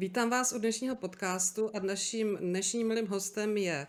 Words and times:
Vítám 0.00 0.30
vás 0.30 0.52
u 0.52 0.58
dnešního 0.58 0.96
podcastu 0.96 1.70
a 1.74 1.80
naším 1.80 2.36
dnešním 2.36 2.88
milým 2.88 3.06
hostem 3.06 3.56
je 3.56 3.86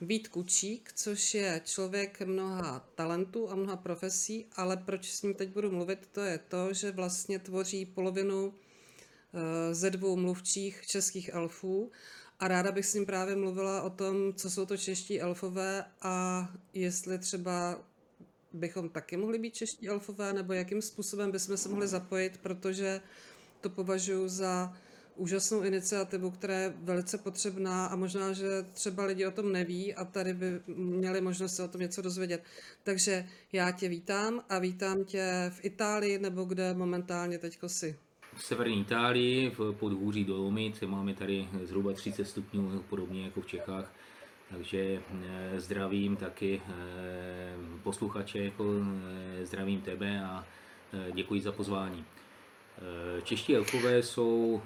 Vít 0.00 0.28
Kučík, 0.28 0.92
což 0.94 1.34
je 1.34 1.60
člověk 1.64 2.20
mnoha 2.22 2.88
talentů 2.94 3.50
a 3.50 3.54
mnoha 3.54 3.76
profesí, 3.76 4.46
ale 4.56 4.76
proč 4.76 5.10
s 5.10 5.22
ním 5.22 5.34
teď 5.34 5.48
budu 5.48 5.70
mluvit, 5.70 6.08
to 6.12 6.20
je 6.20 6.38
to, 6.38 6.72
že 6.72 6.92
vlastně 6.92 7.38
tvoří 7.38 7.86
polovinu 7.86 8.54
eh, 8.54 9.74
ze 9.74 9.90
dvou 9.90 10.16
mluvčích 10.16 10.86
českých 10.86 11.30
elfů 11.32 11.90
a 12.40 12.48
ráda 12.48 12.72
bych 12.72 12.86
s 12.86 12.94
ním 12.94 13.06
právě 13.06 13.36
mluvila 13.36 13.82
o 13.82 13.90
tom, 13.90 14.34
co 14.34 14.50
jsou 14.50 14.66
to 14.66 14.76
čeští 14.76 15.20
elfové 15.20 15.84
a 16.02 16.48
jestli 16.74 17.18
třeba 17.18 17.84
bychom 18.52 18.88
taky 18.88 19.16
mohli 19.16 19.38
být 19.38 19.54
čeští 19.54 19.88
elfové, 19.88 20.32
nebo 20.32 20.52
jakým 20.52 20.82
způsobem 20.82 21.30
bychom 21.30 21.56
se 21.56 21.68
mohli 21.68 21.88
zapojit, 21.88 22.38
protože 22.42 23.00
to 23.60 23.70
považuji 23.70 24.28
za 24.28 24.76
úžasnou 25.16 25.62
iniciativu, 25.62 26.30
která 26.30 26.58
je 26.58 26.74
velice 26.78 27.18
potřebná 27.18 27.86
a 27.86 27.96
možná, 27.96 28.32
že 28.32 28.46
třeba 28.72 29.04
lidi 29.04 29.26
o 29.26 29.30
tom 29.30 29.52
neví 29.52 29.94
a 29.94 30.04
tady 30.04 30.34
by 30.34 30.60
měli 30.66 31.20
možnost 31.20 31.56
se 31.56 31.62
o 31.62 31.68
tom 31.68 31.80
něco 31.80 32.02
dozvědět. 32.02 32.44
Takže 32.82 33.26
já 33.52 33.70
tě 33.70 33.88
vítám 33.88 34.44
a 34.48 34.58
vítám 34.58 35.04
tě 35.04 35.52
v 35.54 35.64
Itálii 35.64 36.18
nebo 36.18 36.44
kde 36.44 36.74
momentálně 36.74 37.38
teďko 37.38 37.68
jsi. 37.68 37.96
V 38.34 38.44
severní 38.44 38.80
Itálii, 38.80 39.50
v 39.50 39.72
podhůří 39.72 40.24
Dolomit, 40.24 40.82
máme 40.82 41.14
tady 41.14 41.48
zhruba 41.64 41.92
30 41.92 42.24
stupňů, 42.24 42.84
podobně 42.88 43.24
jako 43.24 43.40
v 43.40 43.46
Čechách. 43.46 43.92
Takže 44.50 45.02
eh, 45.24 45.60
zdravím 45.60 46.16
taky 46.16 46.62
eh, 46.68 47.54
posluchače, 47.82 48.38
jako 48.38 48.64
eh, 49.40 49.46
zdravím 49.46 49.80
tebe 49.80 50.20
a 50.24 50.44
děkuji 51.14 51.40
za 51.40 51.52
pozvání. 51.52 52.04
Čeští 53.22 53.56
elfové 53.56 54.02
jsou 54.02 54.62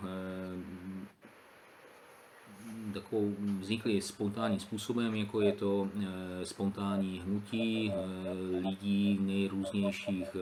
takovou 2.94 3.34
vznikly 3.60 4.02
spontánním 4.02 4.60
způsobem, 4.60 5.14
jako 5.14 5.40
je 5.40 5.52
to 5.52 5.88
spontánní 6.42 7.20
hnutí 7.24 7.92
lidí 8.62 9.18
nejrůznějších 9.20 10.36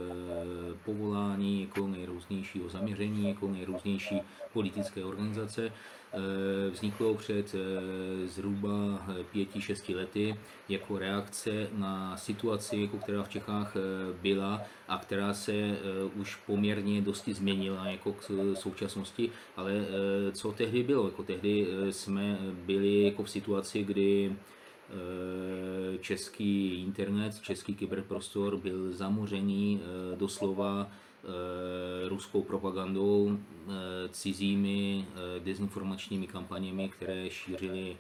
povolání, 0.85 1.63
jako 1.63 1.89
nejrůznějšího 1.89 2.69
zaměření, 2.69 3.29
jako 3.29 3.49
nejrůznější 3.49 4.21
politické 4.53 5.05
organizace. 5.05 5.73
Eh, 6.13 6.71
vzniklo 6.71 7.15
před 7.15 7.55
eh, 7.55 8.27
zhruba 8.27 9.07
pěti, 9.33 9.61
šesti 9.61 9.95
lety 9.95 10.37
jako 10.69 10.99
reakce 10.99 11.69
na 11.73 12.17
situaci, 12.17 12.77
jako 12.77 12.97
která 12.97 13.23
v 13.23 13.29
Čechách 13.29 13.77
eh, 13.77 13.81
byla 14.23 14.63
a 14.89 14.99
která 14.99 15.35
se 15.35 15.79
už 16.17 16.37
poměrně 16.37 17.03
dosti 17.03 17.35
změnila 17.35 17.87
jako 17.87 18.13
k 18.13 18.23
současnosti, 18.55 19.31
ale 19.57 19.73
co 20.33 20.53
tehdy 20.53 20.83
bylo? 20.83 21.05
Jako 21.07 21.23
tehdy 21.23 21.67
jsme 21.91 22.39
byli 22.53 23.03
jako 23.03 23.25
v 23.25 23.31
situaci, 23.31 23.85
kdy 23.85 24.37
český 26.01 26.83
internet, 26.83 27.41
český 27.41 27.75
kyberprostor 27.75 28.57
byl 28.57 28.93
zamořený 28.93 29.81
doslova 30.17 30.91
Eh, 30.91 31.08
ruskou 32.09 32.43
propagandou, 32.43 33.39
eh, 33.39 34.09
cizími 34.09 35.07
eh, 35.09 35.41
dezinformačními 35.41 36.27
kampaněmi, 36.27 36.89
které 36.89 37.31
šířily 37.31 37.97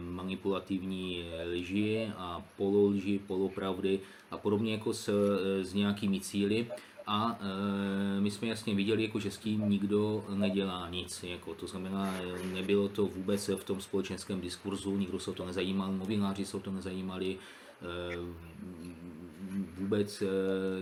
manipulativní 0.00 1.24
lži 1.52 2.12
a 2.16 2.44
pololži, 2.56 3.20
polopravdy 3.26 4.00
a 4.30 4.38
podobně 4.38 4.72
jako 4.72 4.94
s, 4.94 5.10
s 5.62 5.74
nějakými 5.74 6.20
cíly. 6.20 6.66
A 7.06 7.38
my 8.20 8.30
jsme 8.30 8.48
jasně 8.48 8.74
viděli, 8.74 9.02
jako, 9.02 9.20
že 9.20 9.30
s 9.30 9.38
tím 9.38 9.70
nikdo 9.70 10.24
nedělá 10.34 10.88
nic. 10.90 11.22
Jako, 11.22 11.54
to 11.54 11.66
znamená, 11.66 12.14
nebylo 12.54 12.88
to 12.88 13.06
vůbec 13.06 13.48
v 13.48 13.64
tom 13.64 13.80
společenském 13.80 14.40
diskurzu, 14.40 14.96
nikdo 14.96 15.18
se 15.18 15.30
o 15.30 15.34
to 15.34 15.46
nezajímal, 15.46 15.92
novináři 15.92 16.44
se 16.44 16.56
o 16.56 16.60
to 16.60 16.70
nezajímali, 16.70 17.38
vůbec 19.78 20.22
eh, 20.22 20.26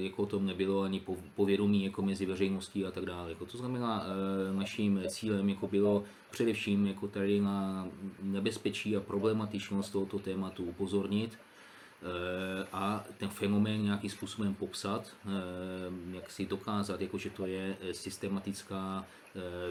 jako 0.03 0.23
o 0.23 0.27
tom 0.27 0.47
nebylo 0.47 0.83
ani 0.83 1.03
povědomí 1.35 1.85
jako 1.85 2.03
mezi 2.03 2.27
veřejností 2.27 2.85
a 2.85 2.91
tak 2.91 3.05
dále. 3.05 3.31
Jako 3.31 3.47
to 3.47 3.59
znamená, 3.59 4.07
eh, 4.07 4.53
naším 4.53 5.01
cílem 5.09 5.49
jako 5.49 5.67
bylo 5.67 6.05
především 6.31 6.87
jako 6.87 7.09
tady 7.09 7.41
na 7.41 7.89
nebezpečí 8.23 8.97
a 8.97 9.01
problematičnost 9.01 9.93
tohoto 9.93 10.19
tématu 10.19 10.65
upozornit, 10.65 11.39
a 12.73 13.05
ten 13.19 13.29
fenomén 13.29 13.83
nějakým 13.83 14.11
způsobem 14.11 14.55
popsat, 14.55 15.17
eh, 15.25 15.29
jak 16.17 16.31
si 16.31 16.47
dokázat, 16.47 17.01
jako 17.01 17.19
že 17.19 17.31
to 17.31 17.47
je 17.47 17.77
eh, 17.81 17.95
systematická 17.95 19.07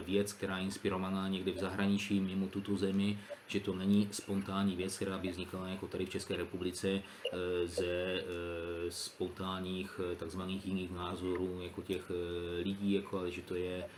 věc, 0.04 0.32
která 0.32 0.58
je 0.58 0.64
inspirovaná 0.64 1.28
někde 1.28 1.52
v 1.52 1.58
zahraničí, 1.58 2.20
mimo 2.20 2.46
tuto 2.46 2.76
zemi, 2.76 3.18
že 3.46 3.60
to 3.60 3.74
není 3.74 4.08
spontánní 4.12 4.76
věc, 4.76 4.96
která 4.96 5.18
by 5.18 5.28
vznikala 5.28 5.68
jako 5.68 5.86
tady 5.86 6.06
v 6.06 6.10
České 6.10 6.36
republice 6.36 7.02
ze 7.64 8.24
spontánních 8.88 10.00
takzvaných 10.16 10.66
jiných 10.66 10.90
názorů 10.90 11.60
jako 11.62 11.82
těch 11.82 12.10
lidí, 12.62 12.92
jako, 12.92 13.18
ale 13.18 13.30
že 13.30 13.42
to 13.42 13.54
je 13.54 13.88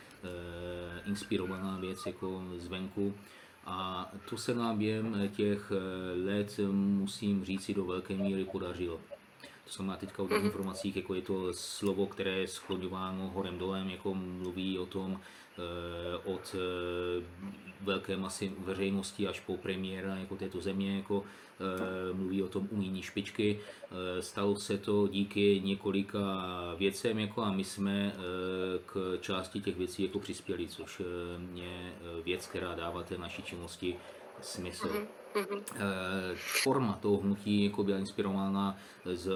inspirovaná 1.06 1.78
věc 1.78 2.06
jako 2.06 2.44
zvenku. 2.56 3.14
A 3.70 4.10
to 4.30 4.36
se 4.36 4.54
nám 4.54 4.78
během 4.78 5.30
těch 5.36 5.72
eh, 5.72 6.24
let, 6.24 6.60
musím 6.72 7.44
říct, 7.44 7.70
do 7.70 7.84
velké 7.84 8.14
míry 8.14 8.44
podařilo. 8.44 9.00
To 9.68 9.74
znamená 9.74 9.96
teďka 9.96 10.22
o 10.22 10.28
těch 10.28 10.36
mhm. 10.36 10.46
informacích, 10.46 10.96
jako 10.96 11.14
je 11.14 11.22
to 11.22 11.54
slovo, 11.54 12.06
které 12.06 12.30
je 12.30 12.48
skloňováno 12.48 13.28
horem 13.28 13.58
dolem, 13.58 13.90
jako 13.90 14.14
mluví 14.14 14.78
o 14.78 14.86
tom 14.86 15.20
eh, 15.20 16.18
od 16.24 16.56
eh, 16.58 17.24
velké 17.80 18.16
masy 18.16 18.52
veřejnosti 18.58 19.28
až 19.28 19.40
po 19.40 19.56
premiéra 19.56 20.16
jako 20.16 20.36
této 20.36 20.60
země, 20.60 20.96
jako 20.96 21.24
mluví 22.12 22.42
o 22.42 22.48
tom 22.48 22.68
unijní 22.70 23.02
špičky. 23.02 23.60
Stalo 24.20 24.56
se 24.56 24.78
to 24.78 25.08
díky 25.08 25.60
několika 25.64 26.20
věcem 26.78 27.18
jako 27.18 27.42
a 27.42 27.52
my 27.52 27.64
jsme 27.64 28.12
k 28.86 29.18
části 29.20 29.60
těch 29.60 29.76
věcí 29.76 30.02
jako 30.02 30.18
přispěli, 30.18 30.68
což 30.68 31.02
je 31.54 31.92
věc, 32.24 32.46
která 32.46 32.74
dává 32.74 33.02
té 33.02 33.18
naší 33.18 33.42
činnosti 33.42 33.96
smysl. 34.42 34.88
Mm-hmm. 35.34 35.62
Forma 36.34 36.98
toho 37.02 37.16
hnutí 37.16 37.64
jako 37.64 37.84
byla 37.84 37.98
inspirována 37.98 38.78
z 39.04 39.30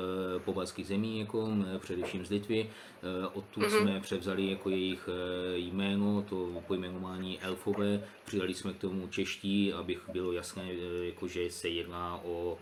pobalských 0.44 0.86
zemí, 0.86 1.20
jako 1.20 1.48
především 1.78 2.26
z 2.26 2.30
Litvy. 2.30 2.70
Eh, 2.70 3.26
odtud 3.26 3.62
mm-hmm. 3.62 3.82
jsme 3.82 4.00
převzali 4.00 4.50
jako 4.50 4.70
jejich 4.70 5.08
eh, 5.08 5.58
jméno, 5.58 6.24
to 6.28 6.62
pojmenování 6.66 7.40
elfové. 7.40 8.04
Přidali 8.24 8.54
jsme 8.54 8.72
k 8.72 8.78
tomu 8.78 9.08
čeští, 9.08 9.72
abych 9.72 10.08
bylo 10.12 10.32
jasné, 10.32 10.74
jako 11.02 11.28
že 11.28 11.50
se 11.50 11.68
jedná 11.68 12.20
o 12.24 12.58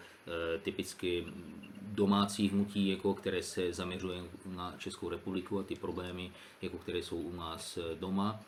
typicky 0.62 1.26
domácí 1.82 2.48
hnutí, 2.48 2.88
jako 2.88 3.14
které 3.14 3.42
se 3.42 3.72
zaměřuje 3.72 4.22
na 4.46 4.74
Českou 4.78 5.08
republiku 5.08 5.58
a 5.58 5.62
ty 5.62 5.74
problémy, 5.74 6.32
jako 6.62 6.78
které 6.78 6.98
jsou 6.98 7.16
u 7.16 7.36
nás 7.36 7.78
doma 7.94 8.40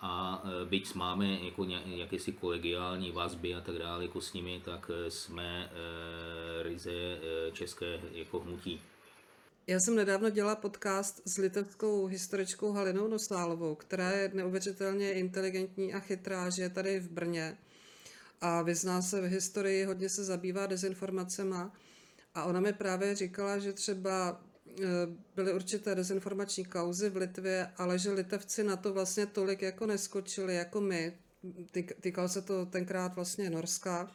a 0.00 0.42
e, 0.44 0.64
byť 0.64 0.94
máme 0.94 1.26
jako 1.26 1.64
jakési 1.84 2.32
kolegiální 2.32 3.12
vazby 3.12 3.54
a 3.54 3.60
tak 3.60 3.78
dále 3.78 4.02
jako 4.04 4.20
s 4.20 4.32
nimi, 4.32 4.62
tak 4.64 4.90
e, 4.90 5.10
jsme 5.10 5.64
e, 5.64 6.62
ryze 6.62 6.90
české 7.52 8.00
jako 8.12 8.40
hnutí. 8.40 8.80
Já 9.66 9.80
jsem 9.80 9.96
nedávno 9.96 10.30
dělala 10.30 10.56
podcast 10.56 11.22
s 11.24 11.38
litevskou 11.38 12.06
historičkou 12.06 12.72
Halinou 12.72 13.08
Nosálovou, 13.08 13.74
která 13.74 14.10
je 14.10 14.30
neuvěřitelně 14.34 15.12
inteligentní 15.12 15.94
a 15.94 16.00
chytrá, 16.00 16.50
že 16.50 16.62
je 16.62 16.70
tady 16.70 17.00
v 17.00 17.10
Brně 17.10 17.58
a 18.40 18.62
vyzná 18.62 19.02
se 19.02 19.20
v 19.20 19.24
historii, 19.24 19.84
hodně 19.84 20.08
se 20.08 20.24
zabývá 20.24 20.66
dezinformacemi. 20.66 21.56
A 22.34 22.44
ona 22.44 22.60
mi 22.60 22.72
právě 22.72 23.14
říkala, 23.14 23.58
že 23.58 23.72
třeba 23.72 24.40
byly 25.36 25.52
určité 25.52 25.94
dezinformační 25.94 26.64
kauzy 26.64 27.10
v 27.10 27.16
Litvě, 27.16 27.70
ale 27.76 27.98
že 27.98 28.10
Litevci 28.12 28.64
na 28.64 28.76
to 28.76 28.92
vlastně 28.92 29.26
tolik 29.26 29.62
jako 29.62 29.86
neskočili 29.86 30.54
jako 30.54 30.80
my. 30.80 31.12
Týkalo 32.00 32.28
se 32.28 32.42
to 32.42 32.66
tenkrát 32.66 33.14
vlastně 33.14 33.50
Norska 33.50 34.12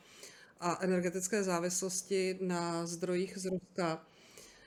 a 0.59 0.77
energetické 0.81 1.43
závislosti 1.43 2.37
na 2.41 2.85
zdrojích 2.87 3.37
z 3.37 3.45
Ruska. 3.45 4.05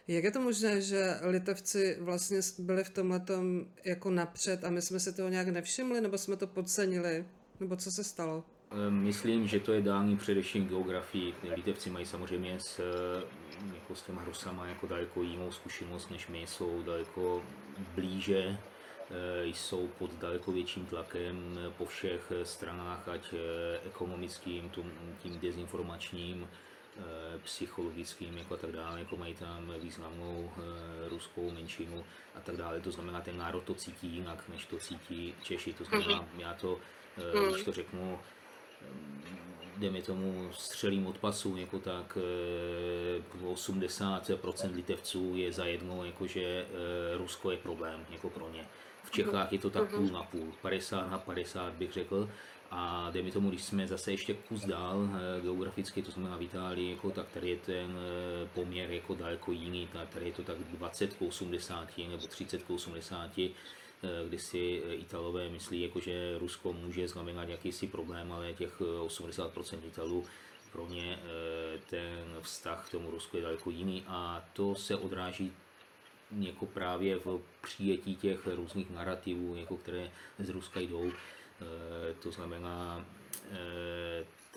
Jak 0.08 0.24
je 0.24 0.30
to 0.30 0.40
možné, 0.40 0.80
že 0.80 1.16
Litevci 1.22 1.96
vlastně 2.00 2.40
byli 2.58 2.84
v 2.84 2.90
tomhle 2.90 3.22
jako 3.84 4.10
napřed 4.10 4.64
a 4.64 4.70
my 4.70 4.82
jsme 4.82 5.00
si 5.00 5.12
toho 5.12 5.28
nějak 5.28 5.48
nevšimli, 5.48 6.00
nebo 6.00 6.18
jsme 6.18 6.36
to 6.36 6.46
podcenili, 6.46 7.26
nebo 7.60 7.76
co 7.76 7.92
se 7.92 8.04
stalo? 8.04 8.44
Ehm, 8.70 8.94
myslím, 8.94 9.48
že 9.48 9.60
to 9.60 9.72
je 9.72 9.82
dání 9.82 10.16
především 10.16 10.68
geografii. 10.68 11.34
Litevci 11.56 11.90
mají 11.90 12.06
samozřejmě 12.06 12.60
s, 12.60 12.80
jako 13.74 13.94
s 13.94 14.02
těma 14.02 14.24
Rusama 14.24 14.66
jako 14.66 14.86
daleko 14.86 15.22
jinou 15.22 15.52
zkušenost 15.52 16.10
než 16.10 16.28
my, 16.28 16.46
jsou 16.46 16.82
daleko 16.82 17.42
blíže, 17.94 18.58
eh, 19.10 19.46
jsou 19.46 19.88
pod 19.98 20.14
daleko 20.14 20.52
větším 20.52 20.86
tlakem 20.86 21.58
po 21.78 21.84
všech 21.84 22.32
stranách, 22.42 23.08
ať 23.08 23.34
ekonomickým, 23.86 24.70
tím 25.18 25.38
dezinformačním, 25.40 26.48
psychologickým 27.42 28.38
jako 28.38 28.54
a 28.54 28.56
tak 28.56 28.72
dále, 28.72 28.98
jako 28.98 29.16
mají 29.16 29.34
tam 29.34 29.72
významnou 29.80 30.50
ruskou 31.08 31.50
menšinu 31.50 32.04
a 32.34 32.40
tak 32.40 32.56
dále. 32.56 32.80
To 32.80 32.90
znamená, 32.90 33.20
ten 33.20 33.38
národ 33.38 33.64
to 33.64 33.74
cítí 33.74 34.06
jinak, 34.06 34.48
než 34.48 34.66
to 34.66 34.78
cítí 34.78 35.34
Češi. 35.42 35.72
To 35.72 35.84
znamená, 35.84 36.28
já 36.38 36.54
to, 36.54 36.78
když 37.52 37.64
to 37.64 37.72
řeknu, 37.72 38.18
dejme 39.76 40.02
tomu 40.02 40.50
střelím 40.52 41.06
od 41.06 41.18
pasu, 41.18 41.56
jako 41.56 41.78
tak 41.78 42.18
80% 43.44 44.74
litevců 44.74 45.32
je 45.36 45.52
za 45.52 45.64
jedno, 45.64 46.04
jako 46.04 46.26
že 46.26 46.66
Rusko 47.16 47.50
je 47.50 47.56
problém 47.56 48.06
jako 48.10 48.30
pro 48.30 48.48
ně. 48.48 48.66
V 49.04 49.10
Čechách 49.10 49.52
je 49.52 49.58
to 49.58 49.70
tak 49.70 49.90
půl 49.90 50.06
na 50.06 50.22
půl, 50.22 50.52
50 50.62 51.10
na 51.10 51.18
50 51.18 51.72
bych 51.72 51.92
řekl. 51.92 52.30
A 52.70 53.10
dejme 53.10 53.30
tomu, 53.30 53.48
když 53.48 53.62
jsme 53.62 53.86
zase 53.86 54.10
ještě 54.10 54.34
kus 54.34 54.64
dál 54.64 55.08
geograficky, 55.42 56.02
to 56.02 56.10
znamená 56.10 56.36
v 56.36 56.42
Itálii, 56.42 56.90
jako, 56.90 57.10
tak 57.10 57.28
tady 57.28 57.50
je 57.50 57.56
ten 57.56 57.98
poměr 58.54 58.90
jako 58.90 59.14
daleko 59.14 59.52
jiný, 59.52 59.88
tady 60.12 60.26
je 60.26 60.32
to 60.32 60.42
tak 60.42 60.56
20 60.58 61.14
k 61.14 61.22
80 61.22 61.98
nebo 61.98 62.26
30 62.26 62.62
k 62.62 62.70
80, 62.70 63.30
kdy 64.28 64.38
si 64.38 64.82
Italové 64.90 65.48
myslí, 65.48 65.80
jako, 65.80 66.00
že 66.00 66.38
Rusko 66.38 66.72
může 66.72 67.08
znamenat 67.08 67.48
jakýsi 67.48 67.86
problém, 67.86 68.32
ale 68.32 68.52
těch 68.52 68.80
80% 68.80 69.78
Italů 69.86 70.26
pro 70.72 70.86
ně 70.86 71.18
ten 71.90 72.36
vztah 72.42 72.88
k 72.88 72.90
tomu 72.90 73.10
Rusku 73.10 73.36
je 73.36 73.42
daleko 73.42 73.70
jiný 73.70 74.04
a 74.06 74.44
to 74.52 74.74
se 74.74 74.96
odráží 74.96 75.52
jako 76.38 76.66
právě 76.66 77.16
v 77.16 77.40
přijetí 77.62 78.16
těch 78.16 78.46
různých 78.46 78.90
narrativů, 78.90 79.56
jako 79.56 79.76
které 79.76 80.10
z 80.38 80.48
Ruska 80.48 80.80
jdou. 80.80 81.12
To 82.22 82.32
znamená, 82.32 83.06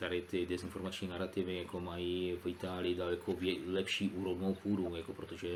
tady 0.02 0.22
ty 0.22 0.46
dezinformační 0.46 1.08
narrativy 1.08 1.58
jako 1.58 1.80
mají 1.80 2.38
v 2.44 2.48
Itálii 2.48 2.96
daleko 2.96 3.34
vě, 3.34 3.56
lepší 3.66 4.10
úrodnou 4.10 4.54
půdu, 4.56 4.96
jako 4.96 5.14
protože 5.14 5.48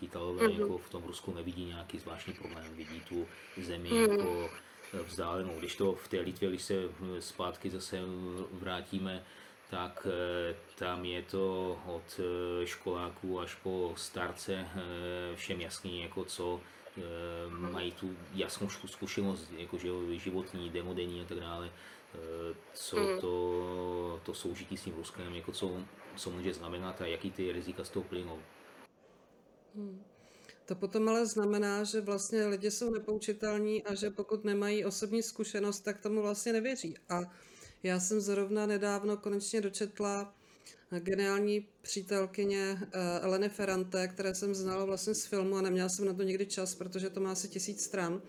ti 0.00 0.06
Italové 0.06 0.46
mm-hmm. 0.46 0.60
jako 0.60 0.78
v 0.78 0.90
tom 0.90 1.02
Rusku 1.04 1.34
nevidí 1.34 1.64
nějaký 1.64 1.98
zvláštní 1.98 2.32
problém, 2.32 2.64
vidí 2.76 3.00
tu 3.08 3.26
zemi 3.56 3.88
mm-hmm. 3.88 4.10
jako 4.10 4.50
vzdálenou. 5.06 5.58
Když 5.58 5.76
to 5.76 5.92
v 5.92 6.08
té 6.08 6.20
Litvě, 6.20 6.50
když 6.50 6.62
se 6.62 6.74
zpátky 7.18 7.70
zase 7.70 8.00
vrátíme, 8.52 9.24
tak 9.70 10.06
tam 10.74 11.04
je 11.04 11.22
to 11.22 11.78
od 11.86 12.20
školáků 12.64 13.40
až 13.40 13.54
po 13.54 13.94
starce 13.96 14.68
všem 15.34 15.60
jasný, 15.60 16.02
jako 16.02 16.24
co 16.24 16.60
mají 17.48 17.92
tu 17.92 18.16
jasnou 18.34 18.68
zkušenost, 18.68 19.52
jakože 19.56 19.88
životní, 20.10 20.70
demodenní 20.70 21.20
a 21.20 21.24
tak 21.24 21.40
dále, 21.40 21.70
co 22.74 22.96
to, 23.20 24.20
to 24.24 24.34
soužití 24.34 24.76
s 24.76 24.82
tím 24.82 24.94
Ruskem, 24.94 25.34
jako 25.34 25.52
co, 25.52 25.82
co 26.16 26.30
může 26.30 26.54
znamenat 26.54 27.00
a 27.00 27.06
jaký 27.06 27.30
ty 27.30 27.52
rizika 27.52 27.84
z 27.84 27.90
toho 27.90 28.04
plynou. 28.04 28.38
Hmm. 29.74 30.02
To 30.66 30.74
potom 30.74 31.08
ale 31.08 31.26
znamená, 31.26 31.84
že 31.84 32.00
vlastně 32.00 32.46
lidi 32.46 32.70
jsou 32.70 32.90
nepoučitelní 32.90 33.84
a 33.84 33.94
že 33.94 34.10
pokud 34.10 34.44
nemají 34.44 34.84
osobní 34.84 35.22
zkušenost, 35.22 35.80
tak 35.80 36.00
tomu 36.00 36.22
vlastně 36.22 36.52
nevěří. 36.52 36.94
A 37.08 37.20
já 37.82 38.00
jsem 38.00 38.20
zrovna 38.20 38.66
nedávno 38.66 39.16
konečně 39.16 39.60
dočetla 39.60 40.34
geniální 40.90 41.68
přítelkyně 41.82 42.78
eh, 42.82 43.20
Eleny 43.20 43.48
Ferrante, 43.48 44.08
které 44.08 44.34
jsem 44.34 44.54
znala 44.54 44.84
vlastně 44.84 45.14
z 45.14 45.26
filmu 45.26 45.56
a 45.56 45.62
neměla 45.62 45.88
jsem 45.88 46.04
na 46.04 46.12
to 46.12 46.22
nikdy 46.22 46.46
čas, 46.46 46.74
protože 46.74 47.10
to 47.10 47.20
má 47.20 47.32
asi 47.32 47.48
tisíc 47.48 47.84
stran. 47.84 48.22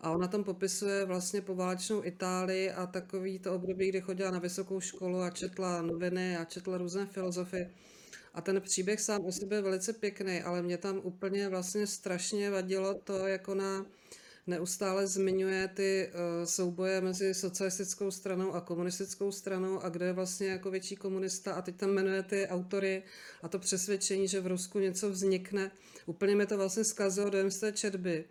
A 0.00 0.10
ona 0.10 0.28
tam 0.28 0.44
popisuje 0.44 1.04
vlastně 1.04 1.40
poválečnou 1.40 2.04
Itálii 2.04 2.70
a 2.70 2.86
takový 2.86 3.38
to 3.38 3.54
období, 3.54 3.88
kdy 3.88 4.00
chodila 4.00 4.30
na 4.30 4.38
vysokou 4.38 4.80
školu 4.80 5.20
a 5.20 5.30
četla 5.30 5.82
noviny 5.82 6.36
a 6.36 6.44
četla 6.44 6.78
různé 6.78 7.06
filozofy. 7.06 7.68
A 8.34 8.40
ten 8.40 8.60
příběh 8.60 9.00
sám 9.00 9.24
o 9.24 9.32
sobě 9.32 9.58
je 9.58 9.62
velice 9.62 9.92
pěkný, 9.92 10.40
ale 10.42 10.62
mě 10.62 10.78
tam 10.78 11.00
úplně 11.02 11.48
vlastně 11.48 11.86
strašně 11.86 12.50
vadilo 12.50 12.94
to, 12.94 13.26
jak 13.26 13.48
ona 13.48 13.86
neustále 14.46 15.06
zmiňuje 15.06 15.68
ty 15.68 16.08
uh, 16.08 16.44
souboje 16.44 17.00
mezi 17.00 17.34
socialistickou 17.34 18.10
stranou 18.10 18.52
a 18.52 18.60
komunistickou 18.60 19.32
stranou 19.32 19.80
a 19.80 19.88
kde 19.88 20.06
je 20.06 20.12
vlastně 20.12 20.48
jako 20.48 20.70
větší 20.70 20.96
komunista 20.96 21.54
a 21.54 21.62
teď 21.62 21.76
tam 21.76 21.90
jmenuje 21.90 22.22
ty 22.22 22.46
autory 22.46 23.02
a 23.42 23.48
to 23.48 23.58
přesvědčení, 23.58 24.28
že 24.28 24.40
v 24.40 24.46
Rusku 24.46 24.78
něco 24.78 25.10
vznikne. 25.10 25.70
Úplně 26.06 26.36
mi 26.36 26.46
to 26.46 26.56
vlastně 26.56 26.84
zkazilo 26.84 27.30
dojem 27.30 27.50
z 27.50 27.58
té 27.58 27.72
četby, 27.72 28.24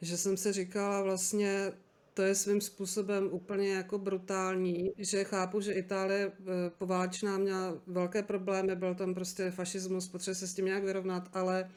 že 0.00 0.16
jsem 0.16 0.36
se 0.36 0.52
říkala 0.52 1.02
vlastně, 1.02 1.72
to 2.14 2.22
je 2.22 2.34
svým 2.34 2.60
způsobem 2.60 3.28
úplně 3.32 3.74
jako 3.74 3.98
brutální, 3.98 4.92
že 4.98 5.24
chápu, 5.24 5.60
že 5.60 5.72
Itálie 5.72 6.32
eh, 6.32 6.70
poválečná 6.78 7.38
měla 7.38 7.82
velké 7.86 8.22
problémy, 8.22 8.76
byl 8.76 8.94
tam 8.94 9.14
prostě 9.14 9.50
fašismus, 9.50 10.08
potřebuje 10.08 10.34
se 10.34 10.46
s 10.46 10.54
tím 10.54 10.64
nějak 10.64 10.84
vyrovnat, 10.84 11.28
ale 11.32 11.70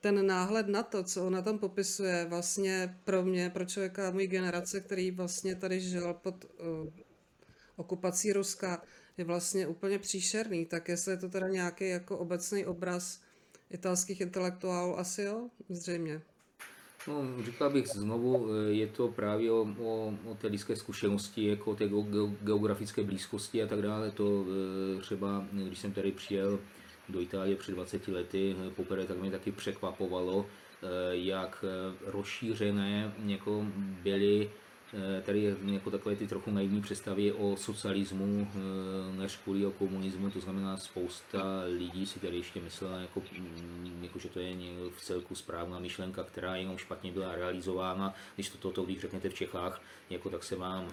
ten 0.00 0.26
náhled 0.26 0.68
na 0.68 0.82
to, 0.82 1.04
co 1.04 1.26
ona 1.26 1.42
tam 1.42 1.58
popisuje, 1.58 2.26
vlastně 2.28 2.98
pro 3.04 3.24
mě, 3.24 3.50
pro 3.50 3.64
člověka 3.64 4.10
mojí 4.10 4.26
generace, 4.26 4.80
který 4.80 5.10
vlastně 5.10 5.54
tady 5.54 5.80
žil 5.80 6.14
pod 6.14 6.44
uh, 6.44 6.88
okupací 7.76 8.32
Ruska, 8.32 8.82
je 9.18 9.24
vlastně 9.24 9.66
úplně 9.66 9.98
příšerný. 9.98 10.66
Tak 10.66 10.88
jestli 10.88 11.12
je 11.12 11.16
to 11.16 11.28
teda 11.28 11.48
nějaký 11.48 11.88
jako 11.88 12.18
obecný 12.18 12.66
obraz 12.66 13.20
italských 13.70 14.20
intelektuálů, 14.20 14.98
asi 14.98 15.22
jo, 15.22 15.50
zřejmě. 15.68 16.22
No, 17.08 17.42
říkal 17.44 17.70
bych 17.70 17.88
znovu, 17.88 18.48
eh, 18.48 18.72
je 18.72 18.86
to 18.86 19.08
právě 19.08 19.50
o, 19.50 19.66
o, 19.78 20.14
o 20.24 20.34
té 20.34 20.46
lidské 20.46 20.76
zkušenosti, 20.76 21.46
jako 21.46 21.74
té 21.74 21.88
geografické 22.40 23.02
blízkosti 23.02 23.62
a 23.62 23.66
tak 23.66 23.82
dále. 23.82 24.10
To 24.10 24.44
eh, 24.98 25.00
třeba, 25.00 25.44
když 25.52 25.78
jsem 25.78 25.92
tady 25.92 26.12
přijel 26.12 26.58
do 27.08 27.20
Itálie 27.20 27.56
před 27.56 27.72
20 27.72 28.08
lety 28.08 28.56
eh, 28.58 28.70
poprvé, 28.70 29.04
tak 29.04 29.18
mě 29.18 29.30
taky 29.30 29.52
překvapovalo, 29.52 30.46
jak 31.10 31.64
rozšířené 32.06 33.14
jako 33.26 33.66
byly 34.02 34.50
tady 35.22 35.56
jako 35.66 35.90
takové 35.90 36.16
ty 36.16 36.26
trochu 36.26 36.50
naivní 36.50 36.82
představy 36.82 37.32
o 37.32 37.56
socialismu 37.56 38.48
eh, 38.54 39.18
než 39.18 39.36
kvůli 39.36 39.66
o 39.66 39.70
komunismu, 39.70 40.30
to 40.30 40.40
znamená 40.40 40.76
spousta 40.76 41.62
lidí 41.78 42.06
si 42.06 42.20
tady 42.20 42.36
ještě 42.36 42.60
myslela, 42.60 42.98
jako, 42.98 43.22
mm, 43.38 43.98
jako, 44.02 44.18
že 44.18 44.28
to 44.28 44.38
je 44.38 44.56
v 44.96 45.00
celku 45.00 45.34
správná 45.34 45.78
myšlenka, 45.78 46.24
která 46.24 46.56
jenom 46.56 46.78
špatně 46.78 47.12
byla 47.12 47.34
realizována. 47.34 48.14
Když 48.34 48.48
to 48.48 48.58
toto, 48.58 48.82
když 48.82 49.00
řeknete 49.00 49.28
v 49.28 49.34
Čechách, 49.34 49.82
jako, 50.10 50.30
tak 50.30 50.44
se 50.44 50.56
vám 50.56 50.88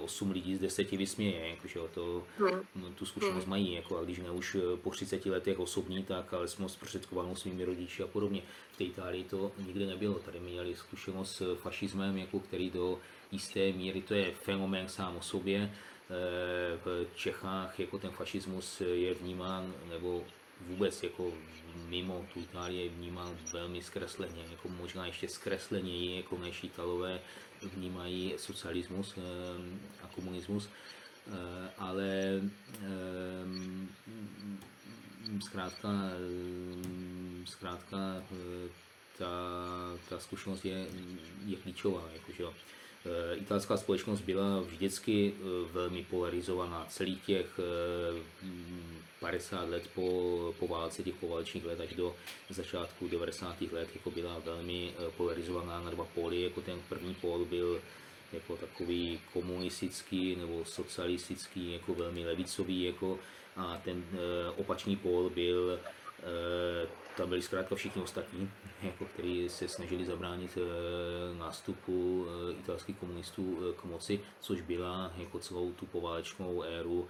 8 0.00 0.30
eh, 0.30 0.32
lidí 0.32 0.56
z 0.56 0.60
10 0.60 0.90
vysměje, 0.90 1.48
jako, 1.48 1.68
že 1.68 1.80
to, 1.94 2.22
hmm. 2.38 2.94
tu 2.94 3.06
zkušenost 3.06 3.44
hmm. 3.44 3.50
mají, 3.50 3.72
jako, 3.72 3.98
a 3.98 4.04
když 4.04 4.18
ne 4.18 4.30
už 4.30 4.56
po 4.82 4.90
30 4.90 5.26
letech 5.26 5.58
osobní, 5.58 6.02
tak 6.02 6.34
ale 6.34 6.48
jsme 6.48 6.68
zprostředkovanou 6.68 7.34
svými 7.34 7.64
rodiči 7.64 8.02
a 8.02 8.06
podobně. 8.06 8.42
V 8.72 8.76
té 8.76 8.84
Itálii 8.84 9.24
to 9.24 9.52
nikdy 9.66 9.86
nebylo. 9.86 10.14
Tady 10.14 10.40
měli 10.40 10.76
zkušenost 10.76 11.36
s 11.36 11.56
fašismem, 11.56 12.18
jako, 12.18 12.40
který 12.40 12.70
do 12.70 12.98
jisté 13.32 13.72
míry 13.72 14.02
to 14.02 14.14
je 14.14 14.32
fenomén 14.32 14.88
sám 14.88 15.16
o 15.16 15.22
sobě. 15.22 15.70
Eh, 16.10 16.78
v 16.84 17.06
Čechách 17.14 17.80
jako 17.80 17.98
ten 17.98 18.10
fašismus 18.10 18.80
je 18.80 19.14
vnímán, 19.14 19.74
nebo 19.88 20.24
vůbec 20.60 21.02
jako 21.02 21.32
mimo 21.88 22.26
tu 22.34 22.40
Itálii 22.40 22.82
je 22.82 22.88
vnímán 22.88 23.38
velmi 23.52 23.82
zkresleně, 23.82 24.44
jako 24.50 24.68
možná 24.68 25.06
ještě 25.06 25.28
zkresleněji, 25.28 26.16
jako 26.16 26.38
než 26.38 26.64
Italové 26.64 27.20
vnímají 27.62 28.34
socialismus 28.36 29.14
eh, 29.16 29.20
a 30.02 30.06
komunismus, 30.06 30.68
eh, 30.68 31.70
ale 31.78 32.40
zkrátka, 35.40 35.90
zkrátka 37.44 38.22
ta, 39.18 39.26
ta 40.08 40.20
zkušenost 40.20 40.64
je, 40.64 40.86
je 41.46 41.56
klíčová. 41.56 42.04
Jakože, 42.12 42.44
italská 43.34 43.76
společnost 43.76 44.20
byla 44.20 44.60
vždycky 44.60 45.32
eh, 45.36 45.42
velmi 45.72 46.02
polarizovaná. 46.02 46.86
Celý 46.88 47.16
těch 47.16 47.60
50 49.20 49.62
eh, 49.62 49.70
let 49.70 49.82
po, 49.94 50.54
po 50.58 50.68
válce, 50.68 51.02
těch 51.02 51.14
poválečných 51.14 51.64
let 51.64 51.80
až 51.80 51.94
do 51.94 52.14
začátku 52.50 53.08
90. 53.08 53.62
let 53.72 53.88
jako 53.94 54.10
byla 54.10 54.38
velmi 54.38 54.92
polarizovaná 55.16 55.80
na 55.80 55.90
dva 55.90 56.04
póly. 56.04 56.42
Jako 56.42 56.60
ten 56.60 56.78
první 56.88 57.14
pól 57.14 57.44
byl 57.44 57.80
jako 58.32 58.56
takový 58.56 59.20
komunistický 59.32 60.36
nebo 60.36 60.64
socialistický, 60.64 61.72
jako 61.72 61.94
velmi 61.94 62.26
levicový, 62.26 62.82
jako, 62.82 63.18
a 63.56 63.80
ten 63.84 64.04
opačný 64.56 64.96
pól 64.96 65.30
byl 65.30 65.80
tam 67.16 67.28
byli 67.28 67.42
zkrátka 67.42 67.74
všichni 67.74 68.02
ostatní, 68.02 68.50
jako 68.82 69.04
kteří 69.04 69.48
se 69.48 69.68
snažili 69.68 70.04
zabránit 70.04 70.58
eh, 70.58 71.38
nástupu 71.38 72.26
eh, 72.28 72.52
italských 72.52 72.96
komunistů 72.96 73.58
eh, 73.60 73.72
k 73.80 73.84
moci, 73.84 74.20
což 74.40 74.60
byla 74.60 75.12
jako 75.16 75.38
celou 75.38 75.72
tu 75.72 75.86
poválečnou 75.86 76.62
éru 76.62 77.08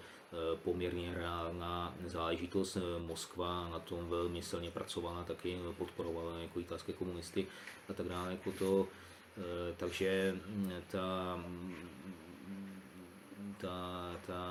poměrně 0.64 1.14
reálná 1.14 1.94
záležitost. 2.06 2.78
Moskva 2.98 3.68
na 3.68 3.78
tom 3.78 4.08
velmi 4.08 4.42
silně 4.42 4.70
pracovala, 4.70 5.24
taky 5.24 5.58
podporovala 5.78 6.38
jako 6.38 6.60
italské 6.60 6.92
komunisty 6.92 7.46
a 7.88 7.92
tak 7.92 8.08
dále. 8.08 8.30
Jako 8.30 8.52
to, 8.52 8.88
takže 9.76 10.36
mm, 10.46 10.72
ta 10.90 11.36
ta, 13.60 14.20
ta 14.26 14.42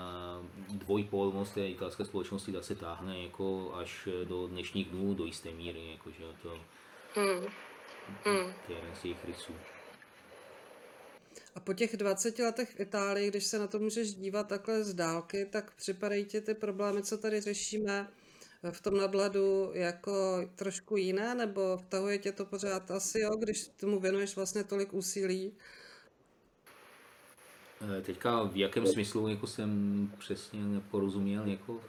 dvojpolnost 0.69 1.53
té 1.53 1.69
italské 1.69 2.05
společnosti 2.05 2.51
tak 2.51 2.63
se 2.63 2.75
táhne 2.75 3.23
jako 3.23 3.71
až 3.75 4.07
do 4.23 4.47
dnešních 4.47 4.89
dnů 4.89 5.13
do 5.13 5.25
jisté 5.25 5.51
míry, 5.51 5.91
jakože 5.91 6.23
to, 6.41 6.59
Hmm. 7.15 7.45
Hmm. 8.25 8.53
to 8.65 8.71
je 8.71 8.77
jeden 8.77 8.95
z 8.95 9.05
jejich 9.05 9.25
rysů. 9.25 9.53
A 11.55 11.59
po 11.59 11.73
těch 11.73 11.97
20 11.97 12.39
letech 12.39 12.69
v 12.69 12.79
Itálii, 12.79 13.29
když 13.29 13.45
se 13.45 13.59
na 13.59 13.67
to 13.67 13.79
můžeš 13.79 14.13
dívat 14.13 14.47
takhle 14.47 14.83
z 14.83 14.93
dálky, 14.93 15.45
tak 15.45 15.75
připadají 15.75 16.25
ti 16.25 16.41
ty 16.41 16.53
problémy, 16.53 17.03
co 17.03 17.17
tady 17.17 17.41
řešíme 17.41 18.07
v 18.71 18.81
tom 18.81 18.97
nadhledu 18.97 19.71
jako 19.73 20.41
trošku 20.55 20.97
jiné, 20.97 21.35
nebo 21.35 21.77
vtahuje 21.77 22.17
tě 22.17 22.31
to 22.31 22.45
pořád 22.45 22.91
asi 22.91 23.19
jo, 23.19 23.29
když 23.39 23.67
tomu 23.67 23.99
věnuješ 23.99 24.35
vlastně 24.35 24.63
tolik 24.63 24.93
úsilí? 24.93 25.53
Eh, 27.81 28.01
Teďka 28.01 28.43
v 28.43 28.57
jakém 28.57 28.87
smyslu 28.87 29.27
jako 29.27 29.47
jsem 29.47 30.11
přesně 30.19 30.59
neporozuměl, 30.59 31.47
jako 31.47 31.81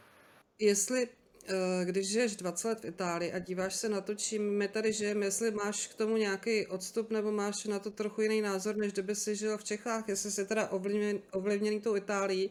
Jestli, 0.59 1.09
eh, 1.49 1.85
když 1.85 2.09
žiješ 2.09 2.37
20 2.37 2.69
let 2.69 2.81
v 2.81 2.85
Itálii 2.85 3.33
a 3.33 3.38
díváš 3.38 3.75
se 3.76 3.88
na 3.88 4.00
to, 4.00 4.14
čím 4.14 4.59
my 4.59 4.69
tady 4.69 4.93
žijeme, 4.93 5.26
jestli 5.26 5.50
máš 5.50 5.87
k 5.87 5.95
tomu 5.95 6.16
nějaký 6.16 6.66
odstup 6.66 7.11
nebo 7.11 7.33
máš 7.33 7.64
na 7.64 7.78
to 7.78 7.90
trochu 7.90 8.23
jiný 8.23 8.40
názor, 8.40 8.76
než 8.76 8.93
kdyby 8.93 9.14
si 9.14 9.37
žil 9.37 9.59
v 9.59 9.64
Čechách, 9.64 10.09
jestli 10.09 10.31
jsi 10.31 10.47
teda 10.47 10.69
ovlivněn, 10.69 11.19
ovlivněný 11.33 11.81
tou 11.81 11.97
Itálií. 11.97 12.50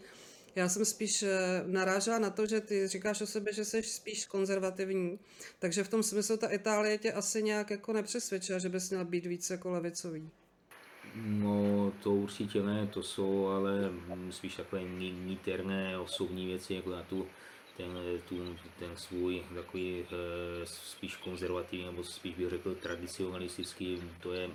Já 0.56 0.70
jsem 0.70 0.86
spíš 0.86 1.24
eh, 1.24 1.64
narážela 1.66 2.20
na 2.20 2.30
to, 2.30 2.46
že 2.46 2.62
ty 2.62 2.88
říkáš 2.88 3.22
o 3.22 3.28
sobě, 3.28 3.54
že 3.54 3.66
jsi 3.66 3.84
spíš 3.84 4.26
konzervativní, 4.26 5.20
takže 5.60 5.84
v 5.84 5.90
tom 5.90 6.04
smyslu 6.04 6.38
ta 6.38 6.48
Itálie 6.48 6.98
tě 6.98 7.12
asi 7.12 7.44
nějak 7.44 7.70
jako 7.70 7.94
nepřesvědčila, 7.94 8.60
že 8.60 8.70
bys 8.70 8.90
měl 8.90 9.06
být 9.06 9.26
více 9.26 9.54
jako 9.54 9.70
levicový. 9.70 10.32
No, 11.16 11.94
to 12.04 12.12
určitě 12.12 12.64
ne, 12.64 12.88
to 12.88 13.04
jsou 13.04 13.48
ale 13.48 13.90
mm, 13.90 14.32
spíš 14.32 14.56
takové 14.56 14.84
ni- 14.84 15.16
niterné 15.26 16.00
osobní 16.00 16.46
věci, 16.46 16.74
jako 16.74 16.90
na 16.90 17.04
tu, 17.04 17.28
ten, 17.78 17.98
tu, 18.30 18.56
ten 18.80 18.98
svůj 18.98 19.44
takový 19.56 20.04
eh, 20.04 20.66
spíš 20.66 21.16
konzervativní, 21.16 21.86
nebo 21.86 22.04
spíš 22.04 22.36
bych 22.36 22.50
řekl 22.50 22.76
tradicionalistický, 22.76 24.02
to 24.22 24.34
je, 24.34 24.50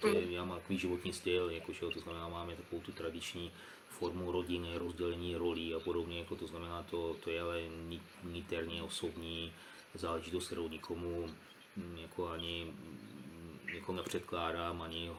to 0.00 0.08
je 0.08 0.32
já 0.32 0.44
mám 0.44 0.58
takový 0.58 0.78
životní 0.78 1.12
styl, 1.12 1.50
jakože 1.50 1.80
to 1.80 2.00
znamená, 2.00 2.28
máme 2.28 2.56
takovou 2.56 2.82
tu 2.82 2.92
tradiční 2.92 3.52
formu 3.88 4.32
rodiny, 4.32 4.68
rozdělení 4.78 5.36
rolí 5.36 5.74
a 5.74 5.80
podobně, 5.80 6.18
jako 6.18 6.36
to 6.36 6.46
znamená, 6.46 6.82
to, 6.82 7.16
to 7.24 7.30
je 7.30 7.40
ale 7.40 7.62
ni- 7.88 8.00
niterně 8.24 8.82
osobní 8.82 9.52
záležitost, 9.94 10.46
kterou 10.46 10.68
nikomu 10.68 11.28
mm, 11.76 11.98
jako 11.98 12.28
ani 12.28 12.64
mm, 12.64 13.58
jako 13.74 13.92
nepředkládám, 13.92 14.82
ani 14.82 15.10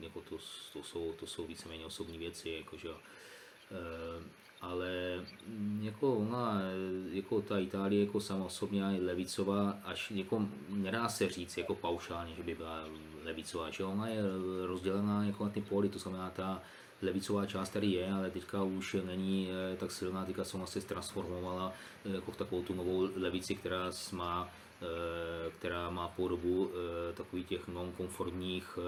jako 0.00 0.20
to, 0.20 0.36
to, 0.72 0.82
jsou, 0.82 1.12
to 1.12 1.26
jsou 1.26 1.46
víceméně 1.46 1.86
osobní 1.86 2.18
věci, 2.18 2.50
jakože, 2.50 2.88
eh, 3.70 4.24
ale 4.60 5.24
jako 5.80 6.14
ona, 6.14 6.60
eh, 6.62 7.16
jako 7.16 7.42
ta 7.42 7.58
Itálie 7.58 8.04
jako 8.04 8.20
sama 8.20 8.44
osobně 8.44 8.80
je 8.80 9.02
levicová, 9.02 9.78
až 9.84 10.10
jako 10.10 10.48
nedá 10.68 11.08
se 11.08 11.28
říct 11.28 11.56
jako 11.56 11.74
paušálně, 11.74 12.34
že 12.34 12.42
by 12.42 12.54
byla 12.54 12.84
levicová, 13.24 13.70
že 13.70 13.84
ona 13.84 14.08
je 14.08 14.22
rozdělená 14.66 15.24
jako 15.24 15.44
na 15.44 15.50
ty 15.50 15.60
póly, 15.60 15.88
to 15.88 15.98
znamená 15.98 16.30
ta 16.30 16.62
levicová 17.02 17.46
část 17.46 17.70
tady 17.70 17.86
je, 17.86 18.12
ale 18.12 18.30
teďka 18.30 18.62
už 18.62 18.96
není 19.06 19.50
eh, 19.50 19.76
tak 19.76 19.90
silná, 19.90 20.24
teďka 20.24 20.44
se 20.44 20.56
ona 20.56 20.66
se 20.66 20.80
transformovala 20.80 21.72
jako 22.04 22.32
v 22.32 22.36
takovou 22.36 22.62
tu 22.62 22.74
novou 22.74 23.08
levici, 23.16 23.54
která 23.54 23.90
má, 24.12 24.48
která 25.58 25.90
má 25.90 26.08
podobu 26.08 26.70
takových 27.14 27.46
těch 27.46 27.68
nonkonformních 27.68 28.78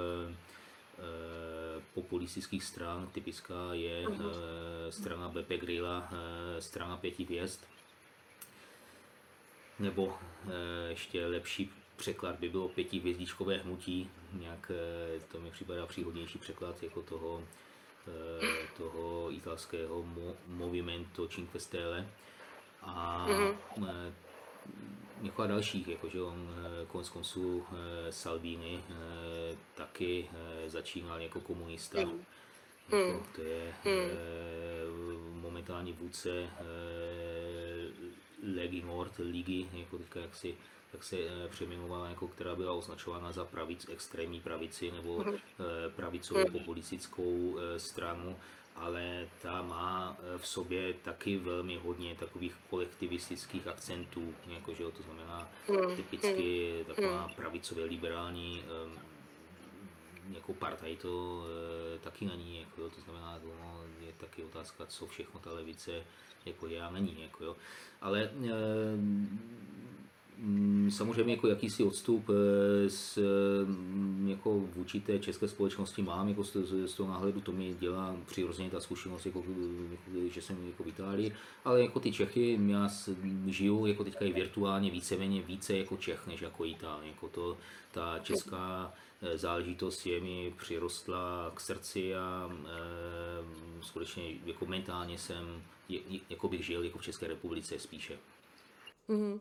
populistických 1.94 2.64
stran. 2.64 3.08
Typická 3.12 3.54
je 3.74 4.04
eh, 4.08 4.92
strana 4.92 5.28
Beppe 5.28 5.56
Grilla, 5.58 6.08
eh, 6.12 6.62
strana 6.62 6.96
pěti 6.96 7.24
hvězd, 7.24 7.60
nebo 9.78 10.18
eh, 10.48 10.88
ještě 10.90 11.26
lepší 11.26 11.70
překlad 11.96 12.36
by 12.38 12.48
bylo 12.48 12.68
pětihvězdičkové 12.68 13.56
hnutí, 13.56 14.10
nějak 14.32 14.70
eh, 15.16 15.20
to 15.32 15.40
mi 15.40 15.50
připadá 15.50 15.86
příhodnější 15.86 16.38
překlad 16.38 16.82
jako 16.82 17.02
toho, 17.02 17.42
eh, 18.08 18.66
toho 18.76 19.32
italského 19.32 20.02
mo- 20.02 20.34
Movimento 20.46 21.28
Cinque 21.28 21.60
Stelle. 21.60 22.08
A 22.82 23.26
eh, 23.88 24.12
několik 25.22 25.50
dalších, 25.50 25.88
jakože 25.88 26.22
on 26.22 26.50
eh, 26.82 26.86
konec 26.86 27.08
konců 27.08 27.64
eh, 27.72 28.12
Salvini 28.12 28.84
eh, 28.90 29.56
taky 29.74 30.30
začínal 30.66 31.20
jako 31.20 31.40
komunista. 31.40 32.00
Jako, 32.00 33.26
to 33.36 33.42
je 33.42 33.72
eh, 33.86 34.10
momentální 35.40 35.92
vůdce 35.92 36.48
Legi 38.56 38.82
Nord, 38.82 39.12
ligy, 39.18 39.66
jako 39.72 39.98
teďka 39.98 40.20
jak, 40.20 40.34
si, 40.34 40.54
jak 40.92 41.04
se 41.04 41.16
přejmenovala, 41.50 42.08
jako, 42.08 42.28
která 42.28 42.54
byla 42.54 42.72
označována 42.72 43.32
za 43.32 43.44
pravic, 43.44 43.86
extrémní 43.88 44.40
pravici 44.40 44.90
nebo 44.90 45.24
eh, 45.28 45.34
pravicovou 45.96 46.44
populistickou 46.52 47.58
eh, 47.58 47.78
stranu, 47.78 48.36
ale 48.76 49.28
ta 49.42 49.62
má 49.62 50.16
eh, 50.18 50.38
v 50.38 50.46
sobě 50.46 50.94
taky 50.94 51.36
velmi 51.36 51.76
hodně 51.76 52.14
takových 52.14 52.54
kolektivistických 52.70 53.66
akcentů, 53.66 54.34
jakože 54.46 54.84
to 54.84 55.02
znamená 55.02 55.48
typicky 55.96 56.74
taková 56.86 57.30
pravicově 57.36 57.84
liberální 57.84 58.64
eh, 58.64 59.12
jako 60.34 60.54
partaj 60.54 60.96
to 60.96 61.44
e, 61.96 61.98
taky 61.98 62.26
není, 62.26 62.60
jako 62.60 62.80
jo, 62.80 62.90
to 62.90 63.00
znamená, 63.00 63.40
no, 63.44 63.84
je 64.00 64.12
taky 64.12 64.44
otázka, 64.44 64.86
co 64.86 65.06
všechno 65.06 65.40
ta 65.40 65.52
levice 65.52 66.04
jako 66.46 66.66
je 66.66 66.82
a 66.82 66.90
není, 66.90 67.22
jako 67.22 67.44
jo. 67.44 67.56
Ale 68.00 68.22
e, 68.22 68.30
samozřejmě 70.90 71.34
jako 71.34 71.48
jakýsi 71.48 71.84
odstup 71.84 72.30
e, 72.30 72.90
s, 72.90 73.18
mm, 73.66 74.28
jako 74.28 74.60
vůči 74.60 75.00
té 75.00 75.18
české 75.18 75.48
společnosti 75.48 76.02
mám, 76.02 76.28
jako 76.28 76.44
z, 76.44 76.56
z, 76.86 76.94
toho 76.94 77.10
náhledu 77.12 77.40
to 77.40 77.52
mi 77.52 77.76
dělá 77.80 78.16
přirozeně 78.26 78.70
ta 78.70 78.80
zkušenost, 78.80 79.26
jako, 79.26 79.44
jako, 79.90 80.28
že 80.28 80.42
jsem 80.42 80.66
jako 80.66 80.82
v 80.82 80.86
Itálii, 80.86 81.32
ale 81.64 81.82
jako 81.82 82.00
ty 82.00 82.12
Čechy, 82.12 82.58
já 82.66 82.88
žiju 83.46 83.86
jako 83.86 84.04
teďka 84.04 84.24
i 84.24 84.32
virtuálně 84.32 84.90
víceméně 84.90 85.42
více 85.42 85.76
jako 85.76 85.96
Čech, 85.96 86.26
než 86.26 86.40
jako 86.40 86.64
Itál, 86.64 87.00
jako 87.02 87.28
to, 87.28 87.56
ta 87.90 88.18
česká 88.18 88.94
eh, 89.22 89.38
záležitost 89.38 90.06
je 90.06 90.20
mi 90.20 90.54
přirostla 90.58 91.52
k 91.54 91.60
srdci 91.60 92.14
a 92.14 92.50
e, 92.66 93.82
skutečně 93.82 94.34
jako 94.44 94.66
mentálně 94.66 95.18
jsem, 95.18 95.62
je, 95.88 96.00
jako 96.30 96.48
bych 96.48 96.64
žil 96.64 96.84
jako 96.84 96.98
v 96.98 97.02
České 97.02 97.26
republice 97.26 97.78
spíše. 97.78 98.18
Mhm. 99.08 99.40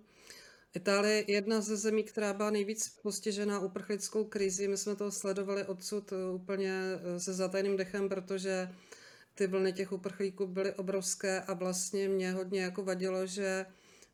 Itálie 0.73 1.15
je 1.15 1.31
jedna 1.31 1.61
ze 1.61 1.77
zemí, 1.77 2.03
která 2.03 2.33
byla 2.33 2.49
nejvíc 2.49 2.89
postižená 2.89 3.59
uprchlickou 3.59 4.23
krizi. 4.23 4.67
My 4.67 4.77
jsme 4.77 4.95
to 4.95 5.11
sledovali 5.11 5.63
odsud 5.63 6.13
eh, 6.13 6.31
úplně 6.31 6.73
eh, 6.73 7.19
se 7.19 7.33
zatajným 7.33 7.77
dechem, 7.77 8.09
protože 8.09 8.69
ty 9.35 9.47
vlny 9.47 9.73
těch 9.73 9.91
uprchlíků 9.91 10.47
byly 10.47 10.73
obrovské 10.73 11.41
a 11.41 11.53
vlastně 11.53 12.09
mě 12.09 12.31
hodně 12.31 12.61
jako 12.61 12.83
vadilo, 12.83 13.25
že 13.25 13.65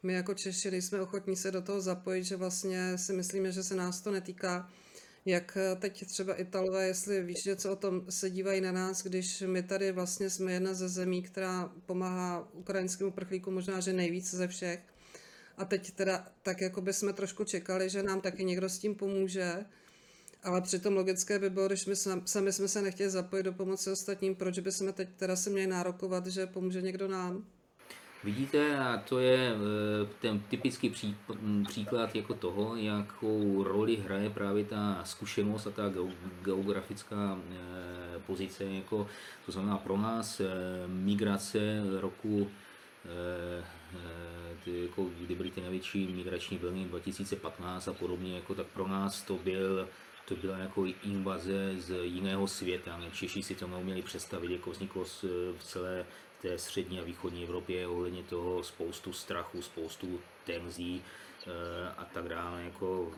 my 0.03 0.13
jako 0.13 0.33
Češi 0.33 0.71
nejsme 0.71 1.01
ochotní 1.01 1.35
se 1.35 1.51
do 1.51 1.61
toho 1.61 1.81
zapojit, 1.81 2.23
že 2.23 2.35
vlastně 2.35 2.97
si 2.97 3.13
myslíme, 3.13 3.51
že 3.51 3.63
se 3.63 3.75
nás 3.75 4.01
to 4.01 4.11
netýká. 4.11 4.69
Jak 5.25 5.57
eh, 5.57 5.75
teď 5.75 6.05
třeba 6.07 6.33
Italové, 6.33 6.87
jestli 6.87 7.23
víš 7.23 7.45
něco 7.45 7.71
o 7.71 7.75
tom, 7.75 8.05
se 8.09 8.29
dívají 8.29 8.61
na 8.61 8.71
nás, 8.71 9.03
když 9.03 9.43
my 9.47 9.63
tady 9.63 9.91
vlastně 9.91 10.29
jsme 10.29 10.53
jedna 10.53 10.73
ze 10.73 10.89
zemí, 10.89 11.21
která 11.21 11.73
pomáhá 11.85 12.47
ukrajinským 12.53 13.07
uprchlíkům 13.07 13.53
možná, 13.53 13.79
že 13.79 13.93
nejvíc 13.93 14.33
ze 14.33 14.47
všech. 14.47 14.96
A 15.57 15.65
teď 15.65 15.91
teda 15.91 16.27
tak 16.43 16.61
jako 16.61 16.81
by 16.81 16.93
jsme 16.93 17.13
trošku 17.13 17.43
čekali, 17.43 17.89
že 17.89 18.03
nám 18.03 18.21
taky 18.21 18.43
někdo 18.43 18.69
s 18.69 18.79
tím 18.79 18.95
pomůže, 18.95 19.65
ale 20.43 20.61
přitom 20.61 20.95
logické 20.95 21.39
by 21.39 21.49
bylo, 21.49 21.67
když 21.67 21.85
my 21.85 21.95
sam- 21.95 22.27
sami 22.27 22.53
jsme 22.53 22.67
se 22.67 22.81
nechtěli 22.81 23.09
zapojit 23.09 23.43
do 23.43 23.53
pomoci 23.53 23.91
ostatním, 23.91 24.35
proč 24.35 24.59
by 24.59 24.71
jsme 24.71 24.93
teď 24.93 25.09
teda 25.15 25.35
si 25.35 25.49
měli 25.49 25.67
nárokovat, 25.67 26.27
že 26.27 26.47
pomůže 26.47 26.81
někdo 26.81 27.07
nám? 27.07 27.45
Vidíte, 28.23 28.77
a 28.77 28.97
to 28.97 29.19
je 29.19 29.51
eh, 29.51 30.07
ten 30.21 30.39
typický 30.39 30.89
pří, 30.89 31.15
příklad 31.67 32.15
jako 32.15 32.33
toho, 32.33 32.75
jakou 32.75 33.63
roli 33.63 33.95
hraje 33.95 34.29
právě 34.29 34.65
ta 34.65 35.01
zkušenost 35.03 35.67
a 35.67 35.71
ta 35.71 35.89
geo- 35.89 36.13
geografická 36.41 37.39
eh, 37.51 38.19
pozice. 38.25 38.63
Jako, 38.63 39.07
to 39.45 39.51
znamená 39.51 39.77
pro 39.77 39.97
nás 39.97 40.39
eh, 40.39 40.45
migrace 40.87 41.59
roku, 41.99 42.47
ty, 44.63 44.81
jako, 44.81 45.03
kdy 45.19 45.35
byly 45.35 45.51
ty 45.51 45.61
největší 45.61 46.07
migrační 46.07 46.57
vlny 46.57 46.85
2015 46.85 47.87
a 47.87 47.93
podobně, 47.93 48.35
jako, 48.35 48.55
tak 48.55 48.67
pro 48.67 48.87
nás 48.87 49.21
to 49.21 49.33
byl 49.33 49.87
to 50.27 50.35
byla 50.35 50.57
jako 50.57 50.85
invaze 51.03 51.75
z 51.77 52.03
jiného 52.03 52.47
světa. 52.47 52.97
Ne? 52.97 53.11
Češi 53.11 53.43
si 53.43 53.55
to 53.55 53.67
neuměli 53.67 54.01
představit, 54.01 54.51
jako 54.51 54.71
vzniklo 54.71 55.03
v 55.03 55.63
celé 55.63 56.05
té 56.41 56.57
střední 56.57 56.99
a 56.99 57.03
východní 57.03 57.43
Evropě 57.43 57.87
ohledně 57.87 58.23
toho 58.23 58.63
spoustu 58.63 59.13
strachu, 59.13 59.61
spoustu 59.61 60.19
tenzí 60.45 61.01
eh, 61.47 61.93
a 61.97 62.05
tak 62.05 62.29
dále, 62.29 62.63
jako, 62.63 63.11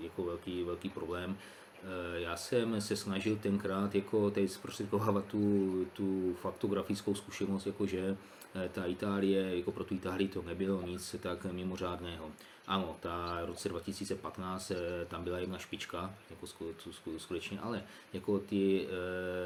jako 0.00 0.24
velký, 0.24 0.62
velký 0.62 0.88
problém. 0.88 1.38
Eh, 1.84 2.20
Já 2.20 2.36
jsem 2.36 2.80
se 2.80 2.96
snažil 2.96 3.36
tenkrát 3.36 3.94
jako 3.94 4.30
teď 4.30 4.50
zprostředkovávat 4.50 5.24
tu, 5.24 5.86
tu 5.92 6.34
faktografickou 6.42 7.14
zkušenost, 7.14 7.66
jako 7.66 7.86
že 7.86 8.16
eh, 8.54 8.68
ta 8.68 8.84
Itálie, 8.84 9.56
jako 9.56 9.72
pro 9.72 9.84
tu 9.84 9.94
Itálii 9.94 10.28
to 10.28 10.42
nebylo 10.42 10.82
nic 10.82 11.16
tak 11.20 11.44
mimořádného. 11.52 12.30
Ano, 12.66 12.96
ta 13.00 13.40
v 13.44 13.46
roce 13.46 13.68
2015 13.68 14.70
eh, 14.70 14.76
tam 15.08 15.24
byla 15.24 15.38
jedna 15.38 15.58
špička, 15.58 16.14
jako 16.30 16.46
skutečně, 17.18 17.60
ale 17.60 17.82
jako 18.12 18.38
ty, 18.38 18.86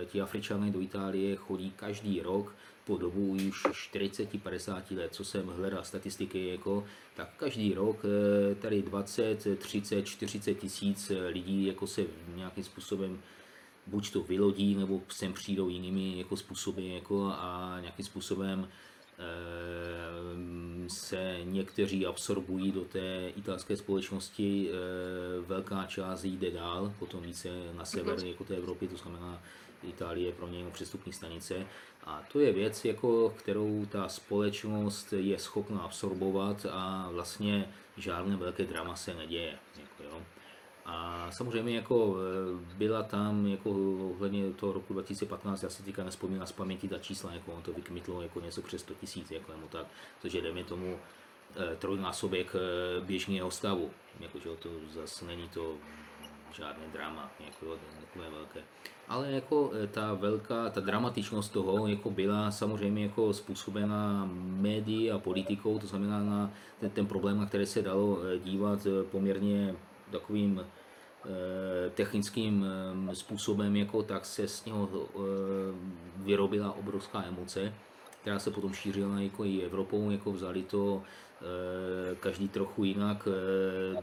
ti 0.06 0.20
Afričané 0.20 0.70
do 0.70 0.80
Itálie 0.80 1.36
chodí 1.36 1.70
každý 1.70 2.22
rok 2.22 2.54
po 2.84 2.96
dobu 2.98 3.36
už 3.48 3.62
40-50 3.64 4.96
let, 4.96 5.14
co 5.14 5.24
jsem 5.24 5.46
hledal 5.46 5.84
statistiky, 5.84 6.48
jako, 6.48 6.84
tak 7.16 7.30
každý 7.36 7.74
rok 7.74 8.02
tady 8.60 8.82
20, 8.82 9.58
30, 9.58 10.02
40 10.02 10.54
tisíc 10.54 11.12
lidí 11.28 11.66
jako 11.66 11.86
se 11.86 12.04
nějakým 12.34 12.64
způsobem 12.64 13.22
buď 13.86 14.12
to 14.12 14.22
vylodí, 14.22 14.74
nebo 14.74 15.02
sem 15.08 15.32
přijdou 15.32 15.68
jinými 15.68 16.18
jako 16.18 16.36
způsoby 16.36 16.94
jako 16.94 17.26
a 17.26 17.78
nějakým 17.80 18.04
způsobem 18.04 18.68
eh, 19.18 19.24
se 20.88 21.38
někteří 21.44 22.06
absorbují 22.06 22.72
do 22.72 22.84
té 22.84 23.28
italské 23.36 23.76
společnosti, 23.76 24.68
eh, 24.70 24.74
velká 25.40 25.86
část 25.86 26.24
jde 26.24 26.50
dál, 26.50 26.94
potom 26.98 27.22
více 27.22 27.48
na 27.72 27.84
sever 27.84 28.24
jako 28.24 28.44
té 28.44 28.56
Evropy, 28.56 28.88
to 28.88 28.96
znamená 28.96 29.42
Itálie 29.88 30.32
pro 30.32 30.48
ně 30.48 30.58
jenom 30.58 30.72
přestupní 30.72 31.12
stanice. 31.12 31.66
A 32.04 32.22
to 32.32 32.40
je 32.40 32.52
věc, 32.52 32.84
jako, 32.84 33.34
kterou 33.38 33.86
ta 33.86 34.08
společnost 34.08 35.12
je 35.12 35.38
schopna 35.38 35.80
absorbovat 35.80 36.66
a 36.70 37.08
vlastně 37.12 37.68
žádné 37.96 38.36
velké 38.36 38.64
drama 38.64 38.96
se 38.96 39.14
neděje. 39.14 39.58
Jako, 39.80 40.02
jo. 40.02 40.22
A 40.84 41.26
samozřejmě 41.30 41.76
jako 41.76 42.16
e, 42.16 42.74
byla 42.76 43.02
tam 43.02 43.46
jako 43.46 43.70
ohledně 44.10 44.52
toho 44.52 44.72
roku 44.72 44.92
2015, 44.92 45.62
já 45.62 45.68
si 45.68 45.82
teďka 45.82 46.04
nespomínám 46.04 46.46
z 46.46 46.52
paměti 46.52 46.88
ta 46.88 46.98
čísla, 46.98 47.32
jako 47.32 47.52
on 47.52 47.62
to 47.62 47.72
vykmitlo 47.72 48.22
jako 48.22 48.40
něco 48.40 48.62
přes 48.62 48.80
100 48.80 48.94
tisíc, 48.94 49.30
jako 49.30 49.52
nebo 49.52 49.66
tak, 49.66 49.86
což 50.22 50.32
je 50.32 50.42
dejme 50.42 50.64
tomu 50.64 50.98
e, 51.56 51.76
trojnásobek 51.76 52.54
e, 52.54 53.00
běžného 53.00 53.50
stavu, 53.50 53.90
jako, 54.20 54.38
že 54.38 54.48
jo, 54.48 54.56
to 54.56 54.68
zase 54.94 55.24
není 55.24 55.48
to 55.48 55.74
žádné 56.52 56.84
drama, 56.92 57.30
jako 57.40 57.78
takové 58.00 58.30
velké. 58.30 58.60
Ale 59.08 59.32
jako 59.32 59.72
ta 59.90 60.14
velká, 60.14 60.70
ta 60.70 60.80
dramatičnost 60.80 61.52
toho 61.52 61.86
jako 61.86 62.10
byla 62.10 62.50
samozřejmě 62.50 63.02
jako 63.02 63.32
způsobena 63.32 64.28
médií 64.42 65.10
a 65.10 65.18
politikou, 65.18 65.78
to 65.78 65.86
znamená 65.86 66.22
na 66.22 66.50
ten, 66.80 66.90
ten 66.90 67.06
problém, 67.06 67.40
na 67.40 67.46
který 67.46 67.66
se 67.66 67.82
dalo 67.82 68.18
dívat 68.44 68.86
poměrně 69.10 69.74
takovým 70.14 70.60
eh, 70.60 71.90
technickým 71.90 72.64
eh, 72.64 73.14
způsobem, 73.14 73.76
jako, 73.76 74.02
tak 74.02 74.26
se 74.26 74.48
z 74.48 74.64
něho 74.64 74.88
eh, 74.92 74.98
vyrobila 76.16 76.72
obrovská 76.72 77.24
emoce, 77.24 77.74
která 78.20 78.38
se 78.38 78.50
potom 78.50 78.72
šířila 78.72 79.20
jako 79.20 79.44
i 79.44 79.60
Evropou, 79.60 80.10
jako 80.10 80.32
vzali 80.32 80.62
to 80.62 81.02
každý 82.20 82.48
trochu 82.48 82.84
jinak, 82.84 83.28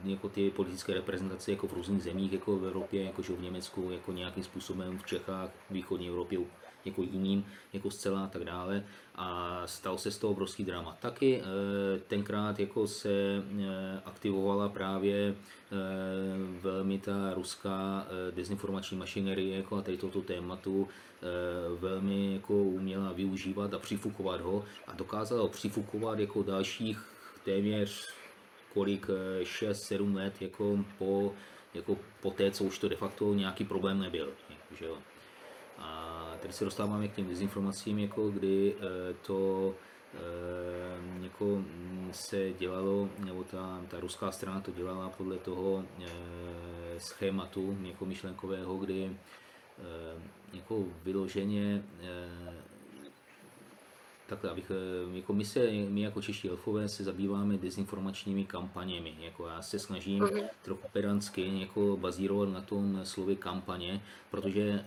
jako 0.03 0.29
ty 0.29 0.49
politické 0.49 0.93
reprezentace 0.93 1.51
jako 1.51 1.67
v 1.67 1.73
různých 1.73 2.03
zemích, 2.03 2.33
jako 2.33 2.57
v 2.57 2.65
Evropě, 2.65 3.03
jako 3.03 3.21
v 3.21 3.41
Německu, 3.41 3.89
jako 3.91 4.11
nějakým 4.11 4.43
způsobem 4.43 4.97
v 4.97 5.05
Čechách, 5.05 5.49
v 5.69 5.73
východní 5.73 6.09
Evropě 6.09 6.39
jako 6.85 7.01
jiným, 7.01 7.45
jako 7.73 7.91
zcela 7.91 8.23
a 8.23 8.27
tak 8.27 8.43
dále. 8.43 8.83
A 9.15 9.61
stal 9.65 9.97
se 9.97 10.11
z 10.11 10.17
toho 10.17 10.31
obrovský 10.31 10.63
drama. 10.63 10.97
Taky 11.01 11.41
eh, 11.41 11.99
tenkrát 11.99 12.59
jako 12.59 12.87
se 12.87 13.09
eh, 13.11 14.01
aktivovala 14.05 14.69
právě 14.69 15.35
eh, 15.35 15.75
velmi 16.61 16.99
ta 16.99 17.33
ruská 17.33 18.07
dezinformační 18.31 18.97
mašinerie 18.97 19.57
jako 19.57 19.77
a 19.77 19.81
tady 19.81 19.97
tohoto 19.97 20.21
tématu 20.21 20.87
velmi 21.79 22.33
jako 22.33 22.53
uměla 22.53 23.11
využívat 23.11 23.73
a 23.73 23.79
přifukovat 23.79 24.41
ho 24.41 24.65
a 24.87 24.93
dokázala 24.93 25.41
ho 25.41 25.47
přifukovat 25.47 26.19
jako 26.19 26.43
dalších 26.43 27.05
téměř 27.45 28.13
kolik 28.73 29.07
6-7 29.43 30.15
let 30.15 30.41
jako 30.41 30.79
po, 30.97 31.33
jako 31.73 31.97
po 32.21 32.31
té, 32.31 32.51
co 32.51 32.63
už 32.63 32.79
to 32.79 32.89
de 32.89 32.95
facto 32.95 33.33
nějaký 33.33 33.65
problém 33.65 33.99
nebyl. 33.99 34.33
Že 34.79 34.85
jo. 34.85 34.97
A 35.77 36.30
tady 36.41 36.53
se 36.53 36.65
dostáváme 36.65 37.07
k 37.07 37.15
těm 37.15 37.27
dezinformacím, 37.27 37.99
jako 37.99 38.29
kdy 38.29 38.75
eh, 38.75 39.13
to 39.25 39.73
eh, 40.13 41.23
jako 41.23 41.45
mm, 41.45 42.09
se 42.11 42.53
dělalo, 42.53 43.09
nebo 43.25 43.43
ta, 43.43 43.81
ta 43.87 43.99
ruská 43.99 44.31
strana 44.31 44.61
to 44.61 44.71
dělala 44.71 45.09
podle 45.09 45.37
toho 45.37 45.83
eh, 45.99 46.99
schématu 46.99 47.77
jako 47.81 48.05
myšlenkového, 48.05 48.77
kdy 48.77 49.17
jako 50.53 50.83
vyloženě 51.03 51.83
takhle, 54.31 54.49
abych, 54.49 54.71
jako 55.13 55.33
my, 55.33 55.45
se, 55.45 55.71
my 55.89 56.01
jako 56.01 56.21
čeští 56.21 56.49
elfové 56.49 56.89
se 56.89 57.03
zabýváme 57.03 57.57
dezinformačními 57.57 58.45
kampaněmi. 58.45 59.15
Jako 59.19 59.47
já 59.47 59.61
se 59.61 59.79
snažím 59.79 60.23
Mhm. 60.23 60.41
trochu 60.61 60.87
pedantsky 60.93 61.59
jako 61.59 61.97
bazírovat 61.97 62.49
na 62.49 62.61
tom 62.61 62.99
slově 63.03 63.35
kampaně, 63.35 64.01
protože 64.31 64.61
e, 64.61 64.83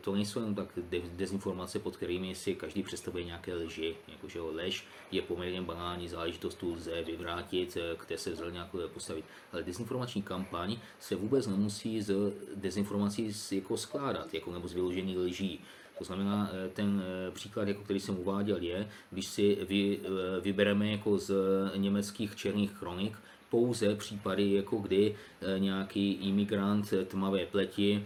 to 0.00 0.14
nejsou 0.14 0.38
jenom 0.40 0.54
tak 0.54 0.68
de, 0.76 1.00
dezinformace, 1.16 1.78
pod 1.78 1.96
kterými 1.96 2.34
si 2.34 2.54
každý 2.54 2.82
představuje 2.82 3.24
nějaké 3.24 3.54
lži. 3.54 3.96
Jakože 4.08 4.40
lež 4.40 4.86
je 5.10 5.22
poměrně 5.22 5.62
banální 5.62 6.08
záležitost, 6.08 6.54
tu 6.54 6.74
lze 6.74 7.02
vyvrátit, 7.02 7.76
eh, 7.76 7.96
kde 8.06 8.18
se 8.18 8.30
vzal 8.30 8.50
nějakou 8.50 8.78
postavit. 8.88 9.24
Ale 9.52 9.62
dezinformační 9.62 10.22
kampaň 10.22 10.76
se 11.00 11.16
vůbec 11.16 11.46
nemusí 11.46 12.02
z 12.02 12.32
dezinformací 12.54 13.32
jako 13.52 13.76
skládat, 13.76 14.34
jako 14.34 14.52
nebo 14.52 14.68
z 14.68 14.72
vyložených 14.72 15.18
lží. 15.18 15.60
To 16.00 16.04
znamená, 16.04 16.50
eh, 16.52 16.68
ten 16.68 17.02
eh, 17.04 17.30
příklad, 17.30 17.68
jako 17.68 17.82
který 17.82 18.00
jsem 18.00 18.18
uváděl, 18.18 18.56
je, 18.60 18.88
když 19.10 19.26
si 19.26 19.58
vy, 19.68 20.00
eh, 20.04 20.40
vybereme 20.40 20.90
jako 20.90 21.18
z 21.18 21.34
německých 21.76 22.36
černých 22.36 22.72
kronik 22.72 23.16
pouze 23.50 23.94
případy, 23.94 24.52
jako 24.52 24.76
kdy 24.76 25.14
nějaký 25.58 26.12
imigrant 26.12 26.94
tmavé 27.06 27.46
pleti 27.46 28.04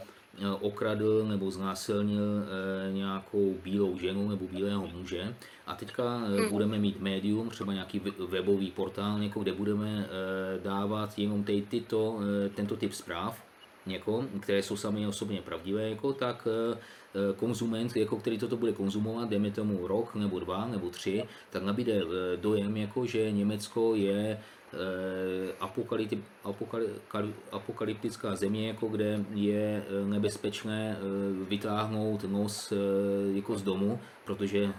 okradl 0.61 1.27
nebo 1.29 1.51
znásilnil 1.51 2.45
nějakou 2.93 3.55
bílou 3.65 3.99
ženu 3.99 4.29
nebo 4.29 4.47
bílého 4.47 4.87
muže. 4.87 5.35
A 5.67 5.75
teďka 5.77 6.23
eh, 6.27 6.51
budeme 6.51 6.79
mít 6.79 7.01
médium, 7.01 7.51
třeba 7.51 7.73
nějaký 7.73 7.99
we- 7.99 8.27
webový 8.27 8.71
portál, 8.71 9.23
jako 9.23 9.41
kde 9.41 9.53
budeme 9.53 10.09
dávat 10.63 11.19
jenom 11.19 11.45
tyto, 11.45 12.19
tento 12.55 12.77
typ 12.77 12.93
zpráv, 12.93 13.43
jako, 13.87 14.25
které 14.41 14.63
jsou 14.63 14.77
sami 14.77 15.07
osobně 15.07 15.43
pravdivé, 15.43 15.91
jako, 15.91 16.13
tak 16.13 16.49
eh, 16.51 16.79
eh, 17.15 17.35
konzument, 17.37 17.97
jako, 17.97 18.17
který 18.17 18.39
toto 18.39 18.57
bude 18.57 18.73
konzumovat, 18.73 19.29
dejme 19.29 19.51
tomu 19.51 19.87
rok 19.87 20.15
nebo 20.15 20.41
dva 20.41 20.67
nebo 20.67 20.91
tři, 20.91 21.25
tak 21.51 21.63
nabíde 21.63 21.93
eh, 21.93 22.37
dojem, 22.37 22.77
jako, 22.77 23.07
že 23.07 23.31
Německo 23.31 23.95
je 23.95 24.41
apokalyptická 27.51 28.37
země, 28.37 28.69
jako 28.69 28.87
kde 28.87 29.25
je 29.35 29.85
nebezpečné 30.05 30.99
vytáhnout 31.49 32.25
nos 32.25 32.73
jako 33.35 33.59
z 33.59 33.63
domu, 33.63 33.99
protože 34.25 34.73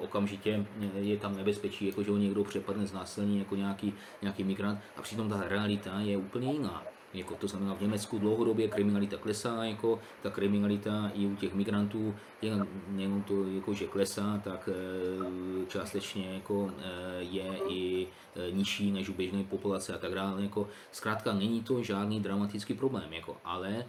okamžitě 0.00 0.66
je 0.94 1.16
tam 1.16 1.36
nebezpečí, 1.36 1.86
jako 1.86 2.02
že 2.02 2.10
ho 2.10 2.16
někdo 2.16 2.44
přepadne 2.44 2.86
z 2.86 2.92
násilní 2.92 3.38
jako 3.38 3.56
nějaký, 3.56 3.94
nějaký 4.22 4.44
migrant 4.44 4.80
a 4.96 5.02
přitom 5.02 5.28
ta 5.28 5.44
realita 5.48 6.00
je 6.00 6.16
úplně 6.16 6.52
jiná. 6.52 6.97
Jako 7.14 7.34
to 7.34 7.48
znamená 7.48 7.74
v 7.74 7.80
Německu 7.80 8.18
dlouhodobě 8.18 8.68
kriminalita 8.68 9.16
klesá, 9.16 9.64
jako 9.64 10.00
ta 10.22 10.30
kriminalita 10.30 11.10
i 11.14 11.26
u 11.26 11.36
těch 11.36 11.54
migrantů, 11.54 12.14
jenom, 12.42 13.22
to 13.22 13.44
jako, 13.44 13.74
že 13.74 13.86
klesá, 13.86 14.40
tak 14.44 14.68
eh, 14.72 15.66
částečně 15.68 16.34
jako 16.34 16.70
eh, 16.78 16.82
je 17.20 17.58
i 17.68 18.06
eh, 18.36 18.50
nižší 18.50 18.92
než 18.92 19.08
u 19.08 19.12
běžné 19.12 19.44
populace 19.44 19.94
a 19.94 19.98
tak 19.98 20.14
dále. 20.14 20.42
Jako, 20.42 20.68
zkrátka 20.92 21.32
není 21.32 21.62
to 21.62 21.82
žádný 21.82 22.20
dramatický 22.20 22.74
problém, 22.74 23.12
jako, 23.12 23.36
ale 23.44 23.84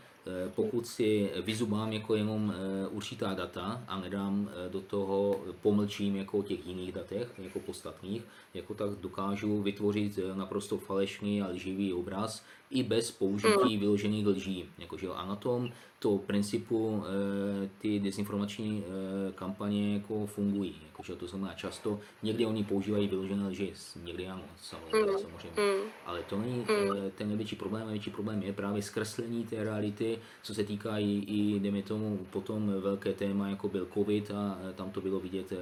pokud 0.56 0.88
si 0.88 1.30
vyzubám 1.42 1.94
jako 1.94 2.16
jenom 2.16 2.54
eh, 2.56 2.88
určitá 2.88 3.34
data 3.34 3.84
a 3.88 4.00
nedám 4.00 4.50
eh, 4.50 4.70
do 4.70 4.82
toho, 4.82 5.42
pomlčím 5.62 6.16
jako 6.16 6.44
těch 6.44 6.68
jiných 6.68 6.92
datech, 6.92 7.32
jako 7.38 7.60
podstatných, 7.60 8.24
jako 8.54 8.74
tak 8.74 8.90
dokážu 8.90 9.62
vytvořit 9.62 10.20
eh, 10.20 10.36
naprosto 10.36 10.78
falešný 10.78 11.42
a 11.42 11.48
lživý 11.48 11.94
obraz 11.94 12.44
i 12.70 12.84
bez 12.84 13.12
použití 13.12 13.78
vyložených 13.78 14.28
lží. 14.28 14.66
Jakože, 14.78 15.08
a 15.08 15.26
na 15.26 15.36
tom 15.36 15.72
to 16.00 16.18
principu 16.18 17.04
eh, 17.04 17.70
ty 17.78 18.00
dezinformační 18.00 18.84
eh, 18.84 19.32
kampaně 19.32 19.94
jako 19.94 20.26
fungují. 20.26 20.76
Jakože, 20.86 21.16
to 21.16 21.28
znamená 21.28 21.54
často, 21.54 22.00
někdy 22.24 22.46
oni 22.46 22.64
používají 22.64 23.08
vyložené 23.08 23.48
lži, 23.48 23.74
někdy 24.04 24.28
ano, 24.28 24.44
samozřejmě. 24.58 25.20
samozřejmě. 25.20 25.82
Ale 26.06 26.24
to 26.24 26.38
není 26.38 26.66
eh, 26.70 27.12
ten 27.16 27.28
největší 27.28 27.56
problém, 27.56 27.86
největší 27.86 28.10
problém 28.10 28.44
je 28.44 28.54
právě 28.54 28.82
zkreslení 28.82 29.46
té 29.46 29.64
reality, 29.64 30.20
co 30.44 30.54
se 30.54 30.64
týká 30.64 30.98
i, 30.98 31.12
i 31.28 31.60
dejme 31.60 31.82
tomu, 31.82 32.28
potom 32.30 32.74
velké 32.82 33.14
téma, 33.14 33.50
jako 33.50 33.68
byl 33.68 33.88
covid 33.94 34.32
a 34.32 34.58
tam 34.76 34.92
to 34.92 35.02
bylo 35.02 35.20
vidět 35.20 35.54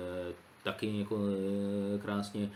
taky 0.63 0.99
jako 0.99 1.19
krásně, 2.01 2.51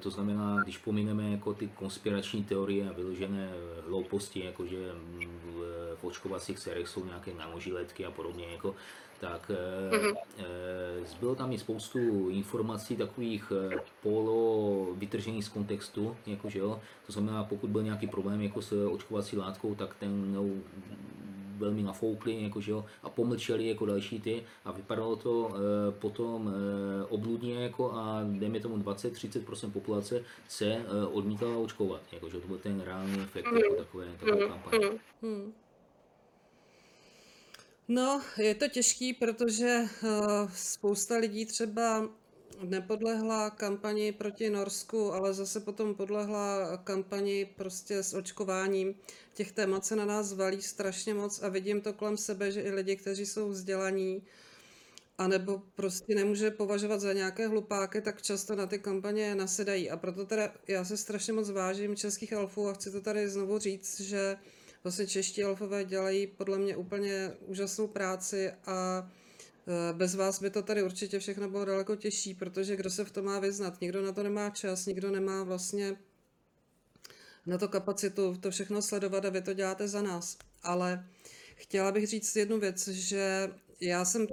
To 0.00 0.10
znamená, 0.10 0.62
když 0.62 0.78
pomineme 0.78 1.30
jako 1.30 1.54
ty 1.54 1.68
konspirační 1.68 2.44
teorie 2.44 2.88
a 2.88 2.92
vyložené 2.92 3.50
hlouposti, 3.88 4.44
jako 4.44 4.66
že 4.66 4.92
mm, 4.92 5.20
v- 5.44 5.96
v 6.00 6.04
očkovacích 6.04 6.58
sérech 6.58 6.88
jsou 6.88 7.04
nějaké 7.04 7.34
nanožiletky 7.34 8.06
a 8.06 8.10
podobně, 8.10 8.46
jako, 8.52 8.74
tak 9.20 9.50
eh, 9.50 10.14
eh, 10.38 11.04
zbylo 11.06 11.34
tam 11.34 11.52
i 11.52 11.58
spoustu 11.58 12.28
informací 12.28 12.96
takových 12.96 13.52
eh, 13.72 13.76
polo 14.02 14.86
vytržených 14.94 15.44
z 15.44 15.48
kontextu, 15.48 16.16
jakože 16.26 16.58
jo. 16.58 16.80
To 17.06 17.12
znamená, 17.12 17.44
pokud 17.44 17.70
byl 17.70 17.82
nějaký 17.82 18.06
problém 18.06 18.40
jako 18.40 18.62
s 18.62 18.86
očkovací 18.86 19.36
látkou, 19.36 19.74
tak 19.74 19.94
ten 19.94 20.34
no, 20.34 20.44
velmi 21.60 21.82
nafoukli 21.82 22.42
jakože 22.42 22.70
jo, 22.70 22.84
a 23.02 23.10
pomlčeli 23.10 23.68
jako 23.68 23.86
další 23.86 24.20
ty 24.20 24.42
a 24.64 24.72
vypadalo 24.72 25.16
to 25.16 25.52
e, 25.54 25.92
potom 25.92 26.48
e, 26.48 27.04
obludně 27.04 27.54
jako 27.54 27.92
a 27.92 28.20
dejme 28.24 28.60
tomu 28.60 28.76
20-30% 28.76 29.70
populace 29.70 30.24
se 30.48 30.66
e, 30.66 31.06
odmítala 31.12 31.56
očkovat, 31.56 32.00
jakože 32.12 32.40
to 32.40 32.46
byl 32.46 32.58
ten 32.58 32.80
reálný 32.80 33.20
efekt 33.20 33.46
jako 33.62 33.74
takové, 33.74 34.06
takové 34.20 34.48
kampaně. 34.48 34.86
Hmm. 35.22 35.52
No, 37.92 38.22
je 38.38 38.54
to 38.54 38.68
těžký, 38.68 39.12
protože 39.12 39.80
uh, 40.02 40.50
spousta 40.54 41.16
lidí 41.16 41.46
třeba 41.46 42.08
nepodlehla 42.64 43.50
kampani 43.50 44.12
proti 44.12 44.50
Norsku, 44.50 45.12
ale 45.12 45.34
zase 45.34 45.60
potom 45.60 45.94
podlehla 45.94 46.76
kampani 46.84 47.44
prostě 47.56 48.02
s 48.02 48.14
očkováním. 48.14 48.94
Těch 49.34 49.52
témat 49.52 49.84
se 49.84 49.96
na 49.96 50.04
nás 50.04 50.32
valí 50.32 50.62
strašně 50.62 51.14
moc 51.14 51.42
a 51.42 51.48
vidím 51.48 51.80
to 51.80 51.92
kolem 51.92 52.16
sebe, 52.16 52.52
že 52.52 52.60
i 52.60 52.70
lidi, 52.70 52.96
kteří 52.96 53.26
jsou 53.26 53.48
vzdělaní, 53.48 54.22
anebo 55.18 55.62
prostě 55.74 56.14
nemůže 56.14 56.50
považovat 56.50 57.00
za 57.00 57.12
nějaké 57.12 57.48
hlupáky, 57.48 58.00
tak 58.00 58.22
často 58.22 58.56
na 58.56 58.66
ty 58.66 58.78
kampaně 58.78 59.34
nasedají. 59.34 59.90
A 59.90 59.96
proto 59.96 60.26
teda 60.26 60.54
já 60.68 60.84
se 60.84 60.96
strašně 60.96 61.32
moc 61.32 61.50
vážím 61.50 61.96
českých 61.96 62.32
elfů 62.32 62.68
a 62.68 62.74
chci 62.74 62.90
to 62.90 63.00
tady 63.00 63.28
znovu 63.28 63.58
říct, 63.58 64.00
že 64.00 64.36
vlastně 64.84 65.06
čeští 65.06 65.42
elfové 65.42 65.84
dělají 65.84 66.26
podle 66.26 66.58
mě 66.58 66.76
úplně 66.76 67.32
úžasnou 67.46 67.86
práci 67.86 68.52
a 68.66 69.10
bez 69.92 70.14
vás 70.14 70.42
by 70.42 70.50
to 70.50 70.62
tady 70.62 70.82
určitě 70.82 71.18
všechno 71.18 71.48
bylo 71.48 71.64
daleko 71.64 71.96
těžší, 71.96 72.34
protože 72.34 72.76
kdo 72.76 72.90
se 72.90 73.04
v 73.04 73.10
tom 73.10 73.24
má 73.24 73.38
vyznat? 73.38 73.80
Nikdo 73.80 74.02
na 74.02 74.12
to 74.12 74.22
nemá 74.22 74.50
čas, 74.50 74.86
nikdo 74.86 75.10
nemá 75.10 75.42
vlastně 75.42 75.96
na 77.46 77.58
to 77.58 77.68
kapacitu 77.68 78.36
to 78.40 78.50
všechno 78.50 78.82
sledovat 78.82 79.24
a 79.24 79.30
vy 79.30 79.42
to 79.42 79.52
děláte 79.52 79.88
za 79.88 80.02
nás. 80.02 80.38
Ale 80.62 81.06
chtěla 81.54 81.92
bych 81.92 82.06
říct 82.06 82.36
jednu 82.36 82.60
věc, 82.60 82.88
že 82.88 83.50
já 83.80 84.04
jsem... 84.04 84.26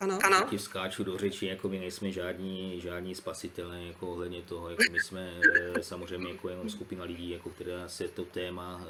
Ano? 0.00 0.18
Ano. 0.22 0.46
Ti 0.50 0.58
skáču 0.58 1.04
do 1.04 1.18
řeči, 1.18 1.46
jako 1.46 1.68
my 1.68 1.78
nejsme 1.78 2.12
žádní, 2.12 2.80
žádní 2.80 3.14
spasitelé, 3.14 3.82
jako 3.82 4.12
ohledně 4.12 4.42
toho, 4.42 4.70
jako 4.70 4.82
my 4.92 5.00
jsme 5.00 5.40
e, 5.76 5.82
samozřejmě 5.82 6.28
jako 6.28 6.48
jenom 6.48 6.70
skupina 6.70 7.04
lidí, 7.04 7.30
jako 7.30 7.50
která 7.50 7.88
se 7.88 8.08
to 8.08 8.24
téma 8.24 8.84
e, 8.84 8.86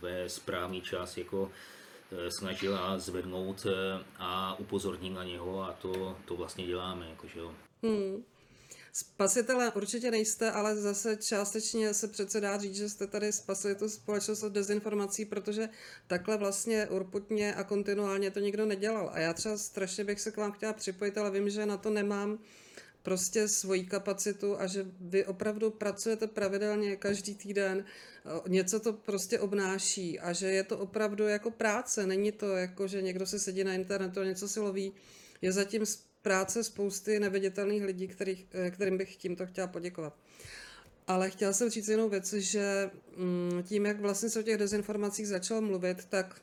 ve 0.00 0.28
správný 0.28 0.80
čas 0.80 1.16
jako 1.16 1.52
snažila 2.28 2.98
zvednout 2.98 3.66
e, 3.66 4.04
a 4.18 4.58
upozornit 4.58 5.10
na 5.10 5.24
něho 5.24 5.62
a 5.62 5.72
to, 5.72 6.16
to 6.24 6.36
vlastně 6.36 6.66
děláme, 6.66 7.10
jakože 7.10 7.38
jo. 7.38 7.54
Hmm. 7.82 8.24
Spasitelé 8.92 9.72
určitě 9.72 10.10
nejste, 10.10 10.50
ale 10.50 10.76
zase 10.76 11.16
částečně 11.16 11.94
se 11.94 12.08
přece 12.08 12.40
dá 12.40 12.58
říct, 12.58 12.76
že 12.76 12.88
jste 12.88 13.06
tady 13.06 13.32
spasili 13.32 13.74
tu 13.74 13.88
společnost 13.88 14.42
od 14.42 14.52
dezinformací, 14.52 15.24
protože 15.24 15.68
takhle 16.06 16.36
vlastně 16.36 16.86
urputně 16.86 17.54
a 17.54 17.64
kontinuálně 17.64 18.30
to 18.30 18.40
nikdo 18.40 18.66
nedělal. 18.66 19.10
A 19.12 19.18
já 19.18 19.32
třeba 19.32 19.58
strašně 19.58 20.04
bych 20.04 20.20
se 20.20 20.30
k 20.30 20.36
vám 20.36 20.52
chtěla 20.52 20.72
připojit, 20.72 21.18
ale 21.18 21.30
vím, 21.30 21.50
že 21.50 21.66
na 21.66 21.76
to 21.76 21.90
nemám 21.90 22.38
prostě 23.06 23.48
svoji 23.48 23.84
kapacitu 23.84 24.60
a 24.60 24.66
že 24.66 24.86
vy 25.00 25.24
opravdu 25.24 25.70
pracujete 25.70 26.26
pravidelně 26.26 26.96
každý 26.96 27.34
týden, 27.34 27.84
o, 28.24 28.48
něco 28.48 28.80
to 28.80 28.92
prostě 28.92 29.40
obnáší 29.40 30.20
a 30.20 30.32
že 30.32 30.46
je 30.46 30.62
to 30.62 30.78
opravdu 30.78 31.28
jako 31.28 31.50
práce, 31.50 32.06
není 32.06 32.32
to 32.32 32.56
jako, 32.56 32.86
že 32.86 33.02
někdo 33.02 33.26
se 33.26 33.38
sedí 33.38 33.64
na 33.64 33.74
internetu 33.74 34.20
a 34.20 34.24
něco 34.24 34.48
si 34.48 34.60
loví, 34.60 34.92
je 35.42 35.52
zatím 35.52 35.84
práce 36.22 36.64
spousty 36.64 37.20
neviditelných 37.20 37.84
lidí, 37.84 38.08
kterých, 38.08 38.46
eh, 38.52 38.70
kterým 38.70 38.98
bych 38.98 39.16
tímto 39.16 39.46
chtěla 39.46 39.66
poděkovat. 39.66 40.16
Ale 41.06 41.30
chtěla 41.30 41.52
jsem 41.52 41.70
říct 41.70 41.88
jinou 41.88 42.08
věc, 42.08 42.32
že 42.32 42.90
mm, 43.16 43.62
tím, 43.62 43.86
jak 43.86 44.00
vlastně 44.00 44.30
se 44.30 44.40
o 44.40 44.42
těch 44.42 44.56
dezinformacích 44.56 45.28
začal 45.28 45.60
mluvit, 45.60 46.04
tak 46.04 46.40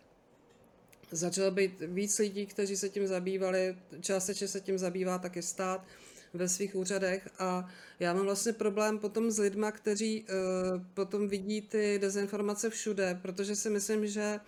začalo 1.12 1.52
být 1.52 1.82
víc 1.88 2.20
lidí, 2.20 2.46
kteří 2.46 2.78
se 2.78 2.90
tím 2.90 3.08
zabývali, 3.08 3.76
částečně 4.02 4.48
se 4.48 4.62
tím 4.62 4.78
zabývá 4.78 5.18
taky 5.18 5.42
stát 5.42 5.86
ve 6.34 6.50
svých 6.50 6.76
úřadech 6.76 7.30
a 7.40 7.70
já 8.00 8.14
mám 8.14 8.26
vlastně 8.26 8.54
problém 8.54 9.00
potom 9.00 9.32
s 9.32 9.40
lidma, 9.40 9.72
kteří 9.72 10.24
uh, 10.24 10.82
potom 10.94 11.28
vidí 11.28 11.62
ty 11.62 12.00
dezinformace 12.02 12.70
všude, 12.70 13.20
protože 13.22 13.56
si 13.56 13.70
myslím, 13.70 14.08
že 14.08 14.40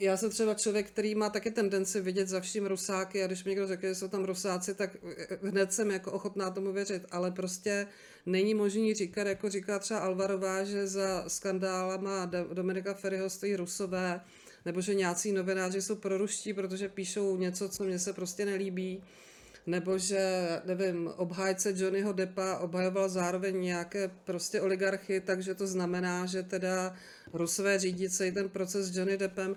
já 0.00 0.16
jsem 0.16 0.30
třeba 0.30 0.54
člověk, 0.54 0.86
který 0.86 1.14
má 1.14 1.30
taky 1.30 1.50
tendenci 1.50 2.00
vidět 2.00 2.28
za 2.28 2.40
vším 2.40 2.66
rusáky 2.66 3.24
a 3.24 3.26
když 3.26 3.44
mi 3.44 3.48
někdo 3.50 3.66
řekne, 3.66 3.88
že 3.88 3.94
jsou 3.94 4.08
tam 4.08 4.24
rusáci, 4.24 4.74
tak 4.74 4.96
eh, 5.16 5.38
hned 5.42 5.72
jsem 5.72 5.90
jako 5.90 6.12
ochotná 6.12 6.50
tomu 6.50 6.72
věřit, 6.72 7.02
ale 7.10 7.30
prostě 7.30 7.86
není 8.26 8.54
možný 8.54 8.94
říkat, 8.94 9.26
jako 9.26 9.50
říká 9.50 9.78
třeba 9.78 10.00
Alvarová, 10.00 10.64
že 10.64 10.86
za 10.86 11.24
skandálama 11.28 12.24
Do- 12.26 12.54
Dominika 12.54 12.94
Ferryho 12.94 13.30
stojí 13.30 13.56
rusové, 13.56 14.20
nebo 14.64 14.80
že 14.80 14.94
nějací 14.94 15.32
novináři 15.32 15.82
jsou 15.82 15.96
proruští, 15.96 16.54
protože 16.54 16.88
píšou 16.88 17.36
něco, 17.36 17.68
co 17.68 17.84
mně 17.84 17.98
se 17.98 18.12
prostě 18.12 18.44
nelíbí, 18.44 19.02
nebo 19.66 19.98
že, 19.98 20.48
nevím, 20.64 21.08
obhájce 21.16 21.72
Johnnyho 21.76 22.12
Deppa 22.12 22.58
obhajoval 22.58 23.08
zároveň 23.08 23.60
nějaké 23.60 24.08
prostě 24.24 24.60
oligarchy, 24.60 25.20
takže 25.20 25.54
to 25.54 25.66
znamená, 25.66 26.26
že 26.26 26.42
teda 26.42 26.94
Rusové 27.32 27.78
řídí 27.78 28.10
celý 28.10 28.32
ten 28.32 28.48
proces 28.48 28.86
s 28.86 28.96
Johnny 28.96 29.16
Deppem. 29.16 29.56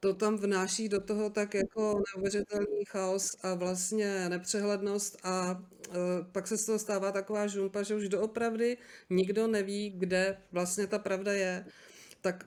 To 0.00 0.14
tam 0.14 0.36
vnáší 0.36 0.88
do 0.88 1.00
toho 1.00 1.30
tak 1.30 1.54
jako 1.54 2.02
neuvěřitelný 2.16 2.84
chaos 2.84 3.36
a 3.42 3.54
vlastně 3.54 4.28
nepřehlednost 4.28 5.18
a 5.24 5.62
e, 5.90 5.94
pak 6.32 6.46
se 6.46 6.58
z 6.58 6.66
toho 6.66 6.78
stává 6.78 7.12
taková 7.12 7.46
žumpa, 7.46 7.82
že 7.82 7.94
už 7.94 8.08
doopravdy 8.08 8.78
nikdo 9.10 9.46
neví, 9.46 9.90
kde 9.90 10.38
vlastně 10.52 10.86
ta 10.86 10.98
pravda 10.98 11.32
je. 11.32 11.66
Tak 12.20 12.46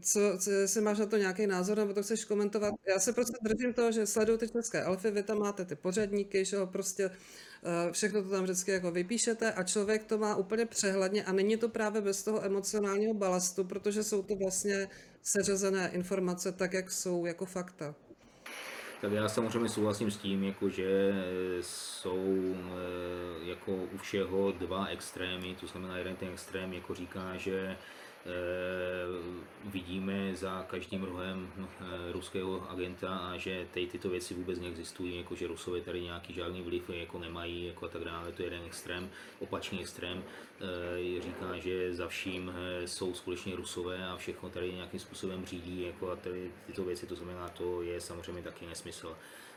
co, 0.00 0.20
co, 0.38 0.50
jestli 0.50 0.80
máš 0.80 0.98
na 0.98 1.06
to 1.06 1.16
nějaký 1.16 1.46
názor, 1.46 1.78
nebo 1.78 1.94
to 1.94 2.02
chceš 2.02 2.24
komentovat? 2.24 2.74
Já 2.88 2.98
se 2.98 3.12
prostě 3.12 3.36
držím 3.42 3.74
toho, 3.74 3.92
že 3.92 4.06
sleduju 4.06 4.38
ty 4.38 4.48
české 4.48 4.82
elfy, 4.82 5.10
vy 5.10 5.22
tam 5.22 5.38
máte 5.38 5.64
ty 5.64 5.74
pořadníky, 5.74 6.44
že 6.44 6.56
jo, 6.56 6.66
prostě 6.66 7.04
eh, 7.10 7.92
všechno 7.92 8.22
to 8.22 8.28
tam 8.28 8.42
vždycky 8.42 8.70
jako 8.70 8.90
vypíšete 8.90 9.52
a 9.52 9.62
člověk 9.62 10.04
to 10.04 10.18
má 10.18 10.36
úplně 10.36 10.66
přehledně 10.66 11.24
a 11.24 11.32
není 11.32 11.56
to 11.56 11.68
právě 11.68 12.00
bez 12.00 12.22
toho 12.22 12.44
emocionálního 12.44 13.14
balastu, 13.14 13.64
protože 13.64 14.02
jsou 14.02 14.22
to 14.22 14.36
vlastně 14.36 14.88
seřazené 15.22 15.90
informace 15.92 16.52
tak, 16.52 16.72
jak 16.72 16.90
jsou, 16.90 17.26
jako 17.26 17.46
fakta. 17.46 17.94
Tak 19.00 19.12
já 19.12 19.28
samozřejmě 19.28 19.68
souhlasím 19.68 20.10
s 20.10 20.16
tím, 20.16 20.44
jako 20.44 20.68
že 20.68 21.12
jsou 21.60 22.54
eh, 22.54 23.48
jako 23.48 23.72
u 23.72 23.98
všeho 23.98 24.52
dva 24.52 24.86
extrémy, 24.86 25.56
to 25.60 25.66
znamená 25.66 25.98
jeden 25.98 26.16
ten 26.16 26.28
extrém 26.28 26.72
jako 26.72 26.94
říká, 26.94 27.36
že 27.36 27.68
eh, 27.70 28.01
vidíme 29.64 30.36
za 30.36 30.62
každým 30.62 31.02
rohem 31.02 31.52
eh, 31.58 32.12
ruského 32.12 32.70
agenta 32.70 33.16
a 33.16 33.36
že 33.36 33.66
tady 33.74 33.86
tyto 33.86 34.10
věci 34.10 34.34
vůbec 34.34 34.60
neexistují, 34.60 35.16
jako 35.16 35.34
že 35.34 35.46
Rusové 35.46 35.80
tady 35.80 36.02
nějaký 36.02 36.34
žádný 36.34 36.62
vliv 36.62 36.90
jako 36.90 37.18
nemají 37.18 37.66
jako 37.66 37.86
a 37.86 37.88
tak 37.88 38.04
dále, 38.04 38.32
to 38.32 38.42
je 38.42 38.46
jeden 38.46 38.62
extrém. 38.66 39.10
Opačný 39.40 39.80
extrém 39.80 40.22
eh, 40.60 41.22
říká, 41.22 41.56
že 41.56 41.94
za 41.94 42.08
vším 42.08 42.52
eh, 42.54 42.88
jsou 42.88 43.14
skutečně 43.14 43.56
Rusové 43.56 44.06
a 44.06 44.16
všechno 44.16 44.50
tady 44.50 44.72
nějakým 44.72 45.00
způsobem 45.00 45.46
řídí 45.46 45.82
jako 45.82 46.10
a 46.10 46.16
tady 46.16 46.50
tyto 46.66 46.84
věci, 46.84 47.06
to 47.06 47.14
znamená, 47.14 47.48
to 47.48 47.82
je 47.82 48.00
samozřejmě 48.00 48.42
taky 48.42 48.66
nesmysl. 48.66 49.16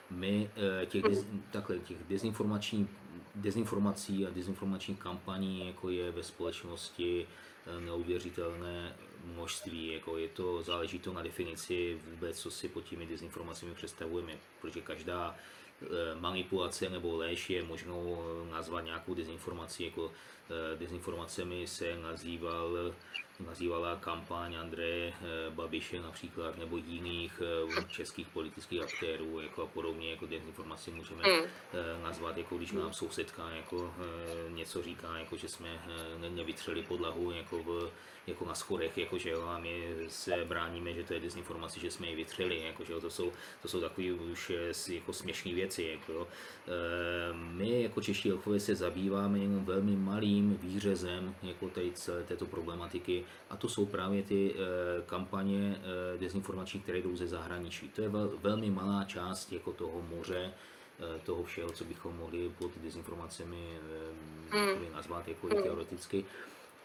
My 0.09 0.49
eh, 0.81 0.85
těch, 0.85 1.03
takhle, 1.51 1.79
těch 1.79 1.97
dezinformační, 2.09 2.87
dezinformací 3.35 4.25
a 4.25 4.29
dezinformačních 4.29 4.99
kampaní 4.99 5.67
jako 5.67 5.89
je 5.89 6.11
ve 6.11 6.23
společnosti 6.23 7.27
eh, 7.29 7.54
neuvěřitelné 7.79 8.95
množství. 9.25 9.93
Jako 9.93 10.17
je 10.17 10.27
to, 10.27 10.63
záleží 10.63 10.99
to 10.99 11.13
na 11.13 11.21
definici 11.21 11.99
vůbec, 12.11 12.39
co 12.39 12.51
si 12.51 12.69
pod 12.69 12.83
těmi 12.83 13.05
dezinformacemi 13.05 13.73
představujeme, 13.73 14.37
protože 14.61 14.81
každá 14.81 15.35
eh, 15.35 15.85
manipulace 16.19 16.89
nebo 16.89 17.17
lež 17.17 17.49
je 17.49 17.63
možnou 17.63 18.23
nazvat 18.51 18.85
nějakou 18.85 19.13
dezinformací, 19.13 19.85
jako 19.85 20.11
eh, 20.49 20.77
dezinformacemi 20.77 21.67
se 21.67 21.97
nazýval 21.97 22.93
nazývala 23.39 23.95
kampaň 23.95 24.55
Andreje 24.55 25.13
Babiše 25.49 26.01
například, 26.01 26.57
nebo 26.57 26.77
jiných 26.77 27.41
českých 27.87 28.27
politických 28.27 28.81
aktérů, 28.81 29.39
jako 29.41 29.63
a 29.63 29.67
podobně, 29.67 30.11
jako 30.11 30.25
dezinformaci 30.25 30.91
můžeme 30.91 31.23
Mm. 31.29 31.45
nazvat, 32.03 32.37
jako 32.37 32.57
když 32.57 32.71
nám 32.71 32.93
sousedka 32.93 33.49
jako 33.49 33.93
něco 34.49 34.83
říká, 34.83 35.17
jako 35.17 35.37
že 35.37 35.49
jsme 35.49 35.69
nevytřeli 36.29 36.83
podlahu 36.83 37.31
jako, 37.31 37.63
v, 37.63 37.91
jako 38.27 38.45
na 38.45 38.55
schodech, 38.55 38.97
jako 38.97 39.17
že 39.17 39.29
jo, 39.29 39.41
a 39.47 39.59
my 39.59 39.95
se 40.07 40.45
bráníme, 40.45 40.93
že 40.93 41.03
to 41.03 41.13
je 41.13 41.19
dezinformace, 41.19 41.79
že 41.79 41.91
jsme 41.91 42.07
ji 42.07 42.15
vytřeli, 42.15 42.61
jako, 42.61 42.83
že 42.83 42.93
jo, 42.93 43.01
to 43.01 43.09
jsou, 43.09 43.31
to 43.61 43.67
jsou 43.67 43.81
takové 43.81 44.13
už 44.13 44.51
jako 44.87 45.13
směšné 45.13 45.53
věci, 45.53 45.83
jako, 45.83 46.11
jo. 46.11 46.27
My 47.33 47.81
jako 47.81 48.01
čeští 48.01 48.31
elfové 48.31 48.59
se 48.59 48.75
zabýváme 48.75 49.39
jenom 49.39 49.65
velmi 49.65 49.95
malým 49.95 50.57
výřezem 50.57 51.35
jako 51.43 51.69
tady 51.69 51.91
celé 51.91 52.23
této 52.23 52.45
problematiky 52.45 53.25
a 53.49 53.57
to 53.57 53.69
jsou 53.69 53.85
právě 53.85 54.23
ty 54.23 54.55
kampaně 55.05 55.81
dezinformační, 56.17 56.79
které 56.79 57.01
jdou 57.01 57.15
ze 57.15 57.27
zahraničí. 57.27 57.89
To 57.89 58.01
je 58.01 58.09
vel, 58.09 58.31
velmi 58.41 58.69
malá 58.69 59.03
část 59.03 59.51
jako 59.51 59.73
toho 59.73 60.01
moře, 60.01 60.53
toho 61.23 61.43
všeho, 61.43 61.69
co 61.69 61.83
bychom 61.83 62.17
mohli 62.17 62.51
pod 62.57 62.71
dezinformacemi 62.77 63.79
mm. 64.53 64.93
nazvat 64.93 65.27
jako 65.27 65.47
teoreticky. 65.47 66.25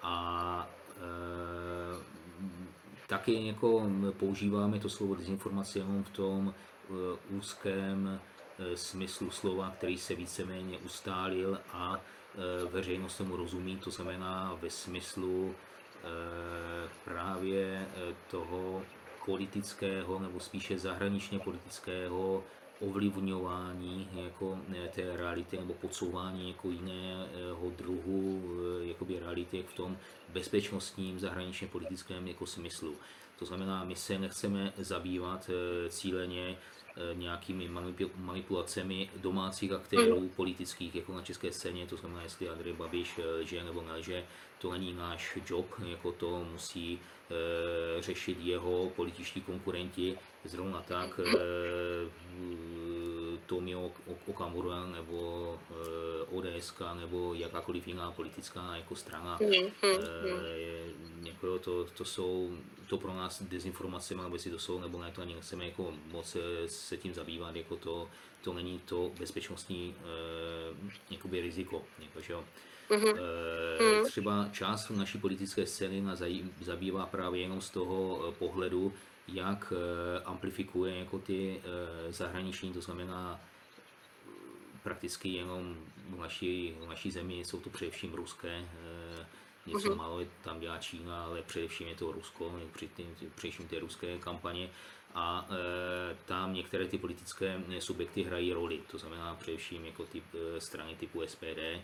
A 0.03 0.71
taky 3.07 3.47
jako 3.47 3.91
používáme 4.19 4.81
to 4.81 4.89
slovo 4.89 5.15
dezinformace 5.15 5.79
jenom 5.79 6.05
v 6.05 6.11
tom 6.11 6.55
e, 6.55 6.93
úzkém 7.37 8.21
e, 8.59 8.77
smyslu 8.77 9.31
slova, 9.31 9.71
který 9.71 9.99
se 9.99 10.15
víceméně 10.15 10.79
ustálil 10.79 11.61
a 11.73 12.01
veřejnost 12.71 13.17
tomu 13.17 13.37
rozumí, 13.37 13.77
to 13.77 13.91
znamená 13.91 14.59
ve 14.63 14.71
smyslu 14.71 15.55
právě 17.05 17.87
toho 18.31 18.83
politického 19.27 20.19
nebo 20.19 20.41
spíše 20.41 20.79
zahraničně 20.79 21.39
politického 21.39 22.45
ovlivňování 22.81 24.09
jako 24.13 24.59
té 24.95 25.17
reality 25.17 25.57
nebo 25.57 25.75
podsouvání 25.75 26.49
jako 26.49 26.71
jiného 26.71 27.71
druhu 27.79 28.43
jakoby 28.83 29.19
reality 29.19 29.63
v 29.63 29.77
tom 29.77 29.97
bezpečnostním 30.29 31.19
zahraničně 31.19 31.69
politickém 31.69 32.29
jako 32.29 32.47
smyslu. 32.47 32.95
To 33.39 33.47
znamená, 33.47 33.85
my 33.85 33.97
se 33.97 34.19
nechceme 34.19 34.73
zabývat 34.79 35.51
cíleně 35.89 36.57
nějakými 37.15 37.71
manipulacemi 38.17 39.11
domácích 39.17 39.73
aktérů 39.73 40.29
politických, 40.37 40.95
jako 40.95 41.13
na 41.15 41.23
české 41.23 41.53
scéně, 41.53 41.87
to 41.87 41.97
znamená, 41.97 42.23
jestli 42.23 42.49
Andrej 42.49 42.73
Babiš 42.73 43.21
lže 43.41 43.65
nebo 43.65 43.83
nelže, 43.83 44.25
to 44.59 44.73
není 44.73 44.93
náš 44.93 45.39
job, 45.51 45.67
jako 45.87 46.13
to 46.13 46.45
musí 46.53 46.99
e, 46.99 48.03
řešit 48.03 48.39
jeho 48.41 48.91
političtí 48.97 49.41
konkurenti, 49.41 50.19
zrovna 50.45 50.83
tak 50.83 51.21
Tomio 53.51 53.93
Okamura 54.27 54.87
nebo 54.87 55.59
e, 55.71 56.23
ODSK 56.23 56.83
nebo 57.01 57.35
jakákoliv 57.35 57.89
jiná 57.89 58.13
politická 58.13 58.77
jako 58.77 58.97
strana. 58.97 59.39
E, 59.43 59.71
jako 61.23 61.59
to, 61.59 61.85
to 61.85 62.05
jsou 62.05 62.57
to 62.87 62.99
pro 62.99 63.15
nás 63.15 63.43
dezinformace, 63.43 64.15
nebo 64.15 64.35
jestli 64.35 64.51
to 64.51 64.59
jsou 64.59 64.81
nebo 64.81 65.03
ne, 65.03 65.11
to 65.11 65.23
ani 65.23 65.35
nechceme 65.35 65.67
jako 65.67 65.95
moc 66.13 66.37
se 66.67 66.97
tím 66.97 67.15
zabývat, 67.15 67.57
jako 67.57 67.77
to, 67.77 68.09
to 68.43 68.53
není 68.53 68.79
to 68.79 69.11
bezpečnostní 69.19 69.95
jakoby 71.11 71.41
riziko. 71.41 71.83
Jako, 71.99 72.21
že 72.21 72.33
jo. 72.33 72.45
E, 72.91 74.05
třeba 74.05 74.49
část 74.53 74.91
naší 74.91 75.19
politické 75.19 75.67
scény 75.67 76.01
nás 76.01 76.23
zabývá 76.61 77.07
právě 77.07 77.41
jenom 77.41 77.61
z 77.61 77.71
toho 77.71 78.33
pohledu, 78.39 78.93
jak 79.29 79.73
amplifikuje 80.25 80.99
jako 80.99 81.19
ty 81.19 81.63
zahraniční, 82.09 82.73
to 82.73 82.81
znamená 82.81 83.41
prakticky 84.83 85.29
jenom 85.29 85.77
v 86.09 86.21
naší, 86.21 86.75
v 86.81 86.89
naší 86.89 87.11
zemi 87.11 87.35
jsou 87.35 87.61
to 87.61 87.71
především 87.71 88.15
ruské, 88.15 88.65
něco 89.67 89.89
uh-huh. 89.89 89.97
málo 89.97 90.21
tam 90.45 90.61
dělá 90.61 90.79
Čína, 90.79 91.25
ale 91.25 91.43
především 91.43 91.89
je 91.89 91.95
to 91.95 92.13
Rusko, 92.13 92.61
především 93.35 93.69
ty 93.69 93.79
ruské 93.79 94.19
kampaně 94.19 94.71
a 95.15 95.49
e, 95.51 96.17
tam 96.27 96.55
některé 96.55 96.89
ty 96.89 96.99
politické 96.99 97.61
subjekty 97.79 98.23
hrají 98.23 98.53
roli, 98.53 98.81
to 98.91 98.99
znamená 98.99 99.35
především 99.35 99.85
jako 99.85 100.07
typ, 100.07 100.25
strany 100.59 100.97
typu 100.97 101.23
SPD, 101.27 101.83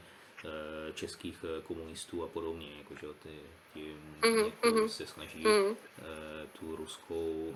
českých 0.94 1.44
komunistů 1.62 2.24
a 2.24 2.26
podobně, 2.26 2.68
jako, 2.78 2.94
že 2.94 3.06
ty, 3.22 3.40
ty 3.74 3.96
uh-huh. 4.20 4.52
jako 4.64 4.88
se 4.88 5.06
snaží 5.06 5.44
e, 5.46 5.76
tu 6.58 6.76
ruskou 6.76 7.54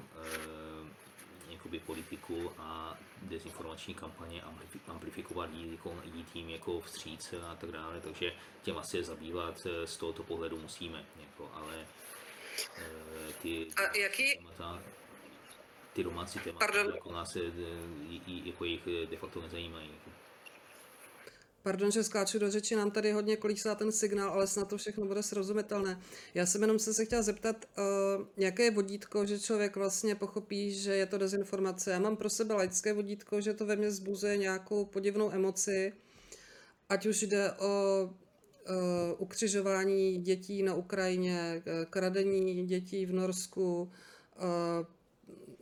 jakoby 1.49 1.79
politiku 1.79 2.53
a 2.59 2.99
dezinformační 3.23 3.95
kampaně 3.95 4.43
amplifikovat, 4.89 5.51
jít, 5.53 5.73
jako, 5.73 5.95
jít 6.05 6.33
tím 6.33 6.51
jako 6.51 6.81
vstříc 6.81 7.35
a 7.51 7.55
tak 7.55 7.71
dále, 7.71 8.01
takže 8.01 8.33
těm 8.63 8.79
asi 8.79 9.05
zabývat 9.05 9.67
z 9.85 9.97
tohoto 9.97 10.23
pohledu 10.23 10.59
musíme, 10.59 11.05
jako, 11.21 11.51
ale 11.55 11.87
ty, 13.43 13.69
a 13.77 13.97
jaký... 13.97 14.37
témata, 14.37 14.83
ty 15.93 16.05
domácí 16.05 16.39
témata 16.39 16.79
jako 16.95 17.13
nás 17.13 17.29
jako 18.27 18.65
jich 18.65 18.85
de 19.11 19.17
facto 19.17 19.41
nezajímají. 19.41 19.91
Jako. 19.93 20.20
Pardon, 21.63 21.91
že 21.91 22.05
skáču 22.05 22.39
do 22.39 22.51
řeči, 22.51 22.77
nám 22.77 22.91
tady 22.91 23.13
hodně 23.13 23.37
kolísá 23.37 23.75
ten 23.75 23.93
signál, 23.93 24.31
ale 24.31 24.47
snad 24.47 24.69
to 24.69 24.77
všechno 24.77 25.07
bude 25.07 25.23
srozumitelné. 25.23 26.01
Já 26.35 26.47
jsem 26.47 26.63
jenom 26.63 26.79
se, 26.79 27.05
chtěla 27.05 27.23
zeptat, 27.23 27.57
uh, 27.79 28.27
jaké 28.37 28.63
je 28.63 28.71
vodítko, 28.71 29.27
že 29.27 29.41
člověk 29.41 29.77
vlastně 29.77 30.15
pochopí, 30.15 30.75
že 30.75 30.97
je 30.97 31.07
to 31.07 31.19
dezinformace. 31.19 31.91
Já 31.91 31.99
mám 31.99 32.17
pro 32.17 32.31
sebe 32.31 32.55
laické 32.55 32.93
vodítko, 32.93 33.41
že 33.41 33.55
to 33.55 33.67
ve 33.67 33.77
mně 33.77 33.91
zbuzuje 33.91 34.37
nějakou 34.37 34.85
podivnou 34.85 35.31
emoci, 35.31 35.93
ať 36.89 37.07
už 37.07 37.23
jde 37.23 37.53
o 37.53 38.05
uh, 38.05 38.75
ukřižování 39.19 40.19
dětí 40.19 40.63
na 40.63 40.75
Ukrajině, 40.75 41.63
kradení 41.91 42.67
dětí 42.67 43.07
v 43.07 43.13
Norsku, 43.13 43.91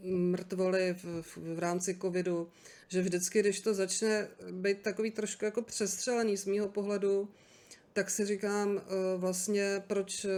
mrtvoly 0.02 0.94
v, 0.94 1.22
v, 1.22 1.37
v 1.37 1.58
rámci 1.58 1.98
covidu, 2.02 2.48
že 2.88 3.03
vždycky, 3.03 3.40
když 3.40 3.61
to 3.61 3.74
začne 3.74 4.29
být 4.51 4.83
takový 4.83 5.11
trošku 5.11 5.44
jako 5.44 5.62
přestřelený 5.62 6.37
z 6.37 6.46
mýho 6.46 6.68
pohledu, 6.68 7.29
tak 7.92 8.11
si 8.11 8.27
říkám 8.27 8.70
uh, 8.70 8.81
vlastně, 9.16 9.83
proč, 9.87 10.24
uh, 10.24 10.31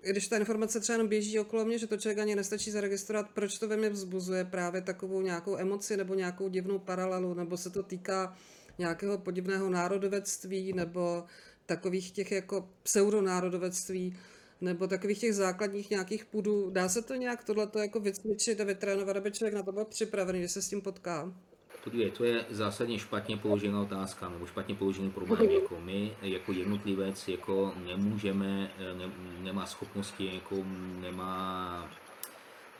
když 0.00 0.28
ta 0.28 0.36
informace 0.36 0.80
třeba 0.80 0.94
jenom 0.94 1.08
běží 1.08 1.38
okolo 1.38 1.64
mě, 1.64 1.78
že 1.78 1.86
to 1.86 1.96
člověk 1.96 2.18
ani 2.18 2.34
nestačí 2.36 2.70
zaregistrovat, 2.70 3.30
proč 3.34 3.58
to 3.58 3.68
ve 3.68 3.76
mně 3.76 3.90
vzbuzuje 3.90 4.44
právě 4.44 4.80
takovou 4.80 5.20
nějakou 5.20 5.56
emoci 5.56 5.96
nebo 5.96 6.14
nějakou 6.14 6.48
divnou 6.48 6.78
paralelu, 6.78 7.34
nebo 7.34 7.56
se 7.56 7.70
to 7.70 7.82
týká 7.82 8.36
nějakého 8.78 9.18
podivného 9.18 9.70
národovectví 9.70 10.72
nebo 10.72 11.24
takových 11.66 12.10
těch 12.10 12.32
jako 12.32 12.68
pseudonárodovectví, 12.82 14.16
nebo 14.60 14.86
takových 14.86 15.18
těch 15.18 15.34
základních 15.34 15.90
nějakých 15.90 16.24
půdů. 16.24 16.70
Dá 16.70 16.88
se 16.88 17.02
to 17.02 17.14
nějak 17.14 17.44
tohleto 17.44 17.78
jako 17.78 18.00
vycvičit 18.00 18.60
a 18.60 18.64
vytrénovat, 18.64 19.16
aby 19.16 19.32
člověk 19.32 19.54
na 19.54 19.62
to 19.62 19.72
byl 19.72 19.84
připravený, 19.84 20.42
že 20.42 20.48
se 20.48 20.62
s 20.62 20.68
tím 20.68 20.80
potká? 20.80 21.34
Podívej, 21.84 22.10
to 22.10 22.24
je 22.24 22.44
zásadně 22.50 22.98
špatně 22.98 23.36
položená 23.36 23.80
otázka 23.80 24.28
nebo 24.28 24.46
špatně 24.46 24.74
položený 24.74 25.10
problém. 25.10 25.50
Jako 25.50 25.80
my, 25.80 26.16
jako 26.22 26.52
jednotlivec, 26.52 27.28
jako 27.28 27.72
nemůžeme, 27.86 28.70
ne, 28.98 29.10
nemá 29.42 29.66
schopnosti, 29.66 30.34
jako 30.34 30.56
nemá 31.00 31.88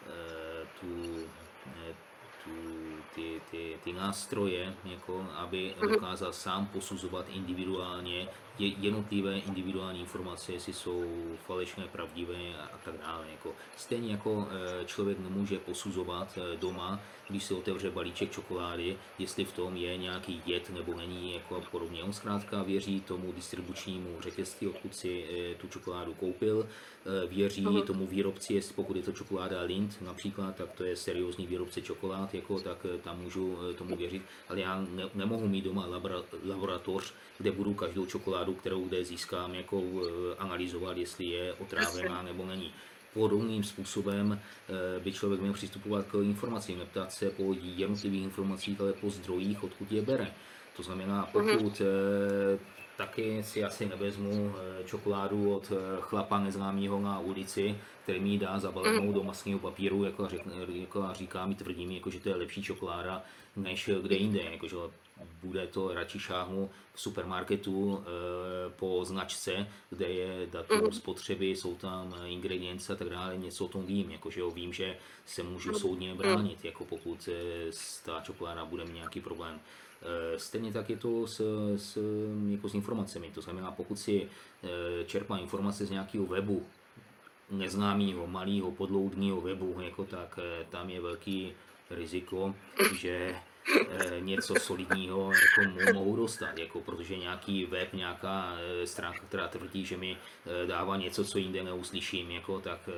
e, 0.07 0.67
tu, 0.81 1.17
e, 1.67 1.95
tu, 2.45 2.51
ty, 3.15 3.41
ty, 3.51 3.77
ty 3.85 3.93
nástroje, 3.93 4.75
jako, 4.85 5.27
aby 5.37 5.75
dokázal 5.81 6.33
sám 6.33 6.67
posuzovat 6.67 7.27
individuálně 7.29 8.29
jednotlivé 8.59 9.39
individuální 9.39 10.01
informace, 10.01 10.53
jestli 10.53 10.73
jsou 10.73 11.05
falešné, 11.47 11.85
pravdivé 11.93 12.37
a 12.73 12.79
tak 12.85 12.95
dále. 13.01 13.27
Jako, 13.31 13.53
stejně 13.77 14.13
jako 14.13 14.49
e, 14.51 14.85
člověk 14.85 15.19
nemůže 15.19 15.59
posuzovat 15.59 16.39
e, 16.39 16.57
doma, 16.57 17.01
když 17.29 17.45
si 17.45 17.55
otevře 17.55 17.91
balíček 17.91 18.33
čokolády, 18.33 18.97
jestli 19.19 19.45
v 19.45 19.53
tom 19.53 19.77
je 19.77 19.97
nějaký 19.97 20.43
jed 20.47 20.71
nebo 20.71 20.95
není 20.95 21.35
jako 21.35 21.57
a 21.57 21.61
podobně. 21.61 22.03
On 22.03 22.13
zkrátka 22.13 22.63
věří 22.63 23.01
tomu 23.01 23.33
distribučnímu 23.33 24.21
řetězství, 24.21 24.67
odkud 24.69 24.97
si 24.97 25.25
e, 25.25 25.55
tu 25.55 25.69
čokoládu 25.69 26.15
koupil, 26.15 26.69
věří 27.29 27.67
uh-huh. 27.67 27.83
tomu 27.83 28.07
výrobci, 28.07 28.55
jestli 28.55 28.75
pokud 28.75 28.97
je 28.97 29.03
to 29.03 29.13
čokoláda 29.13 29.63
Lind 29.63 30.03
například, 30.03 30.57
tak 30.57 30.73
to 30.73 30.85
je 30.85 30.97
seriózní 30.97 31.47
výrobce 31.47 31.83
čokolád, 31.83 32.35
jako, 32.35 32.61
tak 32.61 32.87
tam 33.01 33.21
můžu 33.21 33.59
tomu 33.79 33.97
věřit, 33.97 34.23
ale 34.49 34.61
já 34.61 34.87
ne, 34.91 35.03
nemohu 35.15 35.49
mít 35.49 35.65
doma 35.65 35.87
labra, 35.87 36.17
laboratoř, 36.49 37.15
kde 37.39 37.53
budu 37.53 37.75
každou 37.75 38.07
čokoládu, 38.07 38.55
kterou 38.55 38.85
kde 38.85 39.05
získám, 39.05 39.55
jako 39.55 39.83
analyzovat, 40.39 40.97
jestli 40.97 41.25
je 41.25 41.53
otrávená 41.53 42.23
nebo 42.23 42.47
není. 42.47 42.73
Podobným 43.15 43.65
způsobem 43.65 44.41
by 45.05 45.13
člověk 45.13 45.41
měl 45.41 45.53
přistupovat 45.53 46.07
k 46.07 46.15
informacím, 46.23 46.79
neptat 46.79 47.13
se 47.13 47.31
po 47.31 47.55
jednotlivých 47.63 48.23
informacích, 48.23 48.81
ale 48.81 48.93
po 48.93 49.11
zdrojích, 49.11 49.65
odkud 49.65 49.93
je 49.93 50.03
bere. 50.03 50.35
To 50.77 50.83
znamená, 50.83 51.29
pokud 51.33 51.81
eh, 51.81 52.59
taky 53.01 53.43
si 53.43 53.65
asi 53.65 53.89
nevezmu 53.89 54.53
eh, 54.53 54.85
čokoládu 54.85 55.57
od 55.57 55.73
eh, 55.73 55.77
chlapa 56.01 56.39
neznámého 56.41 57.01
na 57.01 57.19
ulici, 57.19 57.77
který 58.03 58.21
mi 58.21 58.39
dá 58.39 58.59
zabalenou 58.59 59.13
do 59.13 59.23
masného 59.25 59.59
papíru, 59.59 60.05
jako, 60.05 60.29
řek, 60.29 60.43
jako 60.69 61.03
a 61.03 61.13
říká 61.13 61.47
mi, 61.47 61.55
tvrdí 61.55 61.87
mi, 61.87 61.95
jako, 61.95 62.11
že 62.11 62.21
to 62.21 62.29
je 62.29 62.35
lepší 62.35 62.63
čokoláda, 62.63 63.25
než 63.57 63.91
kde 64.03 64.17
jinde. 64.17 64.41
Jako, 64.43 64.69
že 64.69 64.77
bude 65.43 65.67
to 65.67 65.95
radši 65.95 66.19
šáhnu 66.19 66.71
v 66.95 67.01
supermarketu 67.01 68.01
e, 68.01 68.71
po 68.71 69.05
značce, 69.05 69.69
kde 69.91 70.09
je 70.09 70.47
datum 70.47 70.93
spotřeby, 70.93 71.47
jsou 71.47 71.75
tam 71.75 72.15
ingredience 72.27 72.93
a 72.93 72.97
tak 72.97 73.09
dále, 73.09 73.37
něco 73.37 73.65
o 73.65 73.69
tom 73.69 73.87
vím, 73.87 74.11
jako, 74.11 74.31
že 74.31 74.41
jo, 74.41 74.51
vím, 74.51 74.73
že 74.73 74.97
se 75.27 75.43
můžu 75.43 75.75
soudně 75.75 76.15
bránit, 76.15 76.65
jako 76.65 76.85
pokud 76.85 77.29
ta 78.05 78.21
čokoláda 78.21 78.65
bude 78.65 78.85
mít 78.85 78.95
nějaký 78.95 79.21
problém. 79.21 79.61
E, 80.03 80.39
stejně 80.39 80.73
tak 80.73 80.91
je 80.91 80.97
to 80.97 81.27
s, 81.27 81.41
s, 81.77 81.99
jako 82.49 82.69
s 82.69 82.75
informacemi, 82.75 83.31
to 83.35 83.41
znamená, 83.41 83.71
pokud 83.71 83.99
si 83.99 84.23
e, 84.23 85.05
čerpá 85.05 85.39
informace 85.39 85.87
z 85.87 85.91
nějakého 85.91 86.27
webu, 86.27 86.67
neznámého, 87.51 88.27
malého, 88.27 88.71
podloudního 88.73 89.41
webu, 89.41 89.81
jako 89.81 90.05
tak, 90.05 90.39
e, 90.39 90.65
tam 90.65 90.91
je 90.91 91.01
velký 91.01 91.53
riziko, 91.91 92.55
že 92.95 93.35
Eh, 93.35 93.50
něco 94.21 94.55
solidního 94.61 95.33
jako 95.33 95.93
mohu 95.95 96.17
dostat, 96.17 96.59
jako 96.59 96.81
protože 96.81 97.17
nějaký 97.17 97.67
web, 97.67 97.93
nějaká 97.93 98.57
eh, 98.59 98.87
stránka, 98.87 99.21
která 99.29 99.49
tvrdí, 99.49 99.85
že 99.85 99.97
mi 99.97 100.17
eh, 100.17 100.67
dává 100.67 100.97
něco, 100.97 101.25
co 101.25 101.39
jinde 101.39 101.63
neuslyším, 101.63 102.31
jako, 102.31 102.61
tak 102.61 102.89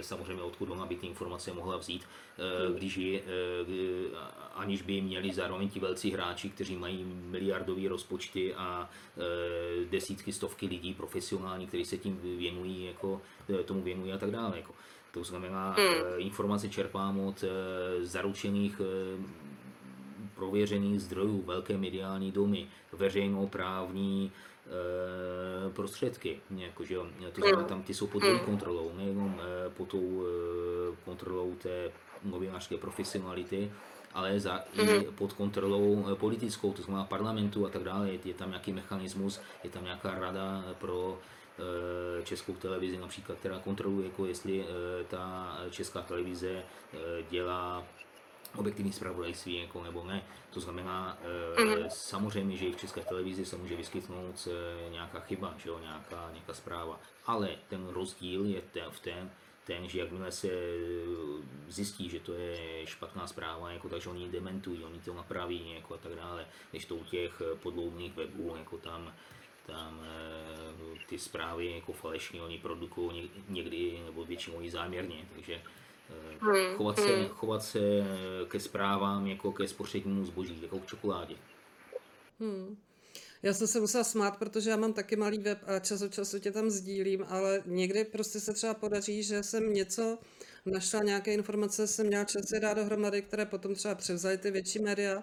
samozřejmě 0.00 0.42
odkud 0.42 0.70
ona 0.70 0.86
by 0.86 0.96
ty 0.96 1.06
informace 1.06 1.52
mohla 1.52 1.76
vzít, 1.76 2.02
když 2.74 2.96
ji, 2.96 3.24
aniž 4.54 4.82
by 4.82 5.00
měli 5.00 5.32
zároveň 5.32 5.68
ti 5.68 5.80
velcí 5.80 6.10
hráči, 6.10 6.50
kteří 6.50 6.76
mají 6.76 7.04
miliardové 7.04 7.88
rozpočty 7.88 8.54
a 8.54 8.90
desítky, 9.90 10.32
stovky 10.32 10.66
lidí 10.66 10.94
profesionální, 10.94 11.66
kteří 11.66 11.84
se 11.84 11.98
tím 11.98 12.20
věnují, 12.38 12.84
jako, 12.84 13.22
tomu 13.64 13.82
věnují 13.82 14.12
a 14.12 14.18
tak 14.18 14.30
dále. 14.30 14.56
Jako. 14.56 14.74
To 15.10 15.24
znamená, 15.24 15.72
hmm. 15.78 16.02
informace 16.18 16.68
čerpám 16.68 17.20
od 17.20 17.44
zaručených 18.02 18.80
prověřených 20.40 21.00
zdrojů, 21.00 21.42
velké 21.42 21.76
mediální 21.76 22.32
domy, 22.32 22.68
veřejnoprávní 22.92 24.32
e, 24.32 25.70
prostředky. 25.70 26.40
Jakože, 26.56 26.96
to 27.32 27.40
znamená, 27.40 27.68
tam 27.68 27.82
ty 27.82 27.94
jsou 27.94 28.06
pod 28.06 28.24
její 28.24 28.40
kontrolou, 28.40 28.92
nejenom 28.96 29.40
e, 29.40 29.70
pod 29.70 29.88
tou 29.88 30.24
e, 30.24 30.96
kontrolou 31.04 31.54
té 31.62 31.92
novinářské 32.24 32.76
profesionality, 32.76 33.70
ale 34.14 34.40
za, 34.40 34.64
i 34.72 35.04
pod 35.14 35.32
kontrolou 35.32 36.16
politickou, 36.16 36.72
to 36.72 36.82
znamená 36.82 37.04
parlamentu 37.04 37.66
a 37.66 37.68
tak 37.68 37.82
dále. 37.84 38.10
Je 38.24 38.34
tam 38.34 38.48
nějaký 38.48 38.72
mechanismus, 38.72 39.40
je 39.64 39.70
tam 39.70 39.84
nějaká 39.84 40.18
rada 40.18 40.64
pro 40.78 41.18
českou 42.24 42.52
televizi 42.52 42.98
například, 42.98 43.38
která 43.38 43.58
kontroluje, 43.58 44.06
jako 44.06 44.26
jestli 44.26 44.64
ta 45.08 45.56
česká 45.70 46.02
televize 46.02 46.62
dělá 47.30 47.86
objektivní 48.56 48.92
zpravodajství 48.92 49.56
jako 49.56 49.82
nebo 49.82 50.04
ne. 50.04 50.22
To 50.50 50.60
znamená, 50.60 51.18
mm-hmm. 51.56 51.86
samozřejmě, 51.88 52.56
že 52.56 52.66
i 52.66 52.72
v 52.72 52.80
české 52.80 53.00
televizi 53.00 53.44
se 53.44 53.56
může 53.56 53.76
vyskytnout 53.76 54.48
e, 54.50 54.90
nějaká 54.90 55.20
chyba, 55.20 55.54
že 55.58 55.68
jo, 55.68 55.78
nějaká, 55.78 56.30
nějaká 56.32 56.54
zpráva. 56.54 57.00
Ale 57.26 57.48
ten 57.68 57.88
rozdíl 57.88 58.44
je 58.44 58.60
ten, 58.60 58.90
v 58.90 59.00
ten, 59.00 59.30
ten, 59.64 59.88
že 59.88 59.98
jakmile 59.98 60.32
se 60.32 60.48
eh, 60.48 60.52
zjistí, 61.68 62.08
že 62.08 62.20
to 62.20 62.32
je 62.32 62.86
špatná 62.86 63.26
zpráva, 63.26 63.70
jako, 63.70 63.88
takže 63.88 64.08
oni 64.08 64.22
ji 64.22 64.30
dementují, 64.30 64.84
oni 64.84 65.00
to 65.00 65.14
napraví 65.14 65.72
jako, 65.74 65.94
a 65.94 65.98
tak 65.98 66.14
dále, 66.14 66.46
než 66.72 66.84
to 66.84 66.94
u 66.94 67.04
těch 67.04 67.42
podloudných 67.62 68.16
webů, 68.16 68.54
jako 68.58 68.78
tam, 68.78 69.14
tam 69.66 70.00
ty 71.08 71.18
zprávy 71.18 71.72
jako 71.72 71.92
falešní 71.92 72.40
oni 72.40 72.58
produkují 72.58 73.30
někdy 73.48 74.02
nebo 74.04 74.24
většinou 74.24 74.62
i 74.62 74.70
záměrně, 74.70 75.24
takže 75.34 75.62
Hmm, 76.40 76.76
chovat, 76.76 76.98
se, 76.98 77.16
hmm. 77.16 77.28
chovat 77.28 77.62
se 77.62 77.80
ke 78.48 78.60
zprávám 78.60 79.26
jako 79.26 79.52
ke 79.52 79.68
spotřebnímu 79.68 80.24
zboží, 80.24 80.62
jako 80.62 80.78
k 80.78 80.86
čokoládě. 80.86 81.34
Hmm. 82.40 82.76
Já 83.42 83.54
jsem 83.54 83.66
se 83.66 83.80
musela 83.80 84.04
smát, 84.04 84.36
protože 84.36 84.70
já 84.70 84.76
mám 84.76 84.92
taky 84.92 85.16
malý 85.16 85.38
web 85.38 85.58
a 85.66 85.78
čas 85.78 86.02
od 86.02 86.14
času 86.14 86.38
tě 86.38 86.52
tam 86.52 86.70
sdílím, 86.70 87.24
ale 87.28 87.62
někdy 87.66 88.04
prostě 88.04 88.40
se 88.40 88.52
třeba 88.52 88.74
podaří, 88.74 89.22
že 89.22 89.42
jsem 89.42 89.72
něco 89.72 90.18
našla, 90.66 91.02
nějaké 91.02 91.34
informace 91.34 91.86
jsem 91.86 92.06
měla 92.06 92.24
čas 92.24 92.42
dát 92.60 92.74
dohromady, 92.74 93.22
které 93.22 93.46
potom 93.46 93.74
třeba 93.74 93.94
převzaly 93.94 94.38
ty 94.38 94.50
větší 94.50 94.78
média 94.78 95.22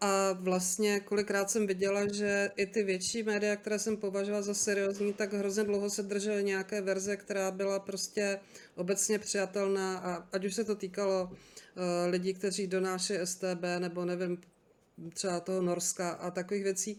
a 0.00 0.32
vlastně 0.32 1.00
kolikrát 1.00 1.50
jsem 1.50 1.66
viděla, 1.66 2.12
že 2.12 2.50
i 2.56 2.66
ty 2.66 2.82
větší 2.82 3.22
média, 3.22 3.56
které 3.56 3.78
jsem 3.78 3.96
považovala 3.96 4.42
za 4.42 4.54
seriózní, 4.54 5.12
tak 5.12 5.32
hrozně 5.32 5.64
dlouho 5.64 5.90
se 5.90 6.02
držely 6.02 6.44
nějaké 6.44 6.80
verze, 6.80 7.16
která 7.16 7.50
byla 7.50 7.78
prostě 7.78 8.40
obecně 8.74 9.18
přijatelná. 9.18 9.98
A 9.98 10.28
ať 10.32 10.44
už 10.44 10.54
se 10.54 10.64
to 10.64 10.74
týkalo 10.74 11.24
uh, 11.24 12.10
lidí, 12.10 12.34
kteří 12.34 12.66
donáší 12.66 13.14
STB 13.24 13.62
nebo 13.78 14.04
nevím, 14.04 14.38
třeba 15.14 15.40
toho 15.40 15.62
Norska 15.62 16.10
a 16.10 16.30
takových 16.30 16.64
věcí, 16.64 16.98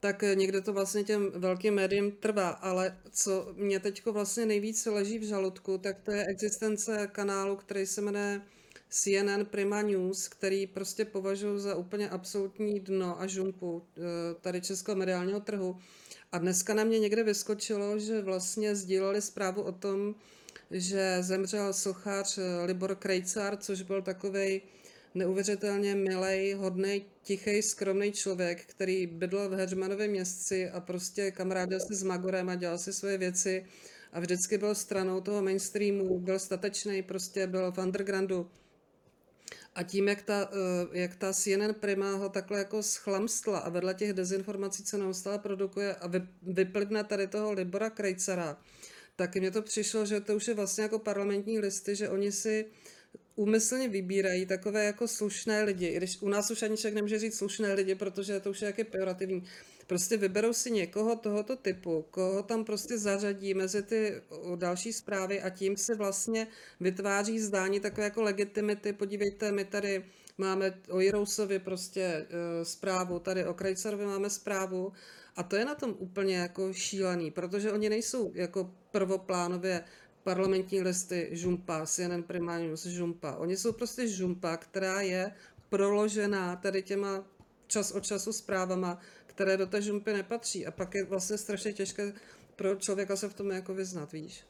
tak 0.00 0.24
někde 0.34 0.60
to 0.60 0.72
vlastně 0.72 1.04
těm 1.04 1.30
velkým 1.34 1.74
médiím 1.74 2.12
trvá, 2.12 2.48
ale 2.48 2.98
co 3.10 3.52
mě 3.56 3.80
teď 3.80 4.06
vlastně 4.06 4.46
nejvíc 4.46 4.86
leží 4.86 5.18
v 5.18 5.22
žaludku, 5.22 5.78
tak 5.78 6.00
to 6.00 6.10
je 6.10 6.26
existence 6.26 7.08
kanálu, 7.12 7.56
který 7.56 7.86
se 7.86 8.00
jmenuje 8.00 8.40
CNN 8.90 9.44
Prima 9.44 9.82
News, 9.82 10.28
který 10.28 10.66
prostě 10.66 11.04
považuji 11.04 11.58
za 11.58 11.74
úplně 11.74 12.08
absolutní 12.08 12.80
dno 12.80 13.20
a 13.20 13.26
žumpu 13.26 13.82
eh, 13.96 14.00
tady 14.40 14.60
českého 14.60 14.96
mediálního 14.96 15.40
trhu. 15.40 15.76
A 16.32 16.38
dneska 16.38 16.74
na 16.74 16.84
mě 16.84 16.98
někde 16.98 17.22
vyskočilo, 17.22 17.98
že 17.98 18.22
vlastně 18.22 18.74
sdíleli 18.74 19.22
zprávu 19.22 19.62
o 19.62 19.72
tom, 19.72 20.14
že 20.70 21.16
zemřel 21.20 21.72
sochař 21.72 22.38
eh, 22.38 22.64
Libor 22.64 22.94
Krejcar, 22.94 23.56
což 23.56 23.82
byl 23.82 24.02
takový 24.02 24.62
neuvěřitelně 25.14 25.94
milej, 25.94 26.52
hodný, 26.52 27.04
tichý, 27.22 27.62
skromný 27.62 28.12
člověk, 28.12 28.64
který 28.64 29.06
bydlel 29.06 29.48
v 29.48 29.52
Heřmanově 29.52 30.08
městci 30.08 30.70
a 30.70 30.80
prostě 30.80 31.30
kamarádil 31.30 31.80
se 31.80 31.94
s 31.94 32.02
Magorem 32.02 32.48
a 32.48 32.54
dělal 32.54 32.78
si 32.78 32.92
svoje 32.92 33.18
věci 33.18 33.66
a 34.12 34.20
vždycky 34.20 34.58
byl 34.58 34.74
stranou 34.74 35.20
toho 35.20 35.42
mainstreamu, 35.42 36.18
byl 36.18 36.38
statečný, 36.38 37.02
prostě 37.02 37.46
byl 37.46 37.72
v 37.72 37.78
undergroundu. 37.78 38.50
A 39.74 39.82
tím, 39.82 40.08
jak 40.08 40.22
ta, 40.22 40.50
eh, 40.52 40.98
jak 41.00 41.16
ta 41.16 41.32
CNN 41.32 41.74
Prima 41.80 42.14
ho 42.14 42.28
takhle 42.28 42.58
jako 42.58 42.82
schlamstla 42.82 43.58
a 43.58 43.68
vedle 43.68 43.94
těch 43.94 44.12
dezinformací, 44.12 44.84
co 44.84 44.98
neustále 44.98 45.38
produkuje 45.38 45.94
a 45.94 46.10
vyplivne 46.42 47.04
tady 47.04 47.26
toho 47.26 47.52
Libora 47.52 47.90
Krejcara, 47.90 48.58
tak 49.16 49.36
mně 49.36 49.50
to 49.50 49.62
přišlo, 49.62 50.06
že 50.06 50.20
to 50.20 50.36
už 50.36 50.48
je 50.48 50.54
vlastně 50.54 50.82
jako 50.82 50.98
parlamentní 50.98 51.58
listy, 51.58 51.96
že 51.96 52.08
oni 52.08 52.32
si 52.32 52.66
úmyslně 53.36 53.88
vybírají 53.88 54.46
takové 54.46 54.84
jako 54.84 55.08
slušné 55.08 55.62
lidi, 55.62 55.86
i 55.86 55.96
když 55.96 56.22
u 56.22 56.28
nás 56.28 56.50
už 56.50 56.62
ani 56.62 56.76
člověk 56.76 56.94
nemůže 56.94 57.18
říct 57.18 57.38
slušné 57.38 57.74
lidi, 57.74 57.94
protože 57.94 58.40
to 58.40 58.50
už 58.50 58.60
je 58.62 58.66
jaké 58.66 58.84
pejorativní. 58.84 59.44
Prostě 59.90 60.16
vyberou 60.16 60.52
si 60.52 60.70
někoho 60.70 61.16
tohoto 61.16 61.56
typu, 61.56 62.04
koho 62.10 62.42
tam 62.42 62.64
prostě 62.64 62.98
zařadí 62.98 63.54
mezi 63.54 63.82
ty 63.82 64.22
další 64.56 64.92
zprávy 64.92 65.42
a 65.42 65.50
tím 65.50 65.76
se 65.76 65.94
vlastně 65.94 66.46
vytváří 66.80 67.40
zdání 67.40 67.80
takové 67.80 68.04
jako 68.04 68.22
legitimity. 68.22 68.92
Podívejte, 68.92 69.52
my 69.52 69.64
tady 69.64 70.04
máme 70.38 70.78
o 70.88 71.00
Jirousovi 71.00 71.58
prostě 71.58 72.26
uh, 72.26 72.64
zprávu, 72.64 73.18
tady 73.18 73.46
o 73.46 73.54
Krajcerovi 73.54 74.06
máme 74.06 74.30
zprávu 74.30 74.92
a 75.36 75.42
to 75.42 75.56
je 75.56 75.64
na 75.64 75.74
tom 75.74 75.94
úplně 75.98 76.36
jako 76.36 76.72
šílený, 76.72 77.30
protože 77.30 77.72
oni 77.72 77.88
nejsou 77.88 78.32
jako 78.34 78.70
prvoplánově 78.90 79.84
parlamentní 80.22 80.82
listy 80.82 81.28
žumpa, 81.32 81.86
CNN 81.86 82.22
Primarius 82.22 82.86
žumpa. 82.86 83.36
Oni 83.36 83.56
jsou 83.56 83.72
prostě 83.72 84.08
žumpa, 84.08 84.56
která 84.56 85.00
je 85.00 85.32
proložená 85.68 86.56
tady 86.56 86.82
těma 86.82 87.24
čas 87.70 87.92
od 87.92 88.04
času 88.04 88.32
zprávama, 88.32 88.98
které 89.30 89.56
do 89.56 89.66
té 89.66 89.82
žumpy 89.82 90.12
nepatří. 90.12 90.66
A 90.66 90.70
pak 90.70 90.94
je 90.94 91.04
vlastně 91.04 91.38
strašně 91.38 91.72
těžké 91.72 92.12
pro 92.56 92.76
člověka 92.76 93.16
se 93.16 93.28
v 93.28 93.34
tom 93.34 93.50
jako 93.50 93.74
vyznat, 93.74 94.12
víš? 94.12 94.44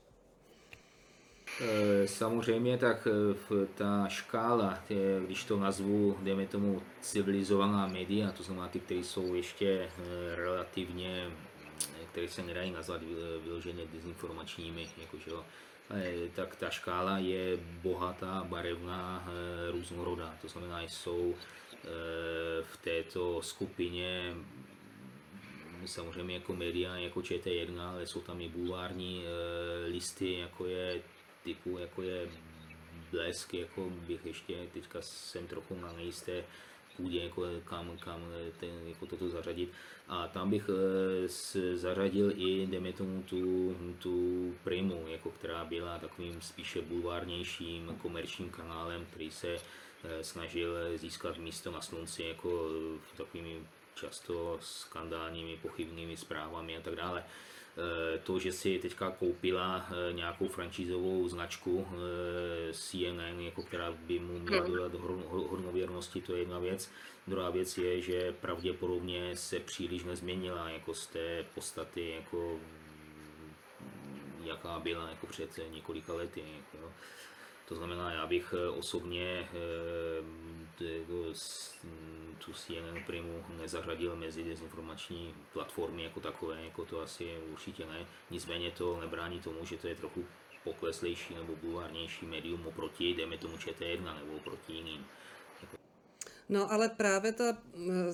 E, 1.61 2.09
samozřejmě, 2.09 2.79
tak 2.79 3.07
e, 3.07 3.67
ta 3.75 4.09
škála, 4.09 4.85
když 5.27 5.45
to 5.45 5.61
nazvu, 5.61 6.17
dejme 6.23 6.47
tomu, 6.47 6.83
civilizovaná 7.01 7.87
média, 7.87 8.33
to 8.33 8.43
znamená 8.43 8.69
ty, 8.69 8.81
které 8.81 9.01
jsou 9.01 9.35
ještě 9.35 9.69
e, 9.69 9.91
relativně, 10.37 11.31
které 12.11 12.29
se 12.29 12.43
nedají 12.43 12.71
nazvat 12.71 13.01
vyloženě 13.45 13.87
dezinformačními, 13.93 14.89
jakože, 14.99 15.31
tak 16.35 16.57
ta 16.57 16.71
škála 16.71 17.19
je 17.19 17.57
bohatá, 17.57 18.45
barevná, 18.49 19.29
různorodá. 19.71 20.35
To 20.43 20.49
znamená, 20.49 20.83
jsou 20.83 21.35
v 22.63 22.77
této 22.77 23.43
skupině 23.43 24.35
samozřejmě 25.87 26.35
jako 26.35 26.57
média, 26.57 26.97
jako 26.97 27.21
ČT1, 27.21 27.81
ale 27.81 28.07
jsou 28.07 28.21
tam 28.21 28.41
i 28.41 28.49
bulvární 28.49 29.25
listy, 29.87 30.39
jako 30.39 30.67
je 30.67 31.03
typu, 31.45 31.79
jako 31.79 32.03
je 32.03 32.29
Blesk, 33.11 33.55
jako 33.55 33.91
bych 33.91 34.27
ještě 34.27 34.67
teďka 34.73 35.03
jsem 35.03 35.47
trochu 35.47 35.81
na 35.81 35.93
nejisté 35.93 36.45
půdě, 37.01 37.21
jako 37.25 37.43
kam, 37.65 37.99
kam 37.99 38.21
ten, 38.61 38.71
jako 38.87 39.07
toto 39.07 39.29
zařadit. 39.29 39.73
A 40.09 40.29
tam 40.29 40.51
bych 40.51 40.71
s, 41.27 41.75
zařadil 41.75 42.33
i, 42.37 42.67
dejme 42.67 42.93
tomu, 42.93 43.23
tu, 43.23 43.77
tu 43.99 44.55
Primu, 44.65 45.05
jako 45.09 45.31
která 45.31 45.65
byla 45.65 45.99
takovým 45.99 46.41
spíše 46.41 46.83
bulvárnějším 46.83 47.97
komerčním 48.03 48.51
kanálem, 48.51 49.07
který 49.11 49.31
se 49.31 49.57
snažil 50.23 50.75
získat 50.95 51.39
místo 51.39 51.71
na 51.71 51.81
slunci 51.81 52.23
jako 52.23 52.69
takovými 53.17 53.61
často 53.95 54.59
skandálními, 54.61 55.57
pochybnými 55.57 56.17
zprávami 56.17 56.77
a 56.77 56.81
tak 56.81 56.95
dále. 56.95 57.25
Eh, 57.81 58.19
to, 58.19 58.39
že 58.39 58.53
si 58.53 58.79
teďka 58.79 59.11
koupila 59.11 59.89
eh, 59.89 60.13
nějakou 60.13 60.49
franšízovou 60.49 61.29
značku 61.29 61.87
eh, 61.89 62.73
CNN, 62.73 63.41
jako 63.41 63.63
která 63.63 63.93
by 63.93 64.19
mu 64.19 64.39
měla 64.39 64.63
hmm. 64.63 64.73
dodat 64.73 64.95
hodnověrnosti, 65.25 66.21
to 66.21 66.33
je 66.33 66.39
jedna 66.39 66.59
věc. 66.59 66.91
Druhá 67.27 67.51
věc 67.51 67.79
je, 67.79 68.01
že 68.01 68.33
pravděpodobně 68.33 69.37
se 69.37 69.61
příliš 69.61 70.05
nezměnila 70.05 70.71
jako 70.71 70.95
z 70.95 71.07
té 71.07 71.45
podstaty, 71.55 72.11
jako 72.11 72.61
jaká 74.45 74.79
byla 74.79 75.09
jako 75.09 75.27
před 75.27 75.61
několika 75.71 76.15
lety. 76.15 76.45
Jako, 76.57 76.93
to 77.71 77.77
znamená, 77.77 78.13
já 78.13 78.27
bych 78.27 78.55
osobně 78.79 79.49
jako 80.81 81.33
tu 82.39 82.53
CNN 82.53 83.05
Primu 83.07 83.45
nezařadil 83.61 84.17
mezi 84.17 84.45
dezinformační 84.45 85.35
platformy 85.53 86.03
jako 86.03 86.21
takové, 86.21 86.65
jako 86.65 86.85
to 86.85 87.01
asi 87.01 87.39
určitě 87.53 87.87
ne. 87.87 88.07
Nicméně 88.31 88.71
to 88.71 89.01
nebrání 89.01 89.41
tomu, 89.41 89.65
že 89.65 89.77
to 89.77 89.89
je 89.89 89.95
trochu 89.95 90.25
pokleslejší 90.65 91.35
nebo 91.35 91.57
bulvárnější 91.57 92.27
médium 92.27 92.67
oproti, 92.67 93.05
jdeme 93.11 93.39
tomu 93.39 93.57
ČT1 93.57 94.19
nebo 94.19 94.37
oproti 94.37 94.73
jiným. 94.73 95.07
No 96.49 96.73
ale 96.73 96.89
právě 96.89 97.33
ta, 97.33 97.59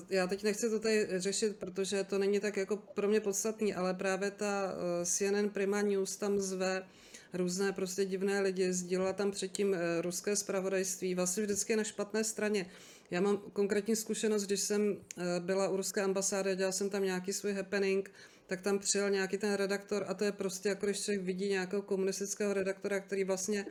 já 0.09 0.27
teď 0.27 0.43
nechci 0.43 0.69
to 0.69 0.79
tady 0.79 1.19
řešit, 1.19 1.55
protože 1.55 2.03
to 2.03 2.17
není 2.17 2.39
tak 2.39 2.57
jako 2.57 2.77
pro 2.77 3.07
mě 3.07 3.19
podstatný, 3.19 3.75
ale 3.75 3.93
právě 3.93 4.31
ta 4.31 4.73
eh, 4.73 5.05
CNN 5.05 5.49
Prima 5.49 5.81
News 5.81 6.17
tam 6.17 6.39
zve 6.39 6.87
různé 7.33 7.71
prostě 7.71 8.05
divné 8.05 8.41
lidi, 8.41 8.73
sdílela 8.73 9.13
tam 9.13 9.31
předtím 9.31 9.73
eh, 9.73 10.01
ruské 10.01 10.35
zpravodajství, 10.35 11.15
vlastně 11.15 11.43
vždycky 11.43 11.75
na 11.75 11.83
špatné 11.83 12.23
straně. 12.23 12.65
Já 13.11 13.21
mám 13.21 13.37
konkrétní 13.53 13.95
zkušenost, 13.95 14.43
když 14.43 14.59
jsem 14.59 14.97
eh, 15.17 15.39
byla 15.39 15.69
u 15.69 15.77
ruské 15.77 16.01
ambasády, 16.01 16.55
dělala 16.55 16.71
jsem 16.71 16.89
tam 16.89 17.03
nějaký 17.03 17.33
svůj 17.33 17.53
happening, 17.53 18.11
tak 18.47 18.61
tam 18.61 18.79
přijel 18.79 19.09
nějaký 19.09 19.37
ten 19.37 19.53
redaktor 19.53 20.05
a 20.07 20.13
to 20.13 20.23
je 20.23 20.31
prostě 20.31 20.69
jako 20.69 20.85
když 20.85 21.03
člověk 21.03 21.21
vidí 21.21 21.49
nějakého 21.49 21.81
komunistického 21.81 22.53
redaktora, 22.53 22.99
který 22.99 23.23
vlastně 23.23 23.65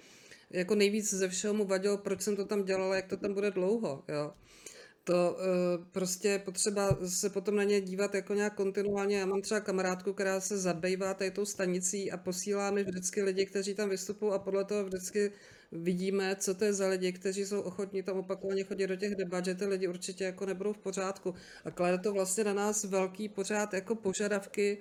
jako 0.50 0.74
nejvíc 0.74 1.14
ze 1.14 1.28
všeho 1.28 1.54
mu 1.54 1.64
vadilo, 1.64 1.98
proč 1.98 2.22
jsem 2.22 2.36
to 2.36 2.44
tam 2.44 2.64
dělala, 2.64 2.96
jak 2.96 3.06
to 3.06 3.16
tam 3.16 3.34
bude 3.34 3.50
dlouho, 3.50 4.04
jo. 4.08 4.32
To 5.06 5.36
uh, 5.38 5.84
prostě 5.92 6.42
potřeba 6.44 6.96
se 7.06 7.30
potom 7.30 7.56
na 7.56 7.62
ně 7.62 7.80
dívat 7.80 8.14
jako 8.14 8.34
nějak 8.34 8.54
kontinuálně. 8.54 9.18
Já 9.18 9.26
mám 9.26 9.42
třeba 9.42 9.60
kamarádku, 9.60 10.12
která 10.12 10.40
se 10.40 10.58
zabývá 10.58 11.14
tady 11.14 11.30
tou 11.30 11.44
stanicí 11.44 12.12
a 12.12 12.16
posílá 12.16 12.70
mi 12.70 12.84
vždycky 12.84 13.22
lidi, 13.22 13.46
kteří 13.46 13.74
tam 13.74 13.88
vystupují 13.88 14.32
a 14.32 14.38
podle 14.38 14.64
toho 14.64 14.84
vždycky 14.84 15.32
vidíme, 15.72 16.36
co 16.36 16.54
to 16.54 16.64
je 16.64 16.72
za 16.72 16.88
lidi, 16.88 17.12
kteří 17.12 17.46
jsou 17.46 17.60
ochotní 17.60 18.02
tam 18.02 18.18
opakovaně 18.18 18.64
chodit 18.64 18.86
do 18.86 18.96
těch 18.96 19.14
debat, 19.14 19.44
že 19.44 19.54
ty 19.54 19.66
lidi 19.66 19.88
určitě 19.88 20.24
jako 20.24 20.46
nebudou 20.46 20.72
v 20.72 20.78
pořádku. 20.78 21.34
A 21.64 21.70
klade 21.70 21.98
to 21.98 22.12
vlastně 22.12 22.44
na 22.44 22.54
nás 22.54 22.84
velký 22.84 23.28
pořád 23.28 23.74
jako 23.74 23.94
požadavky, 23.94 24.78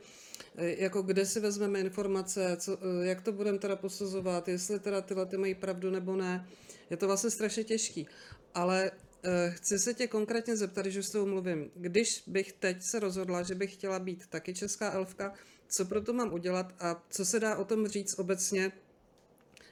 eh, 0.56 0.84
jako 0.84 1.02
kde 1.02 1.26
si 1.26 1.40
vezmeme 1.40 1.80
informace, 1.80 2.58
co, 2.60 2.78
eh, 2.78 3.06
jak 3.06 3.22
to 3.22 3.32
budeme 3.32 3.58
teda 3.58 3.76
posuzovat, 3.76 4.48
jestli 4.48 4.80
teda 4.80 5.02
tyhle 5.02 5.26
ty 5.26 5.38
mají 5.38 5.56
pravdu 5.56 5.92
nebo 5.92 6.16
ne. 6.16 6.48
Je 6.90 6.98
to 6.98 7.08
vlastně 7.08 7.30
strašně 7.30 7.64
těžký. 7.64 8.08
Ale 8.54 8.92
eh, 8.92 9.05
Chci 9.50 9.80
se 9.80 9.94
tě 9.94 10.08
konkrétně 10.08 10.56
zeptat, 10.58 10.86
už 10.86 10.96
s 10.96 11.12
tou 11.12 11.26
mluvím. 11.26 11.72
Když 11.76 12.24
bych 12.28 12.54
teď 12.54 12.82
se 12.82 13.00
rozhodla, 13.00 13.44
že 13.44 13.56
bych 13.56 13.74
chtěla 13.74 14.00
být 14.00 14.28
taky 14.28 14.54
česká 14.54 14.92
elfka, 14.92 15.34
co 15.68 15.86
pro 15.86 16.02
to 16.02 16.14
mám 16.14 16.34
udělat 16.34 16.74
a 16.80 17.04
co 17.10 17.26
se 17.26 17.40
dá 17.40 17.56
o 17.58 17.66
tom 17.66 17.88
říct 17.88 18.20
obecně, 18.20 18.72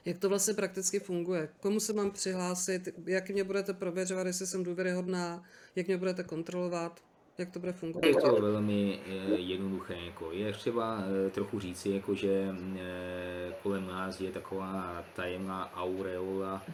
jak 0.04 0.18
to 0.18 0.28
vlastně 0.28 0.54
prakticky 0.54 1.00
funguje? 1.00 1.48
Komu 1.60 1.80
se 1.80 1.92
mám 1.92 2.10
přihlásit? 2.10 2.88
Jak 3.06 3.30
mě 3.30 3.44
budete 3.44 3.72
prověřovat, 3.72 4.26
jestli 4.26 4.46
jsem 4.46 4.64
důvěryhodná? 4.64 5.44
Jak 5.76 5.86
mě 5.86 5.96
budete 5.96 6.22
kontrolovat? 6.22 7.00
Jak 7.38 7.50
to 7.50 7.58
bude 7.58 7.72
fungovat? 7.72 8.06
Je 8.06 8.14
to 8.14 8.40
velmi 8.40 9.00
eh, 9.06 9.34
jednoduché. 9.34 9.94
Jako 9.94 10.32
je 10.32 10.52
třeba 10.52 11.04
eh, 11.26 11.30
trochu 11.30 11.60
říci, 11.60 11.90
jako 11.90 12.14
že 12.14 12.54
eh, 12.78 13.52
kolem 13.62 13.86
nás 13.86 14.20
je 14.20 14.32
taková 14.32 15.04
tajemná 15.16 15.74
aureola 15.74 16.66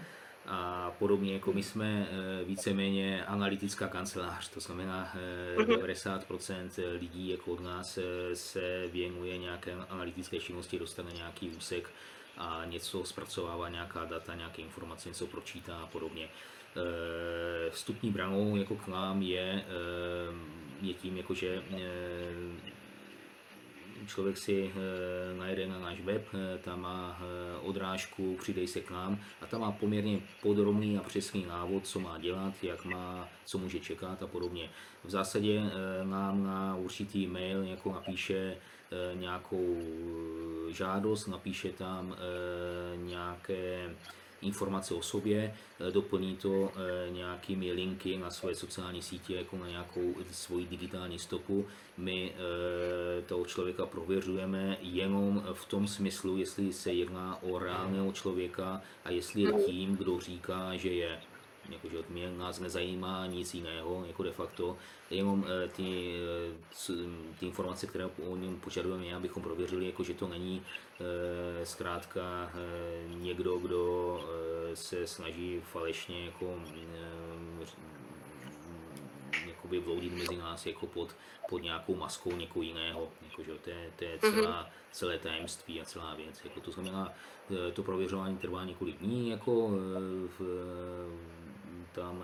a 0.47 0.91
podobně, 0.99 1.35
jako 1.35 1.53
my 1.53 1.63
jsme 1.63 2.09
víceméně 2.45 3.25
analytická 3.25 3.89
kancelář, 3.89 4.49
to 4.49 4.61
znamená 4.61 5.13
90% 5.57 6.71
lidí 7.01 7.29
jako 7.29 7.53
od 7.53 7.61
nás 7.61 7.99
se 8.35 8.87
věnuje 8.93 9.39
nějaké 9.39 9.73
analytické 9.89 10.39
činnosti, 10.39 10.79
dostane 10.79 11.13
nějaký 11.13 11.49
úsek 11.49 11.91
a 12.37 12.65
něco 12.65 13.05
zpracovává, 13.05 13.69
nějaká 13.69 14.05
data, 14.05 14.35
nějaké 14.35 14.63
informace, 14.63 15.09
něco 15.09 15.27
pročítá 15.27 15.77
a 15.77 15.87
podobně. 15.87 16.29
Eh, 16.77 17.71
vstupní 17.71 18.11
branou 18.11 18.57
jako 18.57 18.77
k 18.77 18.89
nám 18.89 19.23
je, 19.23 19.65
eh, 19.69 20.35
je 20.83 20.95
tím, 20.95 21.17
jako 21.17 21.35
že 21.35 21.63
eh, 21.73 21.81
člověk 24.07 24.39
si 24.39 24.71
najde 25.39 25.67
na 25.67 25.79
náš 25.79 26.01
web, 26.01 26.29
tam 26.65 26.81
má 26.81 27.23
odrážku 27.63 28.37
Přidej 28.41 28.67
se 28.67 28.81
k 28.81 28.91
nám 28.91 29.21
a 29.41 29.47
tam 29.47 29.61
má 29.61 29.73
poměrně 29.73 30.21
podrobný 30.43 30.99
a 30.99 31.03
přesný 31.03 31.47
návod, 31.47 31.87
co 31.87 32.01
má 32.01 32.19
dělat, 32.19 32.55
jak 32.63 32.85
má, 32.85 33.29
co 33.45 33.59
může 33.59 33.81
čekat 33.81 34.23
a 34.23 34.27
podobně. 34.27 34.71
V 35.05 35.11
zásadě 35.11 35.63
nám 36.05 36.45
na 36.45 36.77
určitý 36.77 37.27
mail 37.27 37.63
jako 37.63 37.93
napíše 37.93 38.57
Eh, 38.93 39.17
nějakou 39.17 39.77
eh, 39.81 40.73
žádost, 40.73 41.27
napíše 41.27 41.73
tam 41.73 42.17
eh, 42.19 42.97
nějaké 42.97 43.95
informace 44.43 44.95
o 44.95 45.03
sobě, 45.03 45.55
doplní 45.91 46.37
to 46.37 46.73
nějakými 47.11 47.73
linky 47.73 48.19
na 48.19 48.31
své 48.31 48.55
sociální 48.55 49.03
sítě, 49.03 49.35
jako 49.35 49.57
na 49.57 49.69
nějakou 49.69 50.15
svoji 50.31 50.67
digitální 50.67 51.19
stopu. 51.19 51.67
My 51.97 52.33
toho 53.27 53.47
člověka 53.47 53.87
prověřujeme 53.87 54.77
jenom 54.83 55.45
v 55.53 55.65
tom 55.65 55.89
smyslu, 55.89 56.37
jestli 56.37 56.73
se 56.73 56.93
jedná 56.93 57.43
o 57.43 57.59
reálného 57.59 58.13
člověka 58.13 58.83
a 59.05 59.11
jestli 59.11 59.43
je 59.43 59.53
tím, 59.53 59.97
kdo 59.97 60.21
říká, 60.21 60.77
že 60.77 60.89
je 60.89 61.21
jakože 61.71 61.99
mě 62.09 62.31
nás 62.31 62.61
nezajímá 62.61 63.27
nic 63.27 63.55
jiného, 63.55 64.05
jako 64.07 64.23
de 64.23 64.33
facto, 64.33 64.77
jenom 65.11 65.47
eh, 65.49 65.69
ty, 65.69 66.15
eh, 66.91 67.37
ty 67.39 67.47
informace, 67.47 67.87
které 67.87 68.07
o 68.07 68.37
něm 68.37 68.61
požadujeme, 68.61 69.15
abychom 69.15 69.43
prověřili, 69.43 69.87
jako 69.87 70.05
že 70.05 70.15
to 70.15 70.29
není 70.29 70.63
eh, 70.63 71.67
zkrátka 71.67 72.53
někdo, 73.07 73.59
kdo 73.59 74.21
se 74.75 75.07
snaží 75.07 75.61
falešně 75.73 76.25
jako 76.25 76.61
jakoby 79.47 79.79
vloudit 79.79 80.13
mezi 80.13 80.37
nás 80.37 80.67
jako 80.67 80.87
pod, 80.87 81.17
pod 81.49 81.63
nějakou 81.63 81.95
maskou 81.95 82.33
někoho 82.37 82.63
jiného. 82.63 83.09
Jako, 83.31 83.43
že 83.43 83.53
to, 83.55 83.71
je, 83.71 83.91
to 83.97 84.05
je 84.05 84.19
celá, 84.19 84.61
mhm. 84.63 84.71
celé 84.93 85.19
tajemství 85.19 85.81
a 85.81 85.85
celá 85.85 86.15
věc. 86.15 86.41
Jako, 86.45 86.61
to 86.61 86.71
znamená, 86.71 87.13
to 87.73 87.83
prověřování 87.83 88.37
trvá 88.37 88.65
několik 88.65 88.99
dní, 88.99 89.31
jako 89.31 89.69
v, 90.39 90.41
tam 91.93 92.23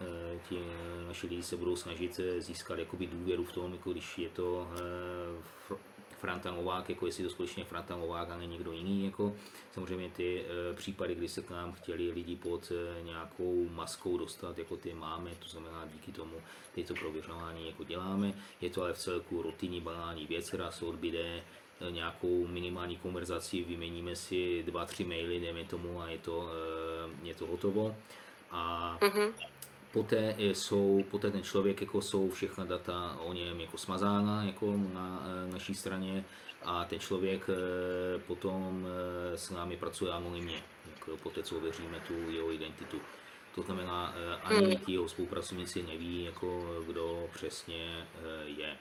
eh, 0.00 0.38
ti 0.48 0.58
naši 1.06 1.26
lidi 1.26 1.42
se 1.42 1.56
budou 1.56 1.76
snažit 1.76 2.20
eh, 2.20 2.40
získat 2.40 2.78
jakoby 2.78 3.06
důvěru 3.06 3.44
v 3.44 3.52
tom, 3.52 3.72
jako 3.72 3.92
když 3.92 4.18
je 4.18 4.28
to 4.28 4.68
eh, 4.74 5.76
Franta 6.18 6.50
Novák, 6.50 6.88
jako 6.88 7.06
jestli 7.06 7.24
to 7.24 7.30
skutečně 7.30 7.64
Franta 7.64 7.96
Novák 7.96 8.30
a 8.30 8.36
ne 8.36 8.46
někdo 8.46 8.72
jiný. 8.72 9.04
Jako. 9.04 9.36
Samozřejmě 9.72 10.10
ty 10.10 10.44
případy, 10.74 11.14
kdy 11.14 11.28
se 11.28 11.42
k 11.42 11.50
nám 11.50 11.72
chtěli 11.72 12.10
lidi 12.10 12.36
pod 12.36 12.72
nějakou 13.02 13.68
maskou 13.68 14.18
dostat, 14.18 14.58
jako 14.58 14.76
ty 14.76 14.94
máme, 14.94 15.30
to 15.38 15.48
znamená 15.48 15.86
díky 15.92 16.12
tomu 16.12 16.34
tyto 16.74 16.94
prověřování 16.94 17.66
jako 17.66 17.84
děláme. 17.84 18.32
Je 18.60 18.70
to 18.70 18.82
ale 18.82 18.92
v 18.92 18.98
celku 18.98 19.42
rutinní 19.42 19.80
banální 19.80 20.26
věc, 20.26 20.48
která 20.48 20.70
se 20.70 20.84
odbyde 20.84 21.42
nějakou 21.90 22.46
minimální 22.46 22.96
konverzaci, 22.96 23.62
vyměníme 23.62 24.16
si 24.16 24.62
dva, 24.62 24.86
tři 24.86 25.04
maily, 25.04 25.40
dejme 25.40 25.64
tomu 25.64 26.00
a 26.00 26.08
je 26.08 26.18
to, 26.18 26.50
je 27.22 27.34
to 27.34 27.46
hotovo 27.46 27.96
a 28.50 28.96
mm-hmm. 29.00 29.32
poté 29.92 30.34
jsou, 30.38 31.04
poté 31.10 31.30
ten 31.30 31.42
člověk 31.42 31.80
jako 31.80 32.02
jsou 32.02 32.30
všechna 32.30 32.64
data 32.64 33.16
o 33.20 33.32
něm 33.32 33.60
jako 33.60 33.78
smazána 33.78 34.44
jako 34.44 34.74
na 34.92 35.22
e, 35.46 35.52
naší 35.52 35.74
straně 35.74 36.24
a 36.64 36.84
ten 36.84 37.00
člověk 37.00 37.46
e, 37.48 38.18
potom 38.18 38.86
e, 38.86 39.38
s 39.38 39.50
námi 39.50 39.76
pracuje 39.76 40.12
anonymně, 40.12 40.62
jako 40.94 41.16
poté 41.16 41.42
co 41.42 41.56
ověříme 41.56 42.00
tu 42.08 42.30
jeho 42.30 42.52
identitu. 42.52 43.00
To 43.54 43.62
znamená, 43.62 44.14
ani 44.44 44.66
mm. 44.66 44.76
ti 44.76 44.92
jeho 44.92 45.08
spolupracovníci 45.08 45.82
neví, 45.82 46.24
jako 46.24 46.76
kdo 46.86 47.28
přesně 47.34 48.06
je. 48.44 48.76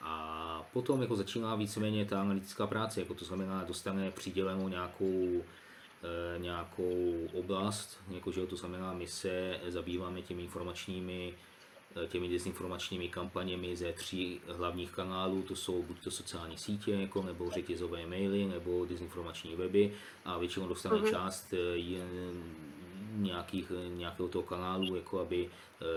A 0.00 0.66
potom 0.72 1.02
jako 1.02 1.16
začíná 1.16 1.54
víceméně 1.54 2.04
ta 2.04 2.20
analytická 2.20 2.66
práce, 2.66 3.00
jako 3.00 3.14
to 3.14 3.24
znamená, 3.24 3.64
dostane 3.64 4.10
přidělenou 4.10 4.68
nějakou 4.68 5.44
nějakou 6.38 7.28
oblast, 7.32 8.00
jakože 8.10 8.46
to 8.46 8.56
znamená, 8.56 8.92
my 8.92 9.06
se 9.06 9.60
zabýváme 9.68 10.22
těmi 10.22 10.42
informačními 10.42 11.34
eh, 12.04 12.06
těmi 12.08 12.28
dezinformačními 12.28 13.08
kampaněmi 13.08 13.76
ze 13.76 13.92
tří 13.92 14.40
hlavních 14.48 14.90
kanálů, 14.90 15.42
to 15.42 15.56
jsou 15.56 15.82
buď 15.82 16.04
to 16.04 16.10
sociální 16.10 16.58
sítě, 16.58 16.92
jako, 16.92 17.22
nebo 17.22 17.50
řetězové 17.50 18.06
maily, 18.06 18.44
nebo 18.44 18.84
dezinformační 18.84 19.54
weby 19.56 19.92
a 20.24 20.38
většinou 20.38 20.68
dostane 20.68 20.96
Mhm. 20.96 21.10
část 21.10 21.52
eh, 21.52 21.78
nějakých, 23.16 23.72
nějakého 23.88 24.28
toho 24.28 24.42
kanálu, 24.42 24.96
jako 24.96 25.20
aby 25.20 25.50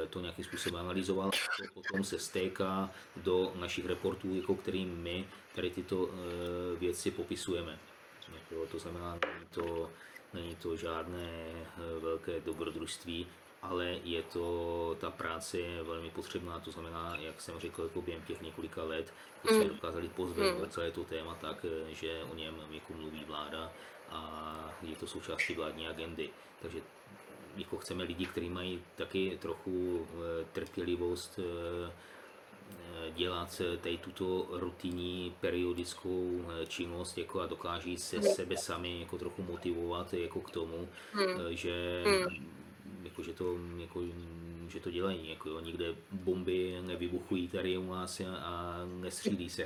eh, 0.04 0.08
to 0.08 0.22
nějakým 0.22 0.46
způsobem 0.46 0.80
analyzoval. 0.80 1.28
A 1.28 1.64
to 1.64 1.82
potom 1.82 2.04
se 2.04 2.20
stéká 2.20 2.92
do 3.18 3.52
našich 3.56 3.86
reportů, 3.86 4.36
jako 4.36 4.56
kterým 4.56 4.98
my 4.98 5.26
tady 5.56 5.70
tyto 5.70 6.10
eh, 6.10 6.80
věci 6.80 7.12
popisujeme. 7.12 7.80
Jako, 8.34 8.66
to 8.72 8.80
znamená, 8.80 9.12
není 9.12 9.46
to, 9.52 9.90
není 10.34 10.56
to 10.56 10.76
žádné 10.76 11.30
eh, 11.54 12.00
velké 12.00 12.40
dobrodružství, 12.42 13.28
ale 13.62 13.86
je 14.04 14.22
to, 14.24 14.96
ta 15.00 15.12
práce 15.12 15.60
je 15.60 15.84
velmi 15.84 16.10
potřebná, 16.10 16.60
to 16.60 16.72
znamená, 16.72 17.18
jak 17.20 17.42
jsem 17.42 17.60
řekl, 17.60 17.84
jako 17.84 18.02
během 18.02 18.24
těch 18.24 18.42
několika 18.42 18.84
let 18.84 19.14
jsme 19.46 19.58
Mm. 19.64 19.68
dokázali 19.70 20.10
pozvednout 20.10 20.64
Mm. 20.64 20.70
celé 20.70 20.92
to 20.92 21.04
téma 21.04 21.36
tak, 21.42 21.66
eh, 21.66 21.94
že 21.96 22.24
o 22.32 22.36
něm 22.36 22.56
jako 22.72 22.94
mluví 22.94 23.24
vláda 23.28 23.72
a 24.10 24.76
je 24.82 24.96
to 24.96 25.08
součástí 25.08 25.54
vládní 25.54 25.88
agendy. 25.88 26.30
Takže 26.62 26.80
jako 27.58 27.78
chceme 27.78 28.04
lidi, 28.04 28.26
kteří 28.26 28.50
mají 28.50 28.84
taky 28.96 29.38
trochu 29.42 30.08
eh, 30.12 30.46
trpělivost 30.54 31.40
dělat 33.16 33.62
eh, 33.74 33.78
tady 33.78 33.98
tuto 33.98 34.48
rutinní 34.52 35.36
periodickou 35.42 36.42
eh, 36.62 36.66
činnost 36.66 37.18
jako 37.18 37.42
a 37.42 37.46
dokáží 37.48 37.98
se 37.98 38.22
sebe 38.22 38.58
sami 38.58 39.00
jako 39.00 39.18
trochu 39.18 39.44
motivovat 39.44 40.14
jako 40.14 40.42
k 40.42 40.52
tomu, 40.52 40.90
eh, 41.22 41.56
že 41.56 42.04
jako, 43.04 43.24
že 43.24 43.34
to, 43.34 43.56
jako, 43.78 44.02
že 44.68 44.80
to 44.80 44.92
dělají, 44.92 45.30
jako 45.30 45.50
jo, 45.50 45.60
nikde 45.60 45.96
bomby 46.12 46.78
nevybuchují 46.82 47.48
tady 47.48 47.78
u 47.78 47.92
nás 47.94 48.20
a- 48.20 48.36
a 48.36 48.76
nestřílí 49.00 49.50
se, 49.50 49.66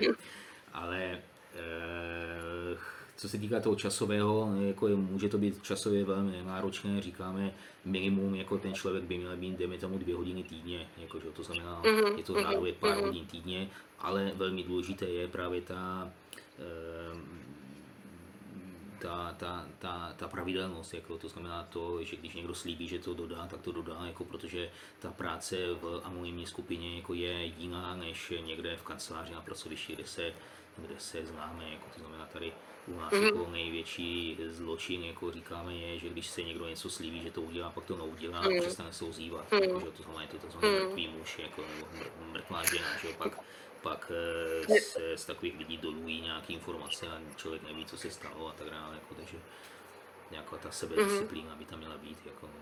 ale 0.74 1.22
eh, 1.56 2.78
co 3.22 3.30
se 3.30 3.38
týká 3.38 3.60
toho 3.60 3.76
časového, 3.76 4.54
jako 4.60 4.88
je, 4.88 4.96
může 4.96 5.30
to 5.30 5.38
být 5.38 5.64
časově 5.64 6.06
velmi 6.06 6.42
náročné, 6.44 7.02
říkáme 7.02 7.54
minimum, 7.86 8.36
jako 8.36 8.58
ten 8.58 8.74
člověk 8.74 9.04
by 9.04 9.18
měl 9.18 9.38
být, 9.38 9.58
dejme 9.58 9.78
tomu, 9.78 9.98
dvě 9.98 10.16
hodiny 10.16 10.44
týdně, 10.44 10.88
jako, 10.98 11.20
že 11.20 11.30
to 11.30 11.44
znamená, 11.44 11.82
je 12.18 12.24
to 12.24 12.42
řádově 12.42 12.74
pár 12.74 12.98
hodin 12.98 13.26
týdně, 13.26 13.70
ale 14.00 14.32
velmi 14.36 14.64
důležité 14.64 15.06
je 15.06 15.28
právě 15.28 15.62
ta, 15.62 16.12
eh, 16.60 17.18
ta, 19.00 19.36
ta, 19.38 19.68
ta, 19.80 20.14
ta 20.18 20.28
pravidelnost, 20.28 20.94
jako 20.94 21.18
to 21.18 21.30
znamená 21.30 21.64
to, 21.64 22.04
že 22.04 22.16
když 22.16 22.34
někdo 22.34 22.56
slíbí, 22.56 22.88
že 22.88 23.00
to 23.00 23.14
dodá, 23.14 23.48
tak 23.48 23.62
to 23.62 23.72
dodá, 23.72 24.06
jako 24.06 24.26
protože 24.26 24.70
ta 25.00 25.12
práce 25.12 25.58
v 25.82 26.02
anonymní 26.04 26.46
skupině 26.46 26.96
jako 26.96 27.14
je 27.14 27.44
jiná 27.44 27.96
než 27.96 28.34
někde 28.46 28.76
v 28.76 28.84
kanceláři 28.84 29.34
na 29.34 29.42
pracovišti, 29.42 29.96
kde 29.96 30.06
se, 30.06 30.34
kde 30.78 30.96
se 30.98 31.26
známe, 31.26 31.70
jako 31.70 31.86
to 31.94 32.00
znamená 32.00 32.26
tady 32.26 32.54
u 32.88 32.96
nás 33.00 33.14
jako 33.14 33.50
největší 33.52 34.38
zločin, 34.50 35.04
jako 35.04 35.32
říkáme, 35.32 35.76
je, 35.76 36.00
že 36.00 36.10
když 36.10 36.28
se 36.30 36.44
někdo 36.44 36.68
něco 36.68 36.90
slíbí, 36.90 37.24
že 37.24 37.32
to 37.32 37.42
udělá, 37.42 37.70
pak 37.70 37.86
to 37.86 37.98
neudělá 37.98 38.40
a 38.40 38.50
přestane 38.62 38.94
se 38.94 39.06
ozývat. 39.06 39.54
Jako, 39.54 39.80
že 39.80 39.92
to 39.92 40.04
znamená, 40.04 40.22
je 40.22 40.28
to 40.28 40.48
tzv. 40.48 40.58
mrtvý 40.58 41.08
muž, 41.08 41.40
jako, 41.40 41.62
nebo 41.62 41.86
mr- 41.88 42.32
mrtvá 42.32 42.64
žena, 42.64 42.98
že 43.02 43.08
jo, 43.08 43.14
pak, 43.18 43.40
pak 43.82 44.12
eh, 44.70 44.80
se 44.82 45.18
z 45.18 45.26
takových 45.26 45.58
lidí 45.58 45.78
dolují 45.78 46.22
nějaké 46.22 46.54
informace 46.54 47.08
a 47.08 47.22
člověk 47.36 47.64
neví, 47.64 47.86
co 47.86 47.98
se 47.98 48.12
stalo 48.12 48.48
a 48.48 48.54
tak 48.54 48.70
dále, 48.70 48.96
jako, 48.96 49.16
takže 49.16 49.38
nějaká 50.32 50.58
ta 50.58 50.72
sebedisciplína 50.72 51.56
by 51.56 51.66
tam 51.66 51.80
měla 51.80 51.98
být. 51.98 52.18
Jako, 52.26 52.48
no. 52.48 52.54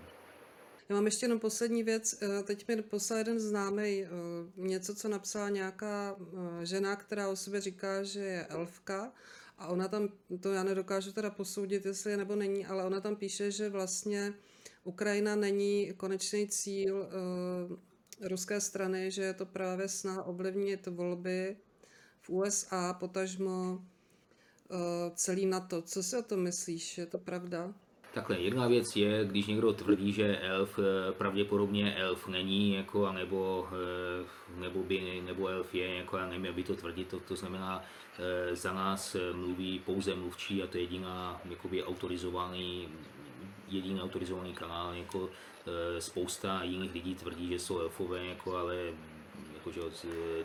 Já 0.88 0.96
mám 0.96 1.04
ještě 1.04 1.24
jenom 1.24 1.38
poslední 1.40 1.82
věc. 1.82 2.22
Eh, 2.22 2.42
Teď 2.42 2.68
mi 2.68 2.82
poslal 2.82 3.18
jeden 3.18 3.40
známý 3.40 4.04
něco, 4.56 4.94
co 4.94 5.08
napsala 5.08 5.48
nějaká 5.48 6.16
eh, 6.62 6.66
žena, 6.66 6.96
která 6.96 7.28
o 7.28 7.36
sobě 7.36 7.60
říká, 7.60 8.02
že 8.02 8.20
je 8.20 8.46
elfka. 8.46 9.12
A 9.60 9.66
ona 9.68 9.88
tam, 9.88 10.08
to 10.40 10.52
já 10.52 10.62
nedokážu 10.62 11.12
teda 11.12 11.30
posoudit, 11.30 11.86
jestli 11.86 12.10
je 12.10 12.16
nebo 12.16 12.36
není, 12.36 12.66
ale 12.66 12.84
ona 12.84 13.00
tam 13.00 13.16
píše, 13.16 13.50
že 13.50 13.68
vlastně 13.68 14.34
Ukrajina 14.84 15.36
není 15.36 15.92
konečný 15.96 16.48
cíl 16.48 17.08
eh, 17.08 18.28
ruské 18.28 18.60
strany, 18.60 19.10
že 19.10 19.22
je 19.22 19.34
to 19.34 19.46
právě 19.46 19.88
snaha 19.88 20.22
ovlivnit 20.22 20.86
volby 20.86 21.56
v 22.20 22.30
USA, 22.30 22.94
potažmo 22.94 23.84
eh, 24.70 24.76
celý 25.14 25.46
NATO. 25.46 25.82
Co 25.82 26.02
si 26.02 26.16
o 26.16 26.22
tom 26.22 26.42
myslíš? 26.42 26.98
Je 26.98 27.06
to 27.06 27.18
pravda? 27.18 27.74
Takhle, 28.14 28.40
jedna 28.40 28.66
věc 28.66 28.96
je, 28.96 29.24
když 29.24 29.46
někdo 29.46 29.72
tvrdí, 29.72 30.12
že 30.12 30.38
elf 30.38 30.78
eh, 30.78 31.12
pravděpodobně 31.12 31.94
elf 31.94 32.28
není, 32.28 32.74
jako, 32.74 33.06
anebo, 33.06 33.68
eh, 33.72 34.60
nebo, 34.60 34.82
by, 34.82 35.22
nebo 35.26 35.48
elf 35.48 35.74
je, 35.74 35.94
jako, 35.96 36.18
a 36.18 36.26
neměl 36.26 36.52
by 36.52 36.62
to 36.62 36.74
tvrdit, 36.74 37.08
to, 37.08 37.20
to 37.20 37.36
znamená, 37.36 37.82
eh, 38.18 38.56
za 38.56 38.72
nás 38.72 39.16
mluví 39.32 39.78
pouze 39.78 40.14
mluvčí 40.14 40.62
a 40.62 40.66
to 40.66 40.76
je 40.76 40.82
jediná 40.82 41.40
jakoby, 41.50 41.84
autorizovaný, 41.84 42.88
jediný 43.68 44.02
autorizovaný 44.02 44.54
kanál, 44.54 44.94
jako 44.94 45.28
spousta 45.98 46.62
jiných 46.62 46.94
lidí 46.94 47.14
tvrdí, 47.14 47.48
že 47.48 47.58
jsou 47.58 47.78
elfové, 47.78 48.26
jako, 48.26 48.56
ale 48.56 48.92
jako, 49.54 49.70
že 49.70 49.80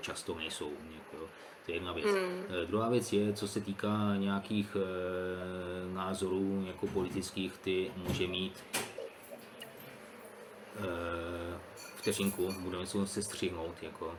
často 0.01 0.35
nejsou. 0.35 0.71
Jako. 0.93 1.04
To 1.65 1.71
je 1.71 1.75
jedna 1.75 1.93
věc. 1.93 2.07
Eh, 2.07 2.65
Druhá 2.65 2.89
věc 2.89 3.13
je, 3.13 3.33
co 3.33 3.47
se 3.47 3.61
týká 3.61 4.15
nějakých 4.17 4.77
eh, 4.79 5.93
názorů 5.93 6.63
jako 6.67 6.87
politických, 6.87 7.57
ty 7.57 7.91
může 7.95 8.27
mít 8.27 8.63
eh, 10.79 11.59
vteřinku, 11.95 12.53
budeme 12.59 12.85
se 12.85 13.07
se 13.07 13.21
střihnout. 13.21 13.75
Jako. 13.81 14.15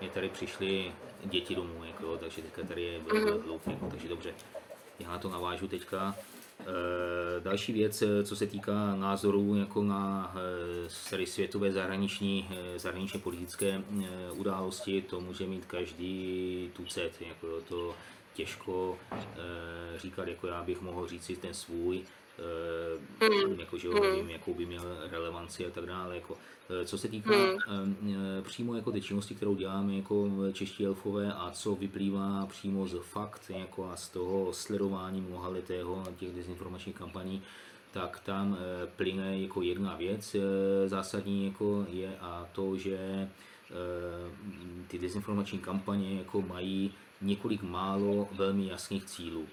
Mě 0.00 0.10
tady 0.10 0.28
přišly 0.28 0.92
děti 1.24 1.54
domů, 1.54 1.84
jako, 1.84 2.16
takže 2.16 2.42
teďka 2.42 2.62
tady 2.62 2.82
je 2.82 2.98
velký 2.98 3.40
hluk, 3.46 3.66
jako, 3.66 3.86
takže 3.90 4.08
dobře. 4.08 4.34
Já 4.98 5.08
na 5.10 5.18
to 5.18 5.30
navážu 5.30 5.68
teďka. 5.68 6.14
E, 6.60 7.40
další 7.40 7.72
věc, 7.72 8.02
eh, 8.02 8.24
co 8.24 8.36
se 8.36 8.46
týká 8.46 8.96
názorů 8.96 9.56
jako 9.56 9.82
na 9.82 10.34
e, 10.36 11.10
tady 11.10 11.26
světové 11.26 11.72
zahraniční, 11.72 12.48
zahraničně 12.76 13.20
politické 13.20 13.82
události, 14.32 15.02
to 15.02 15.20
může 15.20 15.46
mít 15.46 15.64
každý 15.64 16.70
tucet, 16.72 17.12
jako 17.20 17.46
to 17.68 17.94
těžko 18.34 18.98
říkat, 19.96 20.28
jako 20.28 20.46
já 20.46 20.62
bych 20.62 20.80
mohl 20.80 21.08
říct 21.08 21.24
si 21.24 21.36
ten 21.36 21.54
svůj, 21.54 22.02
e, 22.38 23.60
jako, 23.60 23.78
že 23.78 23.88
ho 23.88 24.00
nevím, 24.00 24.30
jakou 24.30 24.54
by 24.54 24.66
měl 24.66 24.82
relevanci 25.10 25.66
a 25.66 25.70
tak 25.70 25.86
dále. 25.86 26.14
Jako, 26.14 26.36
e, 26.82 26.84
co 26.84 26.98
se 26.98 27.08
týká 27.08 27.34
e, 27.34 27.56
e, 28.38 28.42
přímo 28.42 28.74
jako 28.74 28.92
té 28.92 29.00
činnosti, 29.00 29.34
kterou 29.34 29.54
děláme 29.54 29.96
jako 29.96 30.28
čeští 30.52 30.86
elfové 30.86 31.32
a 31.32 31.50
co 31.50 31.74
vyplývá 31.74 32.46
přímo 32.46 32.88
z 32.88 32.98
fakt 33.02 33.50
jako 33.50 33.90
a 33.90 33.96
z 33.96 34.08
toho 34.08 34.52
sledování 34.52 35.20
mnoha 35.20 35.48
letého 35.48 36.04
těch 36.16 36.30
dezinformačních 36.30 36.96
kampaní, 36.96 37.42
tak 37.92 38.20
tam 38.20 38.58
plyne 38.96 39.40
jako 39.40 39.62
jedna 39.62 39.96
věc 39.96 40.36
zásadní 40.86 41.46
jako 41.46 41.86
je 41.88 42.16
a 42.20 42.48
to, 42.52 42.76
že 42.76 43.28
ty 44.88 44.98
dezinformační 44.98 45.58
kampaně 45.58 46.18
jako 46.18 46.42
mají 46.42 46.94
několik 47.22 47.62
málo 47.62 48.28
velmi 48.32 48.66
jasných 48.66 49.04
cílů 49.04 49.46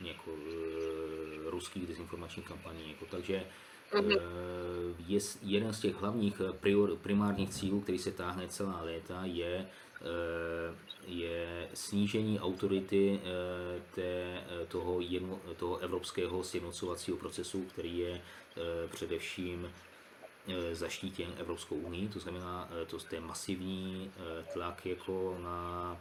jako, 0.00 0.30
e, 0.30 1.50
ruských 1.50 1.86
dezinformačních 1.86 2.48
kampaní. 2.48 2.90
Jako, 2.90 3.06
takže 3.10 3.34
e, 3.34 3.46
je, 5.06 5.20
jeden 5.42 5.72
z 5.72 5.80
těch 5.80 5.94
hlavních 5.94 6.40
eh, 6.40 6.52
prior, 6.52 6.96
primárních 6.96 7.50
cílů, 7.50 7.80
který 7.80 7.98
se 7.98 8.12
táhne 8.12 8.48
celá 8.48 8.82
léta, 8.82 9.20
je, 9.24 9.54
e, 9.56 9.66
je 11.06 11.68
snížení 11.74 12.40
autority 12.40 13.20
e, 13.20 13.80
té, 13.94 14.40
toho, 14.68 15.00
jedno, 15.00 15.40
toho 15.56 15.78
evropského 15.78 16.44
sjednocovacího 16.44 17.16
procesu, 17.16 17.62
který 17.62 17.98
je 17.98 18.12
e, 18.12 18.20
především 18.88 19.70
zaštítěn 20.72 21.34
Evropskou 21.38 21.74
unii, 21.74 22.08
to 22.08 22.18
znamená, 22.18 22.68
to 22.86 22.98
je 23.12 23.20
masivní 23.20 24.10
tlak 24.52 24.86
jako 24.86 25.38
na, 25.42 25.96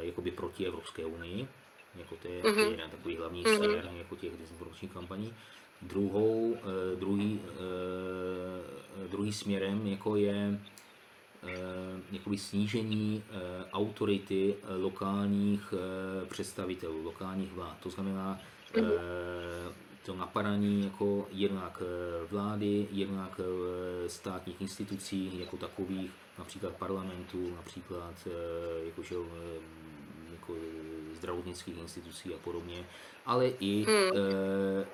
jakoby 0.00 0.30
proti 0.30 0.66
Evropské 0.66 1.04
unii, 1.04 1.48
jako 1.96 2.16
to 2.22 2.28
je, 2.28 2.34
je 2.64 2.70
jeden 2.70 2.90
takový 2.90 3.16
hlavní 3.16 3.44
směr 3.44 3.90
jako 3.98 4.16
těch 4.16 4.32
dezinformačních 4.40 4.92
kampaní. 4.92 5.34
Druhou, 5.82 6.56
eh, 6.56 6.96
druhý, 6.96 7.40
eh, 7.44 9.08
druhý 9.08 9.32
směrem 9.32 9.86
jako 9.86 10.16
je 10.16 10.60
eh, 11.42 12.00
jakoby 12.12 12.38
snížení 12.38 13.22
eh, 13.30 13.64
autority 13.72 14.54
lokálních 14.76 15.74
eh, 15.76 16.26
představitelů, 16.26 17.02
lokálních 17.02 17.52
vlád. 17.52 17.76
To 17.82 17.90
znamená 17.90 18.40
eh, 18.78 18.82
to 20.06 20.16
napadání 20.16 20.84
jako 20.84 21.28
jednak 21.32 21.82
vlády, 22.30 22.88
jednak 22.90 23.40
státních 24.06 24.60
institucí 24.60 25.38
jako 25.40 25.56
takových, 25.56 26.10
například 26.38 26.72
parlamentu, 26.76 27.54
například 27.56 28.14
eh, 28.26 28.84
jakože, 28.86 29.14
jako 30.32 30.54
zdravotnických 31.22 31.78
institucí 31.78 32.34
a 32.34 32.38
podobně, 32.42 32.82
ale 33.26 33.54
i 33.60 33.86
eh, 33.86 34.86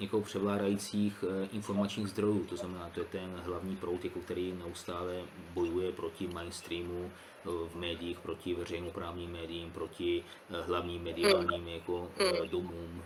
jako 0.00 0.20
převládajících 0.20 1.24
eh, 1.24 1.48
informačních 1.52 2.08
zdrojů, 2.08 2.44
to 2.44 2.56
znamená, 2.56 2.90
to 2.94 3.00
je 3.00 3.06
ten 3.06 3.42
hlavní 3.44 3.76
proud, 3.76 4.04
jako 4.04 4.20
který 4.20 4.52
neustále 4.52 5.22
bojuje 5.54 5.92
proti 5.92 6.26
mainstreamu 6.26 7.10
eh, 7.10 7.48
v 7.68 7.74
médiích, 7.76 8.18
proti 8.20 8.54
veřejnoprávním 8.54 9.30
médiím, 9.30 9.70
proti 9.70 10.24
hlavním 10.66 11.02
mediálním 11.02 11.68
jako 11.68 12.10
eh, 12.18 12.46
domům 12.46 13.02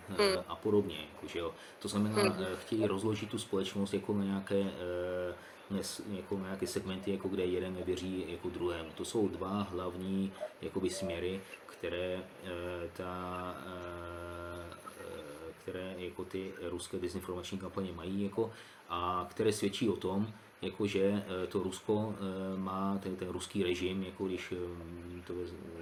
a 0.48 0.56
podobně. 0.56 0.96
Jako, 1.14 1.26
že 1.26 1.38
jo. 1.38 1.54
To 1.78 1.88
znamená, 1.88 2.36
chtějí 2.54 2.86
rozložit 2.86 3.30
tu 3.30 3.38
společnost 3.38 3.94
jako 3.94 4.14
na 4.14 4.24
nějaké 4.24 4.64
jako 6.10 6.38
nějaké 6.38 6.66
segmenty, 6.66 7.12
jako 7.12 7.28
kde 7.28 7.44
jeden 7.44 7.74
nevěří 7.74 8.24
jako 8.28 8.48
druhému. 8.48 8.90
To 8.94 9.04
jsou 9.04 9.28
dva 9.28 9.62
hlavní 9.62 10.32
jakoby, 10.62 10.90
směry, 10.90 11.40
které 11.66 12.22
eh, 12.44 12.50
ta 12.92 13.54
eh, 13.66 14.76
eh, 15.00 15.52
které 15.62 15.94
jako 15.98 16.24
ty 16.24 16.52
ruské 16.62 16.98
dezinformační 16.98 17.58
kampaně 17.58 17.92
mají 17.92 18.24
jako, 18.24 18.52
a 18.88 19.26
které 19.30 19.52
svědčí 19.52 19.88
o 19.88 19.96
tom, 19.96 20.32
jako 20.62 20.86
že 20.86 21.24
to 21.48 21.62
Rusko 21.62 22.14
má, 22.56 22.98
ten, 23.02 23.16
ten 23.16 23.28
ruský 23.28 23.62
režim, 23.62 24.02
jako 24.02 24.26
když 24.26 24.52
eh, 24.52 25.22
to 25.26 25.34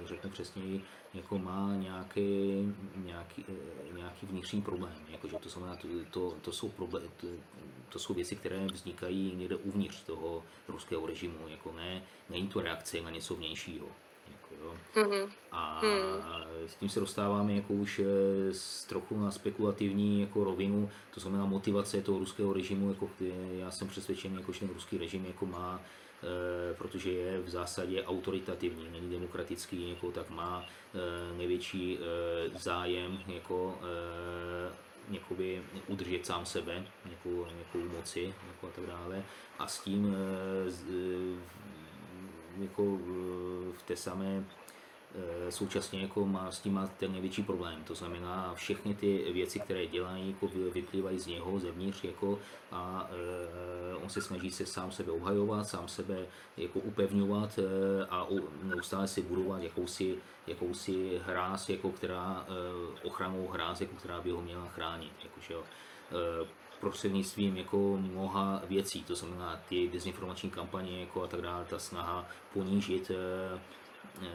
řeknu 0.05 0.29
přesněji, 0.29 0.81
jako 1.13 1.37
má 1.37 1.75
nějaký, 1.75 2.21
nějaký, 2.95 3.45
nějaký 3.95 4.25
vnitřní 4.25 4.61
problém. 4.61 4.93
Jako, 5.09 5.27
že 5.27 5.35
to 5.35 5.49
znamená, 5.49 5.75
to, 5.75 5.87
to, 6.11 6.35
to, 6.41 6.51
jsou 6.51 6.69
problém, 6.69 7.03
to, 7.91 7.99
jsou 7.99 8.13
věci, 8.13 8.35
které 8.35 8.65
vznikají 8.65 9.33
někde 9.35 9.55
uvnitř 9.55 10.03
toho 10.03 10.43
ruského 10.67 11.05
režimu. 11.05 11.47
Jako 11.47 11.71
ne, 11.71 12.03
není 12.29 12.47
to 12.47 12.61
reakce 12.61 13.01
na 13.01 13.09
něco 13.09 13.35
vnějšího. 13.35 13.87
Jako, 14.31 14.55
jo. 14.63 14.75
Mhm. 14.95 15.31
A 15.51 15.81
s 16.67 16.75
tím 16.75 16.89
se 16.89 16.99
dostáváme 16.99 17.53
jako 17.53 17.73
už 17.73 17.99
eh, 17.99 18.53
s 18.53 18.85
trochu 18.85 19.19
na 19.19 19.31
spekulativní 19.31 20.21
jako 20.21 20.43
rovinu, 20.43 20.89
to 21.13 21.19
znamená 21.19 21.45
motivace 21.45 22.01
toho 22.01 22.19
ruského 22.19 22.53
režimu, 22.53 22.89
jako 22.89 23.09
eh, 23.21 23.25
já 23.57 23.71
jsem 23.71 23.87
přesvědčen, 23.87 24.33
jako, 24.33 24.51
že 24.51 24.59
ten 24.59 24.69
ruský 24.69 24.97
režim 24.97 25.25
jako 25.25 25.45
má, 25.45 25.81
eh, 26.23 26.73
protože 26.73 27.11
je 27.11 27.41
v 27.41 27.49
zásadě 27.49 28.03
autoritativní, 28.03 28.89
není 28.91 29.09
demokratický, 29.09 29.89
jako, 29.89 30.11
tak 30.11 30.29
má 30.29 30.65
eh, 30.65 31.37
největší 31.37 31.97
eh, 31.99 32.59
zájem 32.59 33.19
jako, 33.27 33.79
eh, 33.81 34.90
jakoby 35.09 35.63
udržet 35.87 36.25
sám 36.25 36.45
sebe, 36.45 36.85
jako, 37.05 37.29
jako 37.59 37.77
u 37.77 37.89
moci 37.97 38.33
jako 38.47 38.67
a 38.67 38.71
tak 38.71 38.85
dále. 38.85 39.23
A 39.59 39.67
s 39.67 39.79
tím 39.79 40.15
eh, 40.15 40.71
eh, 40.89 41.41
jako 42.61 42.99
eh, 43.01 43.71
v 43.77 43.83
té 43.85 43.95
samé 43.95 44.43
současně 45.49 46.01
jako 46.01 46.25
má, 46.25 46.51
s 46.51 46.59
tím 46.59 46.73
má 46.73 46.87
ten 46.87 47.11
největší 47.11 47.43
problém. 47.43 47.83
To 47.83 47.95
znamená, 47.95 48.53
všechny 48.55 48.93
ty 48.93 49.31
věci, 49.33 49.59
které 49.59 49.87
dělají, 49.87 50.29
jako 50.29 50.47
vy- 50.47 50.69
vyplývají 50.69 51.19
z 51.19 51.27
něho, 51.27 51.59
zevnitř, 51.59 52.03
jako, 52.03 52.39
a 52.71 53.09
e, 53.11 53.95
on 53.95 54.09
se 54.09 54.21
snaží 54.21 54.51
se 54.51 54.65
sám 54.65 54.91
sebe 54.91 55.11
obhajovat, 55.11 55.67
sám 55.67 55.87
sebe 55.87 56.25
jako 56.57 56.79
upevňovat 56.79 57.59
e, 57.59 58.05
a 58.05 58.23
u, 58.29 58.49
neustále 58.63 59.07
si 59.07 59.21
budovat 59.21 59.63
jakousi, 59.63 60.15
jakousi 60.47 61.21
hráz, 61.25 61.69
jako 61.69 61.89
která, 61.89 62.45
e, 62.47 63.07
ochranou 63.07 63.47
hráz, 63.47 63.81
jako 63.81 63.95
která 63.95 64.21
by 64.21 64.31
ho 64.31 64.41
měla 64.41 64.67
chránit. 64.67 65.13
Jakože, 65.23 65.53
jo. 65.53 65.63
E, 66.11 66.61
prostřednictvím 66.81 67.57
jako 67.57 67.97
mnoha 67.97 68.61
věcí, 68.67 69.03
to 69.03 69.15
znamená 69.15 69.59
ty 69.69 69.87
dezinformační 69.87 70.49
kampaně 70.49 70.99
jako 70.99 71.23
a 71.23 71.27
tak 71.27 71.41
dále, 71.41 71.65
ta 71.65 71.79
snaha 71.79 72.25
ponížit 72.53 73.11
eh, 73.11 73.15
eh, 73.15 73.59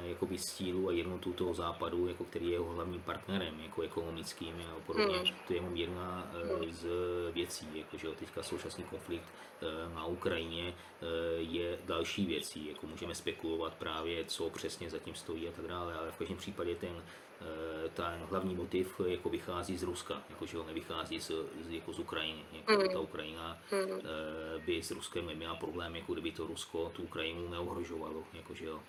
jakoby 0.04 0.38
sílu 0.38 0.88
a 0.88 0.92
jednotu 0.92 1.32
toho 1.32 1.54
západu, 1.54 2.08
jako 2.08 2.24
který 2.24 2.46
je 2.46 2.52
jeho 2.52 2.72
hlavním 2.72 3.02
partnerem, 3.02 3.60
jako 3.60 3.82
ekonomickým 3.82 4.54
a 4.76 4.80
podobně. 4.86 5.16
Hmm. 5.16 5.26
To 5.46 5.52
je 5.52 5.56
jenom 5.56 5.76
jedna 5.76 6.30
eh, 6.34 6.72
z 6.72 6.86
věcí, 7.32 7.68
jako, 7.74 7.96
že 7.96 8.06
jo, 8.06 8.14
teďka 8.18 8.42
současný 8.42 8.84
konflikt 8.84 9.24
eh, 9.62 9.94
na 9.94 10.04
Ukrajině 10.04 10.74
eh, 10.74 11.06
je 11.38 11.78
další 11.84 12.26
věcí, 12.26 12.68
jako 12.68 12.86
můžeme 12.86 13.14
spekulovat 13.14 13.74
právě, 13.74 14.24
co 14.24 14.50
přesně 14.50 14.90
zatím 14.90 15.14
stojí 15.14 15.48
a 15.48 15.52
tak 15.52 15.66
dále, 15.66 15.94
ale 15.94 16.12
v 16.12 16.16
každém 16.16 16.38
případě 16.38 16.74
ten 16.74 17.02
eh, 17.40 17.88
ten 17.88 18.26
hlavní 18.30 18.54
motiv 18.54 19.00
jako 19.06 19.28
vychází 19.28 19.78
z 19.78 19.82
Ruska, 19.82 20.22
jako 20.30 20.46
že 20.46 20.56
ho 20.56 20.64
nevychází 20.64 21.20
z, 21.20 21.30
z, 21.66 21.70
jako 21.70 21.92
z 21.92 21.98
Ukrajiny. 21.98 22.42
Jako 22.52 22.88
ta 22.88 23.00
Ukrajina 23.00 23.58
eh, 23.72 24.58
by 24.66 24.82
s 24.82 24.90
Ruskem 24.90 25.26
neměla 25.26 25.54
problém, 25.54 25.96
jako 25.96 26.12
kdyby 26.12 26.32
to 26.32 26.46
Rusko 26.46 26.92
tu 26.96 27.02
Ukrajinu 27.02 27.48
neohrožovalo. 27.48 28.24
Jako, 28.32 28.54
že 28.54 28.64
jo. 28.64 28.80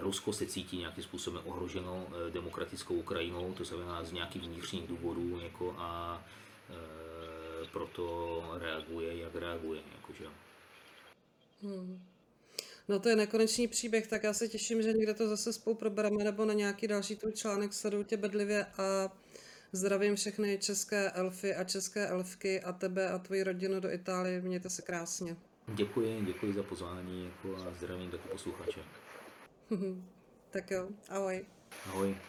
Rusko 0.00 0.32
se 0.32 0.46
cítí 0.46 0.78
nějakým 0.78 1.04
způsobem 1.04 1.42
ohroženo 1.44 2.06
eh, 2.08 2.30
demokratickou 2.30 2.94
Ukrajinou, 2.94 3.52
to 3.52 3.64
znamená 3.64 4.04
z 4.04 4.12
nějakých 4.12 4.42
vnitřních 4.42 4.86
důvodů 4.86 5.40
jako, 5.42 5.74
a 5.78 6.22
e, 6.70 7.66
proto 7.72 8.42
reaguje, 8.58 9.16
jak 9.16 9.34
reaguje. 9.34 9.80
Jako, 9.94 10.12
že 10.12 10.24
jo. 10.24 10.30
No 12.88 12.98
to 12.98 13.08
je 13.08 13.16
nekonečný 13.16 13.68
příběh, 13.68 14.06
tak 14.06 14.22
já 14.22 14.32
se 14.32 14.48
těším, 14.48 14.82
že 14.82 14.92
někde 14.92 15.14
to 15.14 15.28
zase 15.28 15.52
spolu 15.52 15.76
probereme 15.76 16.24
nebo 16.24 16.44
na 16.44 16.54
nějaký 16.54 16.86
další 16.86 17.16
tvůj 17.16 17.32
článek 17.32 17.72
sleduju 17.72 18.04
tě 18.04 18.16
bedlivě 18.16 18.64
a 18.64 19.12
zdravím 19.72 20.16
všechny 20.16 20.58
české 20.58 21.10
elfy 21.10 21.54
a 21.54 21.64
české 21.64 22.06
elfky 22.06 22.60
a 22.60 22.72
tebe 22.72 23.10
a 23.10 23.18
tvoji 23.18 23.42
rodinu 23.42 23.80
do 23.80 23.90
Itálie. 23.90 24.40
Mějte 24.40 24.70
se 24.70 24.82
krásně. 24.82 25.36
Děkuji, 25.68 26.22
děkuji 26.26 26.52
za 26.52 26.62
pozvání 26.62 27.24
jako, 27.24 27.56
a 27.56 27.74
zdravím 27.74 28.10
taky 28.10 28.28
posluchače. 28.28 28.80
Tak 30.52 30.70
jo, 30.70 30.88
ahoj. 31.08 31.44
Ahoj. 31.86 32.16